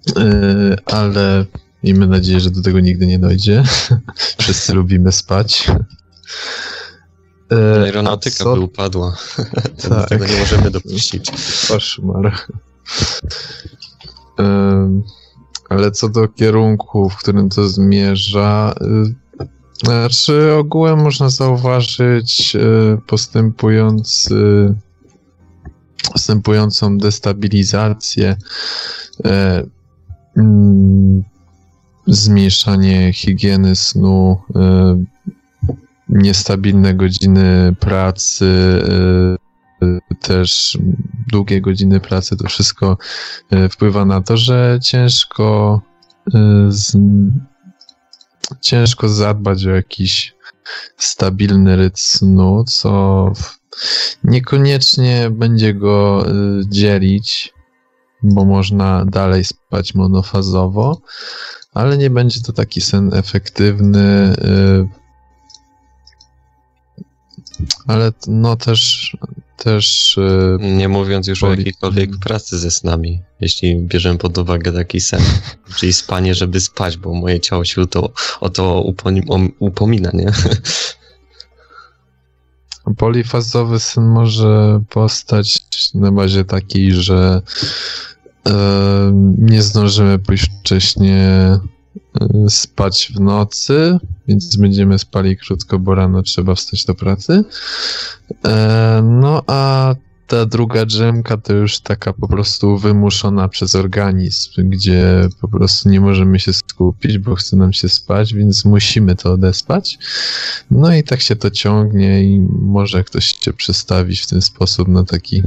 [0.08, 1.46] E, e, ale
[1.84, 3.64] miejmy nadzieję, że do tego nigdy nie dojdzie.
[4.40, 5.72] Wszyscy lubimy spać.
[7.52, 9.18] E, Aeronautyka by upadła.
[9.90, 10.10] Tak.
[10.10, 11.32] Tego nie możemy dopuścić.
[11.68, 12.34] Koszmar.
[14.38, 15.04] Em,
[15.70, 18.76] Ale co do kierunku, w którym to zmierza,
[19.84, 22.58] znaczy ogółem można zauważyć
[23.08, 24.36] postępujący,
[26.14, 28.36] postępującą destabilizację,
[29.26, 29.64] e,
[32.08, 35.04] zmniejszanie higieny snu, e,
[36.10, 38.46] niestabilne godziny pracy,
[39.82, 40.78] e, też
[41.28, 42.98] długie godziny pracy, to wszystko
[43.72, 45.82] wpływa na to, że ciężko
[46.68, 46.98] z,
[48.62, 50.36] ciężko zadbać o jakiś
[50.98, 53.32] stabilny rytm snu, co
[54.24, 56.26] niekoniecznie będzie go
[56.66, 57.54] dzielić,
[58.24, 61.02] bo można dalej spać monofazowo,
[61.74, 64.88] ale nie będzie to taki sen efektywny, e,
[67.88, 69.12] ale no też
[69.60, 74.74] też e, Nie mówiąc już o Poli- jakiejkolwiek pracy ze snami, jeśli bierzemy pod uwagę
[74.74, 75.22] taki sen,
[75.78, 78.84] czyli spanie, żeby spać, bo moje ciało się to, o to
[79.60, 80.32] upomina, nie?
[82.98, 85.60] Polifazowy sen może postać
[85.94, 87.42] na bazie takiej, że
[89.38, 91.18] nie zdążymy pójść wcześnie
[92.22, 94.00] e, spać w nocy
[94.30, 97.44] więc będziemy spali krótko, bo rano trzeba wstać do pracy.
[98.46, 99.96] E, no a
[100.28, 106.02] ta druga drzemka to już taka po prostu wymuszona przez organizm, gdzie po prostu nie
[106.02, 110.00] możemy się skupić, bo chce nam się spać, więc musimy to odespać.
[110.72, 115.04] No i tak się to ciągnie i może ktoś się przestawić w ten sposób na
[115.04, 115.44] taki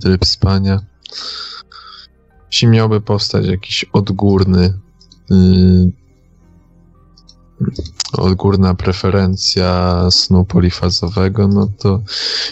[0.00, 0.80] tryb spania.
[2.52, 4.78] Jeśli miałby powstać jakiś odgórny
[5.30, 5.92] yy,
[8.12, 12.02] odgórna preferencja snu polifazowego, no to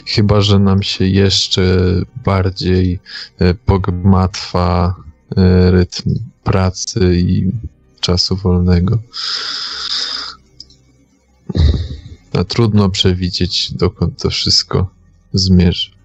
[0.06, 1.62] chyba, że nam się jeszcze
[2.24, 3.00] bardziej
[3.38, 4.94] e, pogmatwa
[5.36, 6.14] e, rytm
[6.44, 7.52] pracy i
[8.00, 8.98] czasu wolnego.
[12.32, 14.90] A trudno przewidzieć, dokąd to wszystko
[15.32, 15.99] zmierzy.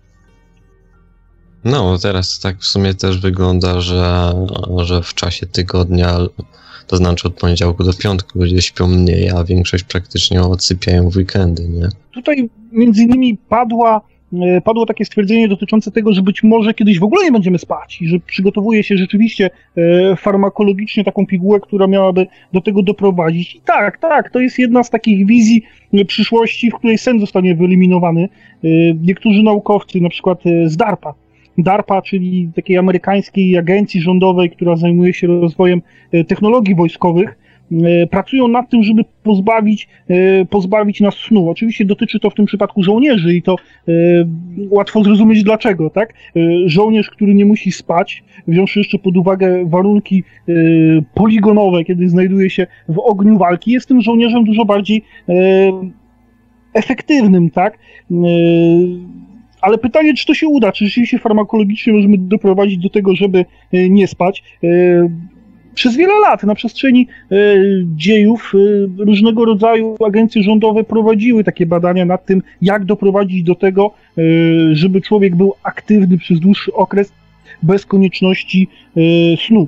[1.66, 4.34] No, teraz tak w sumie też wygląda, że,
[4.78, 6.18] że w czasie tygodnia
[6.88, 11.68] to znaczy od poniedziałku do piątku ludzie śpią mniej, a większość praktycznie odsypiają w weekendy,
[11.70, 11.88] nie?
[12.12, 14.02] Tutaj między innymi padła,
[14.34, 18.02] e, padło takie stwierdzenie dotyczące tego, że być może kiedyś w ogóle nie będziemy spać
[18.02, 23.56] i że przygotowuje się rzeczywiście e, farmakologicznie taką pigułę, która miałaby do tego doprowadzić.
[23.56, 25.64] I tak, tak, to jest jedna z takich wizji
[25.94, 28.30] e, przyszłości, w której sen zostanie wyeliminowany.
[29.02, 31.14] Niektórzy naukowcy, na przykład z DARPA,
[31.58, 37.38] DARPA, czyli takiej amerykańskiej agencji rządowej, która zajmuje się rozwojem e, technologii wojskowych,
[37.72, 41.50] e, pracują nad tym, żeby pozbawić, e, pozbawić nas snu.
[41.50, 43.56] Oczywiście dotyczy to w tym przypadku żołnierzy i to
[44.70, 46.14] łatwo zrozumieć dlaczego, tak?
[46.66, 50.24] Żołnierz, który nie musi spać, wziąwszy jeszcze pod uwagę warunki
[51.14, 55.04] poligonowe, kiedy znajduje się w ogniu walki, jest tym żołnierzem dużo bardziej
[56.74, 57.78] efektywnym, tak?
[59.66, 63.90] Ale pytanie, czy to się uda, czy rzeczywiście farmakologicznie możemy doprowadzić do tego, żeby e,
[63.90, 64.44] nie spać.
[64.64, 64.68] E,
[65.74, 67.36] przez wiele lat na przestrzeni e,
[67.96, 68.54] dziejów
[68.98, 73.92] różnego rodzaju agencje rządowe prowadziły takie badania nad tym, jak doprowadzić do tego,
[74.72, 77.14] żeby człowiek był aktywny przez dłuższy okres
[77.64, 78.68] bez konieczności
[79.48, 79.68] snu.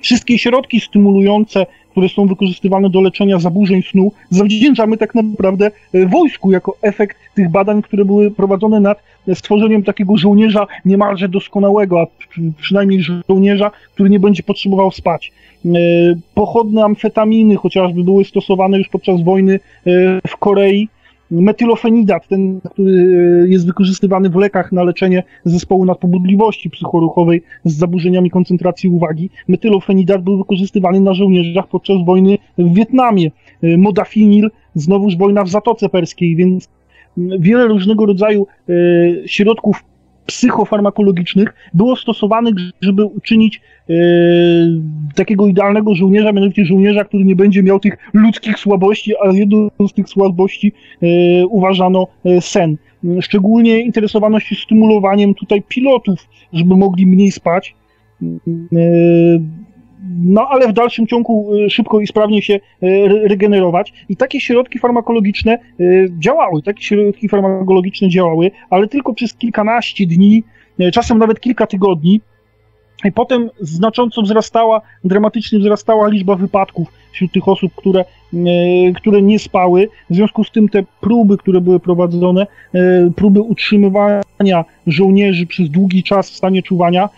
[0.00, 6.50] Wszystkie środki stymulujące które są wykorzystywane do leczenia zaburzeń snu, zawdzięczamy tak naprawdę e, wojsku
[6.52, 9.02] jako efekt tych badań, które były prowadzone nad
[9.34, 12.06] stworzeniem takiego żołnierza niemalże doskonałego, a
[12.60, 15.32] przynajmniej żołnierza, który nie będzie potrzebował spać.
[15.64, 15.68] E,
[16.34, 19.90] pochodne amfetaminy chociażby były stosowane już podczas wojny e,
[20.28, 20.88] w Korei,
[21.30, 22.92] metylofenidat, ten, który
[23.44, 29.30] e, jest wykorzystywany w lekach na leczenie zespołu nadpobudliwości psychoruchowej z zaburzeniami koncentracji uwagi.
[29.48, 33.30] Metylofenidat był wykorzystywany na żołnierzach podczas wojny w Wietnamie.
[33.62, 36.68] E, modafinil, znowuż wojna w Zatoce Perskiej, więc
[37.16, 38.72] wiele różnego rodzaju e,
[39.26, 39.84] środków
[40.30, 43.92] psychofarmakologicznych było stosowanych, żeby uczynić e,
[45.14, 49.92] takiego idealnego żołnierza, mianowicie żołnierza, który nie będzie miał tych ludzkich słabości, a jedną z
[49.92, 51.06] tych słabości e,
[51.46, 52.76] uważano e, sen.
[53.20, 57.74] Szczególnie interesowano się stymulowaniem tutaj pilotów, żeby mogli mniej spać.
[60.24, 62.60] No ale w dalszym ciągu szybko i sprawnie się
[63.28, 63.92] regenerować.
[64.08, 65.58] I takie środki farmakologiczne
[66.18, 70.42] działały, takie środki farmakologiczne działały, ale tylko przez kilkanaście dni
[70.92, 72.20] czasem nawet kilka tygodni.
[73.04, 78.04] I potem znacząco wzrastała, dramatycznie wzrastała liczba wypadków wśród tych osób, które,
[78.96, 79.88] które nie spały.
[80.10, 82.46] W związku z tym te próby, które były prowadzone,
[83.16, 87.08] próby utrzymywania żołnierzy przez długi czas w stanie czuwania,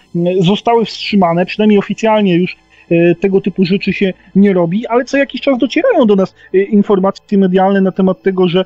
[0.40, 2.56] zostały wstrzymane, przynajmniej oficjalnie już
[3.20, 6.35] tego typu rzeczy się nie robi, ale co jakiś czas docierają do nas
[6.70, 8.64] informacje medialne na temat tego, że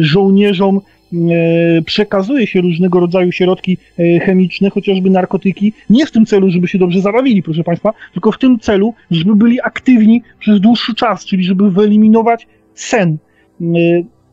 [0.00, 0.80] żołnierzom
[1.12, 6.68] E, przekazuje się różnego rodzaju środki e, chemiczne, chociażby narkotyki, nie w tym celu, żeby
[6.68, 11.24] się dobrze zabawili, proszę Państwa, tylko w tym celu, żeby byli aktywni przez dłuższy czas,
[11.24, 13.18] czyli żeby wyeliminować sen.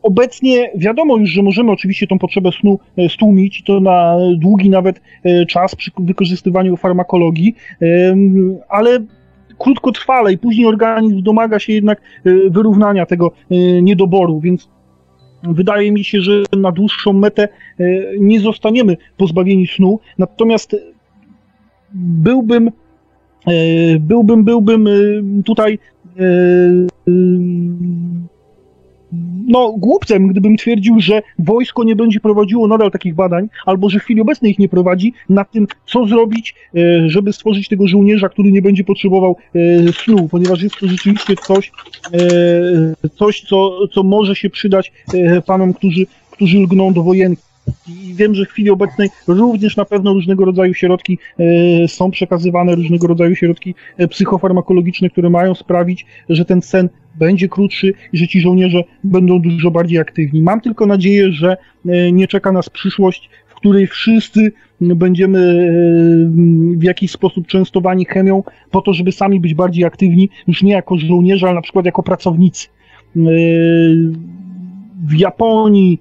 [0.04, 2.78] E, obecnie wiadomo już, że możemy oczywiście tą potrzebę snu
[3.08, 5.00] stłumić, to na długi nawet
[5.48, 7.54] czas przy wykorzystywaniu farmakologii,
[8.68, 8.98] ale
[9.58, 12.00] krótkotrwale i później organizm domaga się jednak
[12.50, 13.32] wyrównania tego
[13.82, 14.68] niedoboru, więc
[15.42, 17.84] wydaje mi się, że na dłuższą metę e,
[18.18, 20.76] nie zostaniemy pozbawieni snu, natomiast
[21.94, 23.52] byłbym e,
[24.00, 24.90] byłbym, byłbym e,
[25.44, 25.78] tutaj
[29.46, 34.02] no, głupcem, gdybym twierdził, że wojsko nie będzie prowadziło nadal takich badań, albo że w
[34.02, 38.52] chwili obecnej ich nie prowadzi, nad tym, co zrobić, e, żeby stworzyć tego żołnierza, który
[38.52, 39.58] nie będzie potrzebował e,
[39.92, 41.72] snu, ponieważ jest to rzeczywiście coś,
[42.12, 44.92] e, coś co, co może się przydać
[45.46, 47.42] panom, którzy, którzy lgną do wojenki.
[47.88, 52.74] I wiem, że w chwili obecnej również na pewno różnego rodzaju środki e, są przekazywane,
[52.74, 58.28] różnego rodzaju środki e, psychofarmakologiczne, które mają sprawić, że ten sen będzie krótszy i że
[58.28, 60.42] ci żołnierze będą dużo bardziej aktywni.
[60.42, 65.68] Mam tylko nadzieję, że e, nie czeka nas przyszłość, w której wszyscy będziemy
[66.76, 70.98] w jakiś sposób częstowani chemią po to, żeby sami być bardziej aktywni, już nie jako
[70.98, 72.68] żołnierze, ale na przykład jako pracownicy.
[75.06, 76.00] W Japonii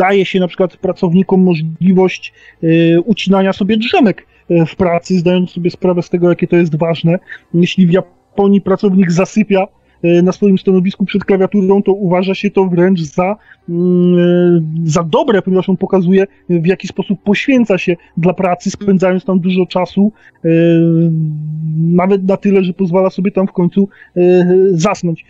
[0.00, 2.32] daje się na przykład pracownikom możliwość
[2.62, 6.76] e, ucinania sobie drzemek e, w pracy, zdając sobie sprawę z tego, jakie to jest
[6.76, 7.18] ważne.
[7.54, 9.66] Jeśli w Japonii pracownik zasypia
[10.02, 13.36] e, na swoim stanowisku przed klawiaturą, to uważa się to wręcz za,
[13.68, 19.40] mm, za dobre, ponieważ on pokazuje, w jaki sposób poświęca się dla pracy, spędzając tam
[19.40, 20.12] dużo czasu,
[21.76, 23.88] nawet na tyle, że pozwala sobie tam w końcu
[24.72, 25.24] zasnąć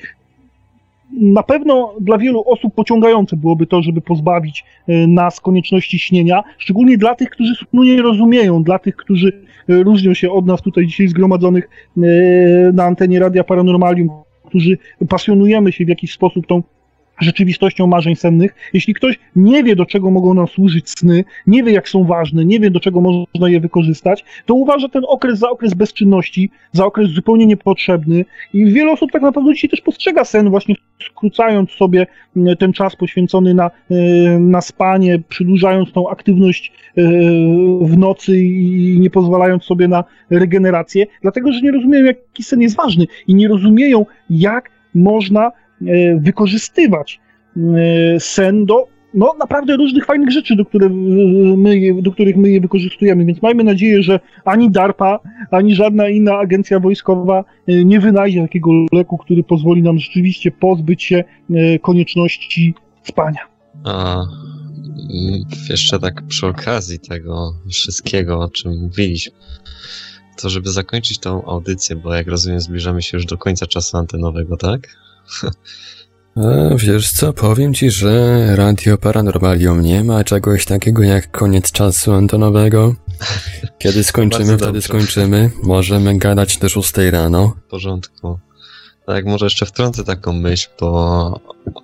[1.12, 6.98] na pewno dla wielu osób pociągające byłoby to, żeby pozbawić e, nas konieczności śnienia, szczególnie
[6.98, 10.86] dla tych, którzy snu nie rozumieją, dla tych, którzy e, różnią się od nas tutaj
[10.86, 12.00] dzisiaj zgromadzonych e,
[12.72, 14.08] na antenie Radia Paranormalium,
[14.44, 14.78] którzy
[15.08, 16.62] pasjonujemy się w jakiś sposób tą
[17.20, 18.54] rzeczywistością marzeń sennych.
[18.72, 22.44] Jeśli ktoś nie wie, do czego mogą nam służyć sny, nie wie, jak są ważne,
[22.44, 26.86] nie wie, do czego można je wykorzystać, to uważa ten okres za okres bezczynności, za
[26.86, 28.24] okres zupełnie niepotrzebny
[28.54, 30.74] i wiele osób tak naprawdę dzisiaj też postrzega sen właśnie
[31.06, 32.06] skrócając sobie
[32.36, 33.94] mm, ten czas poświęcony na, e,
[34.38, 37.02] na spanie, przedłużając tą aktywność e,
[37.82, 42.76] w nocy i nie pozwalając sobie na regenerację, dlatego, że nie rozumieją, jaki sen jest
[42.76, 45.52] ważny i nie rozumieją, jak można
[46.18, 47.20] wykorzystywać
[47.56, 50.88] e, sen do no, naprawdę różnych fajnych rzeczy, do, które
[51.56, 53.24] my, do których my je wykorzystujemy.
[53.24, 55.20] Więc mamy nadzieję, że ani DARPA,
[55.50, 61.02] ani żadna inna agencja wojskowa e, nie wynajdzie takiego leku, który pozwoli nam rzeczywiście pozbyć
[61.02, 61.24] się
[61.82, 63.40] konieczności spania.
[63.84, 69.32] A mm, jeszcze tak przy okazji tego wszystkiego, o czym mówiliśmy,
[70.40, 74.56] to żeby zakończyć tą audycję, bo jak rozumiem, zbliżamy się już do końca czasu antenowego,
[74.56, 74.88] tak?
[76.36, 82.12] A wiesz co, powiem ci, że Radio Paranormalium nie ma czegoś takiego jak koniec czasu
[82.12, 82.94] antenowego.
[83.78, 85.50] Kiedy skończymy, wtedy skończymy.
[85.62, 87.56] Możemy gadać do 6 rano.
[87.66, 88.38] W porządku.
[89.06, 90.90] Tak, może jeszcze wtrącę taką myśl, bo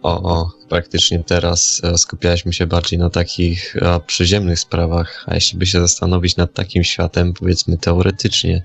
[0.02, 5.66] o, o, praktycznie teraz skupialiśmy się bardziej na takich a, przyziemnych sprawach, a jeśli by
[5.66, 8.62] się zastanowić nad takim światem, powiedzmy teoretycznie,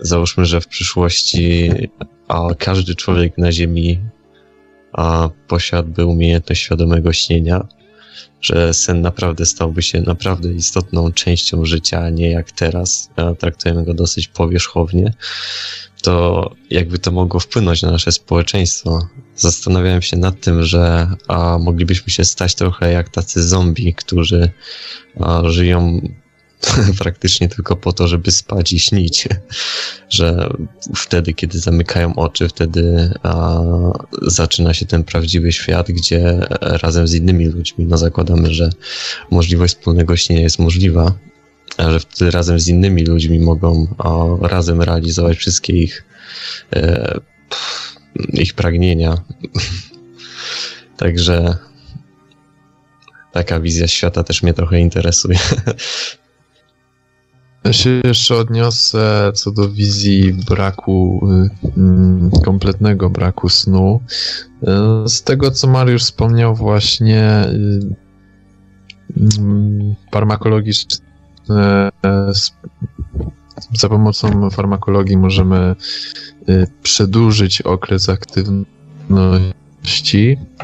[0.00, 1.70] załóżmy, że w przyszłości
[2.32, 4.00] a, każdy człowiek na Ziemi
[4.92, 7.68] a, posiadłby umiejętność świadomego śnienia,
[8.40, 13.84] że sen naprawdę stałby się naprawdę istotną częścią życia, a nie jak teraz, a traktujemy
[13.84, 15.14] go dosyć powierzchownie,
[16.02, 19.08] to jakby to mogło wpłynąć na nasze społeczeństwo.
[19.36, 24.50] Zastanawiałem się nad tym, że a, moglibyśmy się stać trochę jak tacy zombie, którzy
[25.20, 26.00] a, żyją
[26.98, 29.28] praktycznie tylko po to, żeby spać i śnić.
[30.08, 30.50] Że
[30.96, 33.60] wtedy, kiedy zamykają oczy, wtedy a,
[34.22, 38.70] zaczyna się ten prawdziwy świat, gdzie razem z innymi ludźmi, no zakładamy, że
[39.30, 41.12] możliwość wspólnego śnienia jest możliwa,
[41.78, 46.04] że wtedy razem z innymi ludźmi mogą o, razem realizować wszystkie ich,
[46.72, 47.20] e,
[48.32, 49.14] ich pragnienia.
[50.96, 51.56] Także
[53.32, 55.38] taka wizja świata też mnie trochę interesuje.
[57.64, 61.28] Ja się jeszcze odniosę co do wizji braku,
[62.36, 64.00] y, kompletnego braku snu.
[64.62, 67.80] Y, z tego, co Mariusz wspomniał, właśnie y,
[70.12, 71.12] farmakologiczny
[71.50, 71.90] E,
[73.72, 75.76] za pomocą farmakologii możemy
[76.82, 78.66] przedłużyć okres aktywności,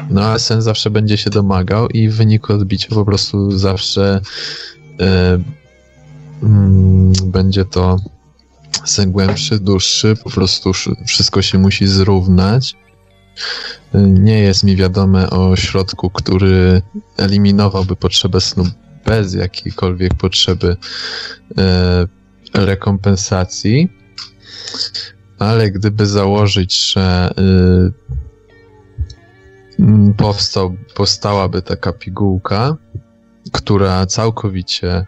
[0.09, 4.21] no ale sen zawsze będzie się domagał i w wyniku odbicia po prostu zawsze
[6.43, 7.97] mm, będzie to
[9.07, 10.71] głębszy, dłuższy, po prostu
[11.07, 12.75] wszystko się musi zrównać.
[13.93, 16.81] Nie jest mi wiadome o środku, który
[17.17, 18.63] eliminowałby potrzebę snu
[19.05, 20.77] bez jakiejkolwiek potrzeby
[21.57, 22.07] e,
[22.53, 23.89] rekompensacji.
[25.39, 27.91] Ale gdyby założyć, że e,
[30.17, 32.77] powstał, powstałaby taka pigułka,
[33.51, 35.05] która całkowicie e,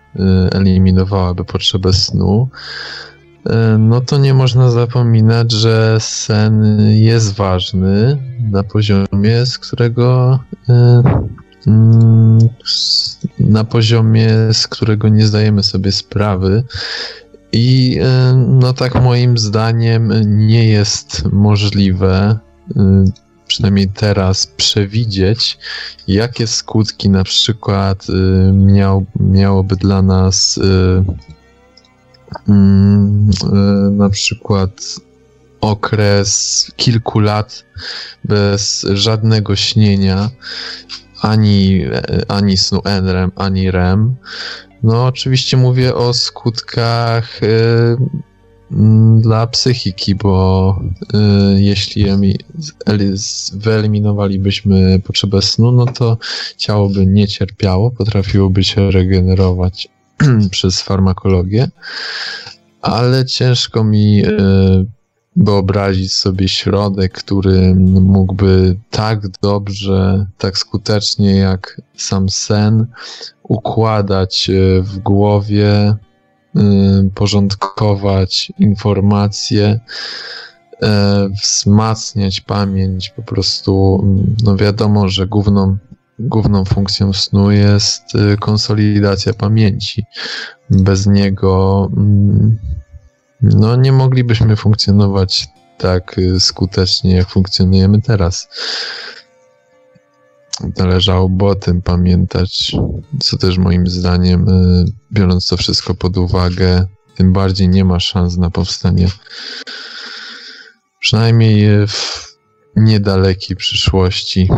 [0.51, 2.49] eliminowałaby potrzebę snu,
[3.45, 8.17] e, no to nie można zapominać, że sen jest ważny
[8.51, 10.39] na poziomie, z którego
[10.69, 11.03] e,
[11.67, 12.39] mm,
[13.39, 16.63] na poziomie, z którego nie zdajemy sobie sprawy.
[17.53, 17.99] I
[18.47, 20.11] no tak moim zdaniem
[20.47, 22.39] nie jest możliwe
[23.51, 25.57] przynajmniej teraz, przewidzieć,
[26.07, 28.13] jakie skutki na przykład y,
[28.53, 30.61] miał, miałoby dla nas y,
[32.47, 34.71] mm, y, na przykład
[35.61, 37.65] okres kilku lat
[38.23, 40.29] bez żadnego śnienia,
[41.21, 41.85] ani,
[42.27, 44.15] ani snu NREM, ani REM.
[44.83, 47.39] No, oczywiście mówię o skutkach
[49.17, 50.79] dla psychiki, bo
[51.55, 52.05] y, jeśli
[53.53, 56.17] wyeliminowalibyśmy potrzebę snu, no to
[56.57, 59.87] ciało by nie cierpiało, potrafiłoby się regenerować
[60.51, 61.69] przez farmakologię,
[62.81, 64.31] ale ciężko mi y,
[65.35, 72.87] wyobrazić sobie środek, który mógłby tak dobrze, tak skutecznie jak sam sen
[73.43, 75.95] układać e, w głowie,
[77.15, 79.79] porządkować informacje,
[80.81, 83.09] e, wzmacniać pamięć.
[83.09, 85.77] Po prostu, mm, no wiadomo, że główną,
[86.19, 90.03] główną funkcją snu jest e, konsolidacja pamięci.
[90.69, 92.57] Bez niego mm,
[93.41, 95.47] no nie moglibyśmy funkcjonować
[95.77, 98.49] tak y, skutecznie, jak funkcjonujemy teraz.
[100.77, 102.75] Należałoby o tym pamiętać,
[103.19, 108.37] co też moim zdaniem, y, biorąc to wszystko pod uwagę, tym bardziej nie ma szans
[108.37, 109.07] na powstanie
[110.99, 112.27] przynajmniej w
[112.75, 114.49] niedalekiej przyszłości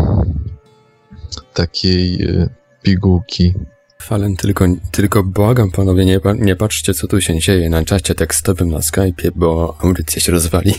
[1.53, 2.49] takiej y,
[2.81, 3.53] pigułki
[4.01, 8.69] Falen, tylko, tylko błagam panowie, nie, nie patrzcie co tu się dzieje na czacie tekstowym
[8.69, 10.73] na Skype'ie, bo audycja się rozwali.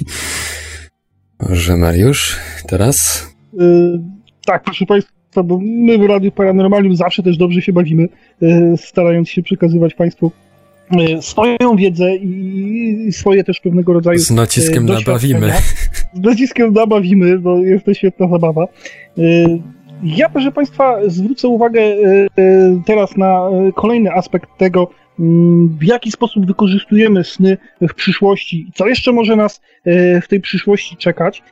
[1.50, 2.36] Że Mariusz,
[2.68, 3.26] teraz?
[4.46, 8.08] Tak, proszę Państwa, bo my w Radiu Paranormalium zawsze też dobrze się bawimy,
[8.42, 10.32] y, starając się przekazywać Państwu
[11.18, 15.40] y, swoją wiedzę i swoje też pewnego rodzaju Z naciskiem y, na doświadczenia.
[15.40, 15.52] bawimy.
[16.14, 18.66] Z naciskiem na bawimy, bo jest to świetna zabawa.
[20.02, 21.80] Ja, proszę Państwa, zwrócę uwagę
[22.86, 24.90] teraz na kolejny aspekt tego,
[25.20, 29.60] mm, w jaki sposób wykorzystujemy sny w przyszłości, co jeszcze może nas
[30.22, 31.42] w tej przyszłości czekać.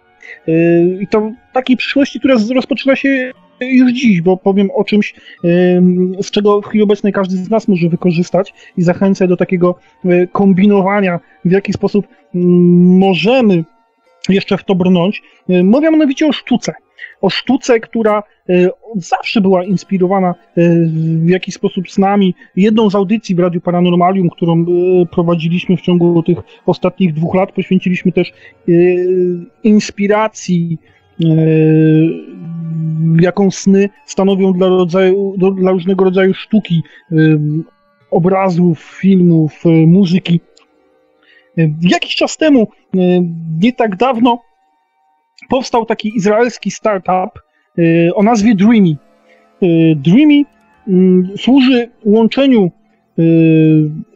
[0.48, 6.16] Y, I to takiej przyszłości, która rozpoczyna się już dziś, bo powiem o czymś, ym,
[6.22, 9.74] z czego w chwili obecnej każdy z nas może wykorzystać i zachęcę do takiego
[10.04, 13.64] y, kombinowania, w jaki sposób mm, możemy
[14.28, 15.22] jeszcze w to brnąć.
[15.50, 16.74] Y, Mówię mianowicie o sztuce.
[17.20, 18.22] O sztuce, która
[18.92, 20.90] od zawsze była inspirowana y,
[21.24, 22.34] w jakiś sposób z nami.
[22.56, 24.66] Jedną z audycji w Radiu Paranormalium, którą y,
[25.06, 28.32] prowadziliśmy w ciągu tych ostatnich dwóch lat, poświęciliśmy też
[29.62, 30.78] inspiracji,
[33.20, 36.82] jaką sny stanowią dla, rodzaju, dla różnego rodzaju sztuki,
[38.10, 40.40] obrazów, filmów, muzyki.
[41.82, 42.68] Jakiś czas temu,
[43.60, 44.38] nie tak dawno,
[45.48, 47.42] powstał taki izraelski startup
[47.78, 48.96] y, o nazwie Dreamy.
[49.62, 50.42] Y, Dreamy
[50.88, 52.70] mm, służy łączeniu
[53.18, 53.22] y,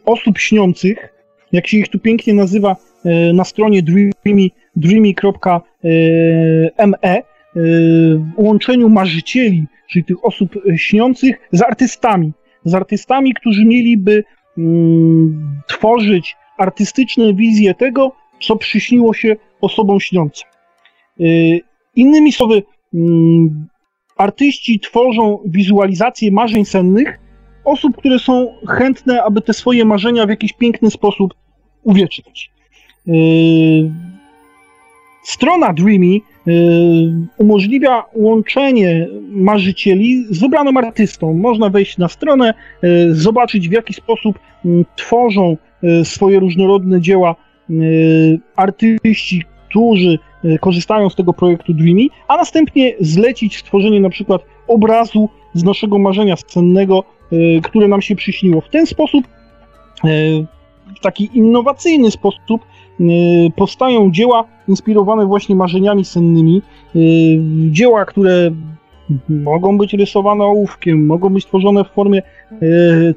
[0.05, 1.13] osób śniących,
[1.51, 2.75] jak się ich tu pięknie nazywa
[3.33, 5.61] na stronie dreamy, dreamy.me,
[8.37, 12.31] łączeniu marzycieli, czyli tych osób śniących z artystami.
[12.65, 14.23] Z artystami, którzy mieliby
[14.57, 20.49] mm, tworzyć artystyczne wizje tego, co przyśniło się osobom śniącym.
[21.21, 21.61] Y,
[21.95, 22.63] Innymi słowy,
[22.93, 23.67] mm,
[24.17, 27.19] artyści tworzą wizualizacje marzeń sennych
[27.65, 31.33] osób, które są chętne, aby te swoje marzenia w jakiś piękny sposób
[31.83, 32.51] uwiecznić.
[33.07, 33.11] Y,
[35.23, 36.21] Strona Dreamy y,
[37.37, 41.33] umożliwia łączenie marzycieli z wybranym artystą.
[41.33, 42.53] Można wejść na stronę,
[43.11, 45.57] zobaczyć w jaki sposób mm, tworzą
[46.03, 47.35] swoje różnorodne dzieła
[48.55, 50.19] artyści, którzy
[50.59, 56.35] korzystają z tego projektu Dreamy, a następnie zlecić stworzenie na przykład obrazu z naszego marzenia
[56.47, 57.03] sennego,
[57.33, 58.61] y, które nam się przyśniło.
[58.61, 59.25] W ten sposób,
[60.05, 60.45] y,
[60.97, 62.61] w taki innowacyjny sposób
[63.55, 66.61] powstają dzieła inspirowane właśnie marzeniami sennymi,
[67.71, 68.51] dzieła, które
[69.29, 72.21] mogą być rysowane ołówkiem, mogą być tworzone w formie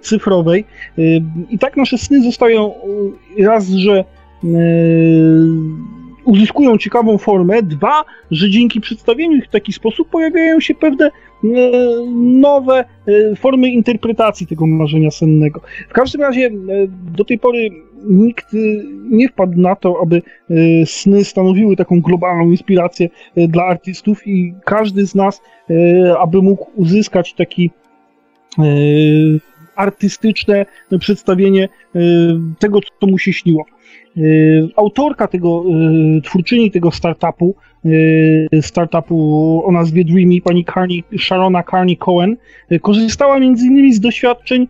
[0.00, 0.64] cyfrowej
[1.50, 2.72] i tak nasze sny zostają
[3.38, 4.04] raz, że
[6.24, 11.10] uzyskują ciekawą formę, dwa, że dzięki przedstawieniu ich w taki sposób pojawiają się pewne e,
[12.16, 15.60] nowe e, formy interpretacji tego marzenia sennego.
[15.88, 16.50] W każdym razie e,
[16.88, 17.70] do tej pory
[18.04, 18.46] nikt
[19.10, 20.22] nie wpadł na to, aby
[20.84, 25.40] sny stanowiły taką globalną inspirację dla artystów i każdy z nas,
[26.18, 27.70] aby mógł uzyskać taki
[29.76, 30.66] artystyczne
[31.00, 31.68] przedstawienie
[32.58, 33.64] tego, co mu się śniło.
[34.76, 35.64] Autorka tego,
[36.24, 37.54] twórczyni tego startupu,
[38.60, 42.36] startupu o nazwie Dreamy, pani Carney, Sharona Carney Cohen,
[42.82, 43.94] korzystała m.in.
[43.94, 44.66] z doświadczeń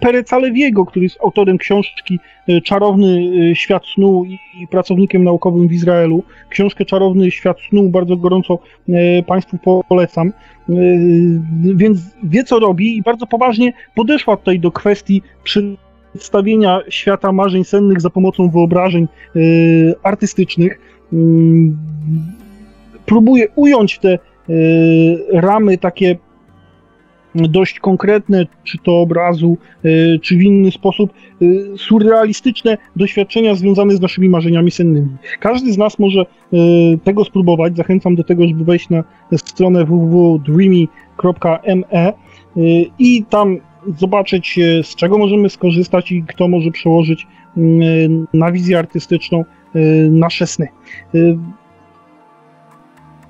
[0.00, 2.18] Pereca Lewiego, który jest autorem książki
[2.64, 6.22] Czarowny Świat Snu i pracownikiem naukowym w Izraelu.
[6.48, 8.58] Książkę Czarowny Świat Snu bardzo gorąco
[9.26, 9.58] Państwu
[9.88, 10.32] polecam.
[11.74, 15.22] Więc wie co robi i bardzo poważnie podeszła tutaj do kwestii
[16.12, 20.78] przedstawienia świata marzeń sennych za pomocą wyobrażeń y, artystycznych.
[21.12, 21.16] Y,
[23.06, 24.18] próbuje ująć te y,
[25.32, 26.16] ramy takie
[27.34, 29.56] dość konkretne, czy to obrazu,
[30.22, 31.10] czy w inny sposób,
[31.76, 35.08] surrealistyczne doświadczenia związane z naszymi marzeniami sennymi.
[35.40, 36.26] Każdy z nas może
[37.04, 37.76] tego spróbować.
[37.76, 39.04] Zachęcam do tego, żeby wejść na
[39.36, 42.12] stronę www.dreamy.me
[42.98, 43.58] i tam
[43.98, 47.26] zobaczyć, e, z czego możemy skorzystać i kto może przełożyć
[47.56, 49.44] mm, na wizję artystyczną
[49.74, 49.78] e,
[50.10, 50.68] nasze sny.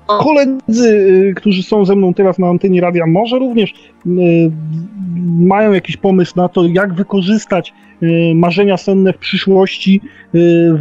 [0.07, 3.73] Koledzy, którzy są ze mną teraz na antenie radia, może również
[5.25, 7.73] mają jakiś pomysł na to, jak wykorzystać
[8.35, 10.01] marzenia senne w przyszłości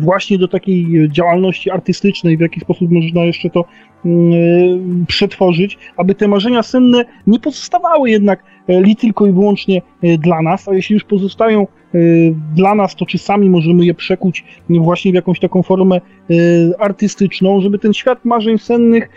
[0.00, 3.64] właśnie do takiej działalności artystycznej, w jaki sposób można jeszcze to
[5.06, 9.82] przetworzyć, aby te marzenia senne nie pozostawały jednak li tylko i wyłącznie
[10.18, 11.66] dla nas, a jeśli już pozostają
[12.54, 16.00] dla nas, to czy sami możemy je przekuć właśnie w jakąś taką formę
[16.78, 19.08] artystyczną, żeby ten świat marzeń sennych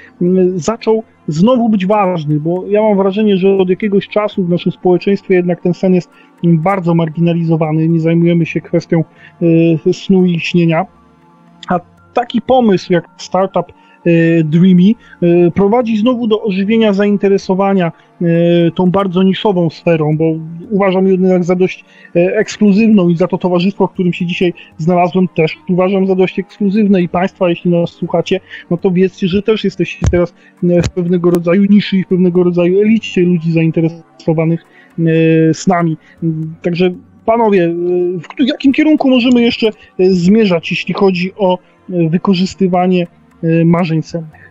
[0.55, 5.35] zaczął znowu być ważny, bo ja mam wrażenie, że od jakiegoś czasu w naszym społeczeństwie
[5.35, 6.09] jednak ten sen jest
[6.43, 9.03] bardzo marginalizowany, nie zajmujemy się kwestią
[9.91, 10.85] snu i śnienia,
[11.69, 11.79] a
[12.13, 13.73] taki pomysł jak startup
[14.43, 14.91] Dreamy,
[15.21, 17.91] e, prowadzi znowu do ożywienia zainteresowania
[18.21, 18.25] e,
[18.71, 20.25] tą bardzo niszową sferą, bo
[20.69, 25.27] uważam ją jednak za dość ekskluzywną i za to towarzystwo, w którym się dzisiaj znalazłem
[25.27, 28.39] też uważam za dość ekskluzywne i Państwa, jeśli nas słuchacie,
[28.71, 30.33] no to wiedzcie, że też jesteście teraz
[30.63, 34.65] w pewnego rodzaju niszy i w pewnego rodzaju elicie ludzi zainteresowanych
[35.53, 35.97] snami.
[36.61, 36.93] Także
[37.25, 37.73] panowie,
[38.19, 39.69] w jakim kierunku możemy jeszcze
[39.99, 41.57] zmierzać, jeśli chodzi o
[41.89, 43.07] wykorzystywanie
[43.65, 44.45] marzeń sennych.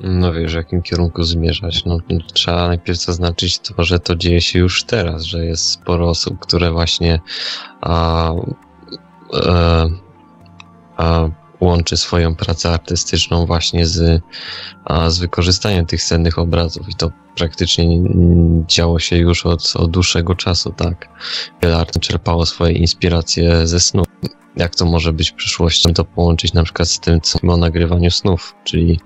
[0.00, 1.84] No wiesz, w jakim kierunku zmierzać.
[1.84, 1.98] No,
[2.32, 6.72] trzeba najpierw zaznaczyć to, że to dzieje się już teraz, że jest sporo osób, które
[6.72, 7.20] właśnie
[7.80, 8.34] a, a,
[9.34, 9.88] e,
[10.96, 11.28] a,
[11.60, 14.22] łączy swoją pracę artystyczną właśnie z,
[14.84, 18.00] a, z wykorzystaniem tych sennych obrazów i to praktycznie
[18.66, 21.08] działo się już od, od dłuższego czasu, tak.
[21.62, 24.02] Wiele art czerpało swoje inspiracje ze snu
[24.56, 28.10] jak to może być w przyszłości, to połączyć na przykład z tym, co o nagrywaniu
[28.10, 29.00] snów, czyli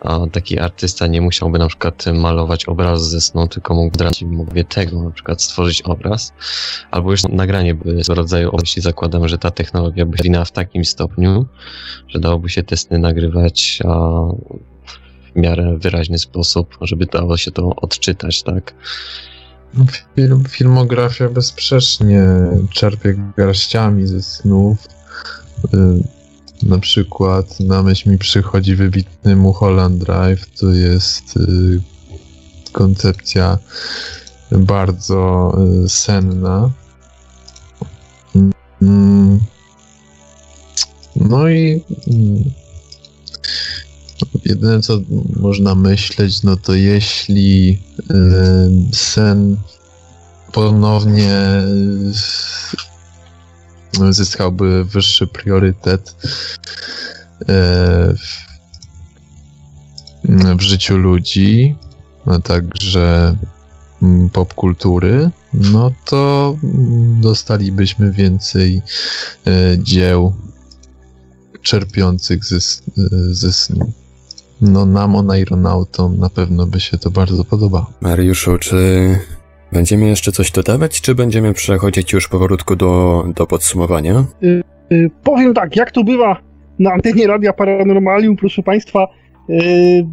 [0.00, 4.64] a, taki artysta nie musiałby na przykład malować obrazu ze snu, tylko mógł drać mógłby
[4.64, 6.32] tego, na przykład stworzyć obraz,
[6.90, 10.84] albo już nagranie by z rodzaju jeśli zakładam, że ta technologia by wina w takim
[10.84, 11.46] stopniu,
[12.08, 13.88] że dałoby się te sny nagrywać a,
[15.34, 18.74] w miarę wyraźny sposób, żeby dało się to odczytać, tak?
[20.16, 22.24] Film, filmografia bezsprzecznie
[22.70, 24.78] czerpie garściami ze snów.
[25.74, 25.78] Y,
[26.62, 31.80] na przykład na myśl mi przychodzi wybitny Mulholland Drive, to jest y,
[32.72, 33.58] koncepcja
[34.50, 35.52] bardzo
[35.84, 36.70] y, senna.
[38.82, 39.40] Mm.
[41.16, 42.44] No i mm,
[44.44, 44.98] Jedyne, co
[45.40, 49.56] można myśleć, no to jeśli y, sen
[50.52, 51.62] ponownie
[54.08, 56.16] y, zyskałby wyższy priorytet
[57.40, 57.44] y,
[60.56, 61.76] w życiu ludzi,
[62.26, 63.36] a także
[64.02, 66.56] mm, popkultury, no to
[67.20, 68.82] dostalibyśmy więcej
[69.78, 70.34] dzieł
[71.62, 72.60] czerpiących ze,
[73.34, 73.92] ze snu.
[74.62, 77.86] No nam, onaironautom na pewno by się to bardzo podobało.
[78.00, 78.76] Mariuszu, czy
[79.72, 84.24] będziemy jeszcze coś dodawać, czy będziemy przechodzić już powolutku do, do podsumowania?
[84.40, 86.36] Yy, yy, powiem tak, jak to bywa
[86.78, 89.06] na antenie Radia Paranormalium, proszę Państwa,
[89.48, 90.06] yy,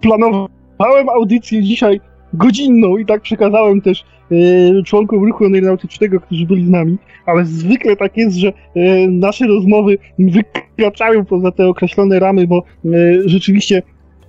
[0.00, 2.00] planowałem audycję dzisiaj
[2.34, 7.96] godzinną i tak przekazałem też e, członkom ruchu aeronautycznego, którzy byli z nami, ale zwykle
[7.96, 12.88] tak jest, że e, nasze rozmowy wykraczają poza te określone ramy, bo e,
[13.24, 13.82] rzeczywiście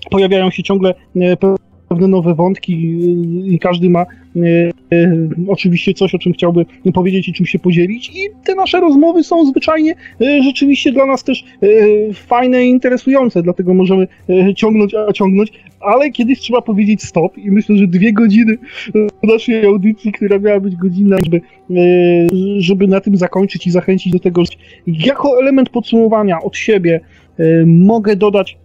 [0.10, 0.94] pojawiają się ciągle
[1.90, 4.06] pewne nowe wątki y, i każdy ma
[5.48, 8.10] oczywiście coś, o czym chciałby powiedzieć i czym się podzielić.
[8.10, 9.96] I te nasze rozmowy są zwyczajnie
[10.44, 11.44] rzeczywiście dla nas też
[12.14, 14.08] fajne i interesujące, dlatego możemy
[14.56, 18.58] ciągnąć, a ciągnąć, ale kiedyś trzeba powiedzieć stop i myślę, że dwie godziny
[19.24, 21.42] naszej audycji, która miała być godzinna, żeby,
[22.58, 24.52] żeby na tym zakończyć i zachęcić do tego, że
[24.88, 27.00] jako element podsumowania od siebie
[27.66, 28.58] mogę dodać,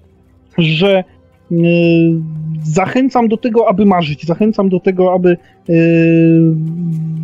[0.58, 1.04] że
[2.62, 5.36] zachęcam do tego, aby marzyć, zachęcam do tego, aby
[5.68, 5.76] yy,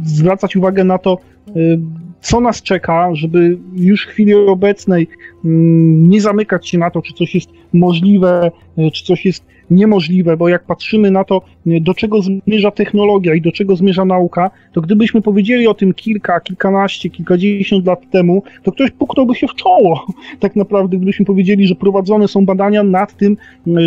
[0.04, 1.18] zwracać uwagę na to,
[1.54, 1.80] yy,
[2.20, 5.08] co nas czeka, żeby już w chwili obecnej
[5.44, 8.50] mm, nie zamykać się na to, czy coś jest możliwe,
[8.92, 13.52] czy coś jest niemożliwe, bo jak patrzymy na to, do czego zmierza technologia i do
[13.52, 18.90] czego zmierza nauka, to gdybyśmy powiedzieli o tym kilka, kilkanaście, kilkadziesiąt lat temu, to ktoś
[18.90, 20.06] puknąłby się w czoło.
[20.40, 23.36] Tak naprawdę, gdybyśmy powiedzieli, że prowadzone są badania nad tym,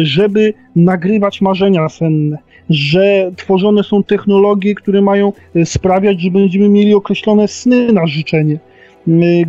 [0.04, 2.38] żeby nagrywać marzenia senne,
[2.70, 5.34] że tworzone są technologie, które mają
[5.66, 8.60] sprawiać, że będziemy mieli określone sny na życzenie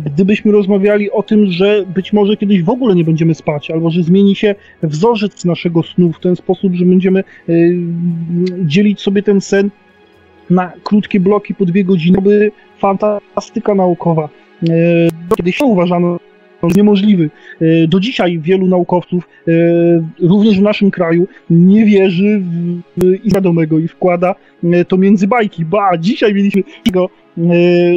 [0.05, 4.03] gdybyśmy rozmawiali o tym, że być może kiedyś w ogóle nie będziemy spać, albo że
[4.03, 7.77] zmieni się wzorzec naszego snu w ten sposób, że będziemy y,
[8.63, 9.69] dzielić sobie ten sen
[10.49, 14.29] na krótkie bloki po dwie godziny, by fantastyka naukowa.
[14.63, 14.67] Y,
[15.37, 16.19] kiedyś uważano
[16.75, 17.29] niemożliwy.
[17.61, 19.27] Y, do dzisiaj wielu naukowców,
[20.21, 22.41] również w naszym kraju, nie wierzy
[22.97, 24.35] w wiadomego i wkłada
[24.87, 25.65] to między bajki.
[25.65, 27.43] Ba, dzisiaj mieliśmy go E,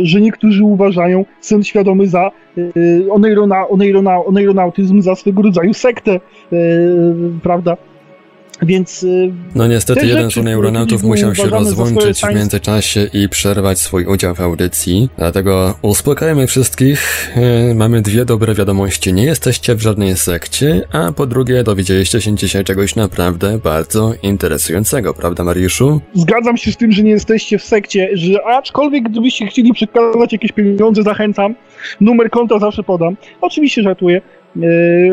[0.02, 3.68] że niektórzy uważają sen świadomy za e, oneirona,
[4.26, 6.20] oneironautyzm za swego rodzaju sektę, e,
[7.42, 7.76] prawda?
[8.62, 9.02] Więc.
[9.02, 14.35] Y, no niestety jeden z neuronautów musiał się rozłączyć w międzyczasie i przerwać swój udział
[14.35, 15.09] w audycji.
[15.18, 17.30] Dlatego uspokajamy wszystkich.
[17.70, 19.12] Y, mamy dwie dobre wiadomości.
[19.12, 25.14] Nie jesteście w żadnej sekcie, a po drugie dowiedzieliście się dzisiaj czegoś naprawdę bardzo interesującego,
[25.14, 26.01] prawda Mariuszu?
[26.14, 30.52] Zgadzam się z tym, że nie jesteście w sekcie, że aczkolwiek gdybyście chcieli przekazać jakieś
[30.52, 31.55] pieniądze, zachęcam.
[32.01, 33.16] Numer konta zawsze podam.
[33.40, 34.20] Oczywiście żartuję.
[34.56, 34.60] E,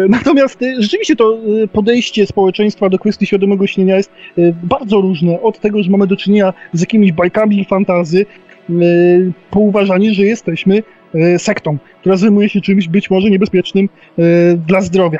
[0.09, 4.11] natomiast e, rzeczywiście to e, podejście społeczeństwa do kwestii świadomego śnienia jest
[4.63, 5.41] bardzo różne.
[5.41, 8.25] Od tego, że mamy do czynienia z jakimiś bajkami i fantazy,
[9.51, 10.83] po uważanie, że jesteśmy
[11.37, 13.89] sektą, która zajmuje się czymś być może niebezpiecznym
[14.67, 15.19] dla zdrowia.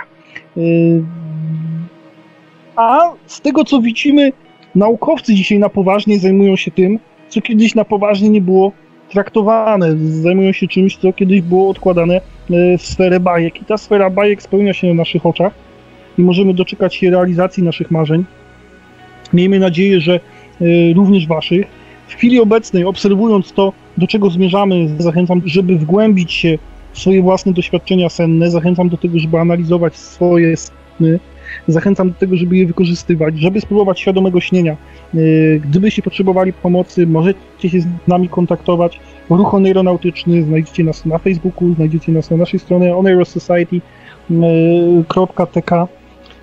[2.76, 4.32] A z tego, co widzimy,
[4.76, 8.72] naukowcy dzisiaj na poważnie zajmują się tym, co kiedyś na poważnie nie było
[9.16, 13.62] traktowane, zajmują się czymś, co kiedyś było odkładane e, w sferę bajek.
[13.62, 15.54] I ta sfera bajek spełnia się na naszych oczach
[16.18, 18.26] i możemy doczekać się realizacji naszych marzeń.
[19.34, 20.20] Miejmy nadzieję, że e,
[20.94, 21.66] również waszych.
[22.08, 26.58] W chwili obecnej, obserwując to, do czego zmierzamy, zachęcam, żeby wgłębić się
[26.94, 31.20] w swoje własne doświadczenia senne, zachęcam do tego, żeby analizować swoje sny,
[31.68, 34.78] Zachęcam do tego, żeby je wykorzystywać, żeby spróbować świadomego śnienia.
[35.16, 39.00] Y, gdybyście potrzebowali pomocy, możecie się z nami kontaktować.
[39.30, 45.88] Ruch oneironautyczny znajdziecie nas na Facebooku, znajdziecie nas na naszej stronie oneirosociety.tk.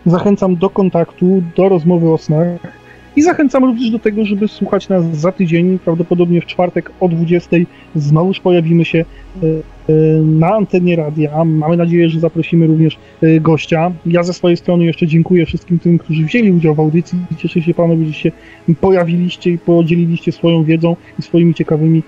[0.06, 2.81] Zachęcam do kontaktu, do rozmowy o snach.
[3.16, 7.56] I zachęcam również do tego, żeby słuchać nas za tydzień, prawdopodobnie w czwartek o 20.
[7.96, 9.46] Znowuż pojawimy się e,
[9.88, 11.44] e, na antenie radia.
[11.44, 13.92] Mamy nadzieję, że zaprosimy również e, gościa.
[14.06, 17.18] Ja ze swojej strony jeszcze dziękuję wszystkim tym, którzy wzięli udział w audycji.
[17.38, 18.32] Cieszę się panowie, że się
[18.80, 22.02] pojawiliście i podzieliliście swoją wiedzą i swoimi ciekawymi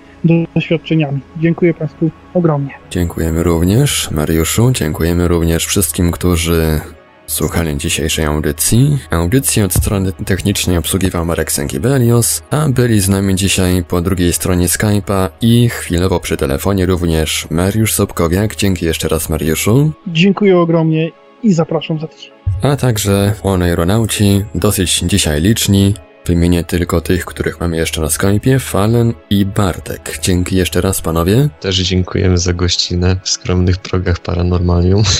[0.55, 1.19] doświadczeniami.
[1.41, 2.71] Dziękuję Państwu ogromnie.
[2.89, 6.79] Dziękujemy również Mariuszu, dziękujemy również wszystkim, którzy
[7.27, 8.97] Słuchali dzisiejszej audycji.
[9.09, 14.67] Audycję od strony technicznej obsługiwał Marek Sękiewelios, a byli z nami dzisiaj po drugiej stronie
[14.67, 18.55] Skype'a i chwilowo przy telefonie również Mariusz Sobkowiak.
[18.55, 19.91] Dzięki jeszcze raz Mariuszu.
[20.07, 21.11] Dziękuję ogromnie
[21.43, 22.31] i zapraszam za tydzień.
[22.61, 25.93] A także oneironauci, dosyć dzisiaj liczni.
[26.25, 30.19] Wymienię tylko tych, których mamy jeszcze na Skype'ie, Falen i Bartek.
[30.21, 31.49] Dzięki jeszcze raz panowie.
[31.59, 35.03] Też dziękujemy za gościnę w skromnych progach Paranormalium.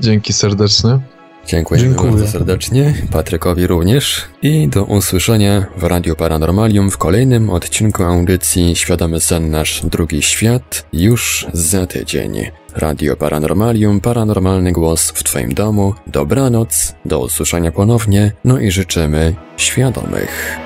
[0.00, 1.00] Dzięki serdeczne.
[1.46, 2.10] Dziękujemy Dziękuję.
[2.12, 9.20] bardzo serdecznie, Patrykowi również i do usłyszenia w Radio Paranormalium w kolejnym odcinku audycji Świadomy
[9.20, 12.50] Sen Nasz Drugi Świat już za tydzień.
[12.74, 15.94] Radio Paranormalium, paranormalny głos w Twoim domu.
[16.06, 20.65] Dobranoc, do usłyszenia ponownie, no i życzymy świadomych.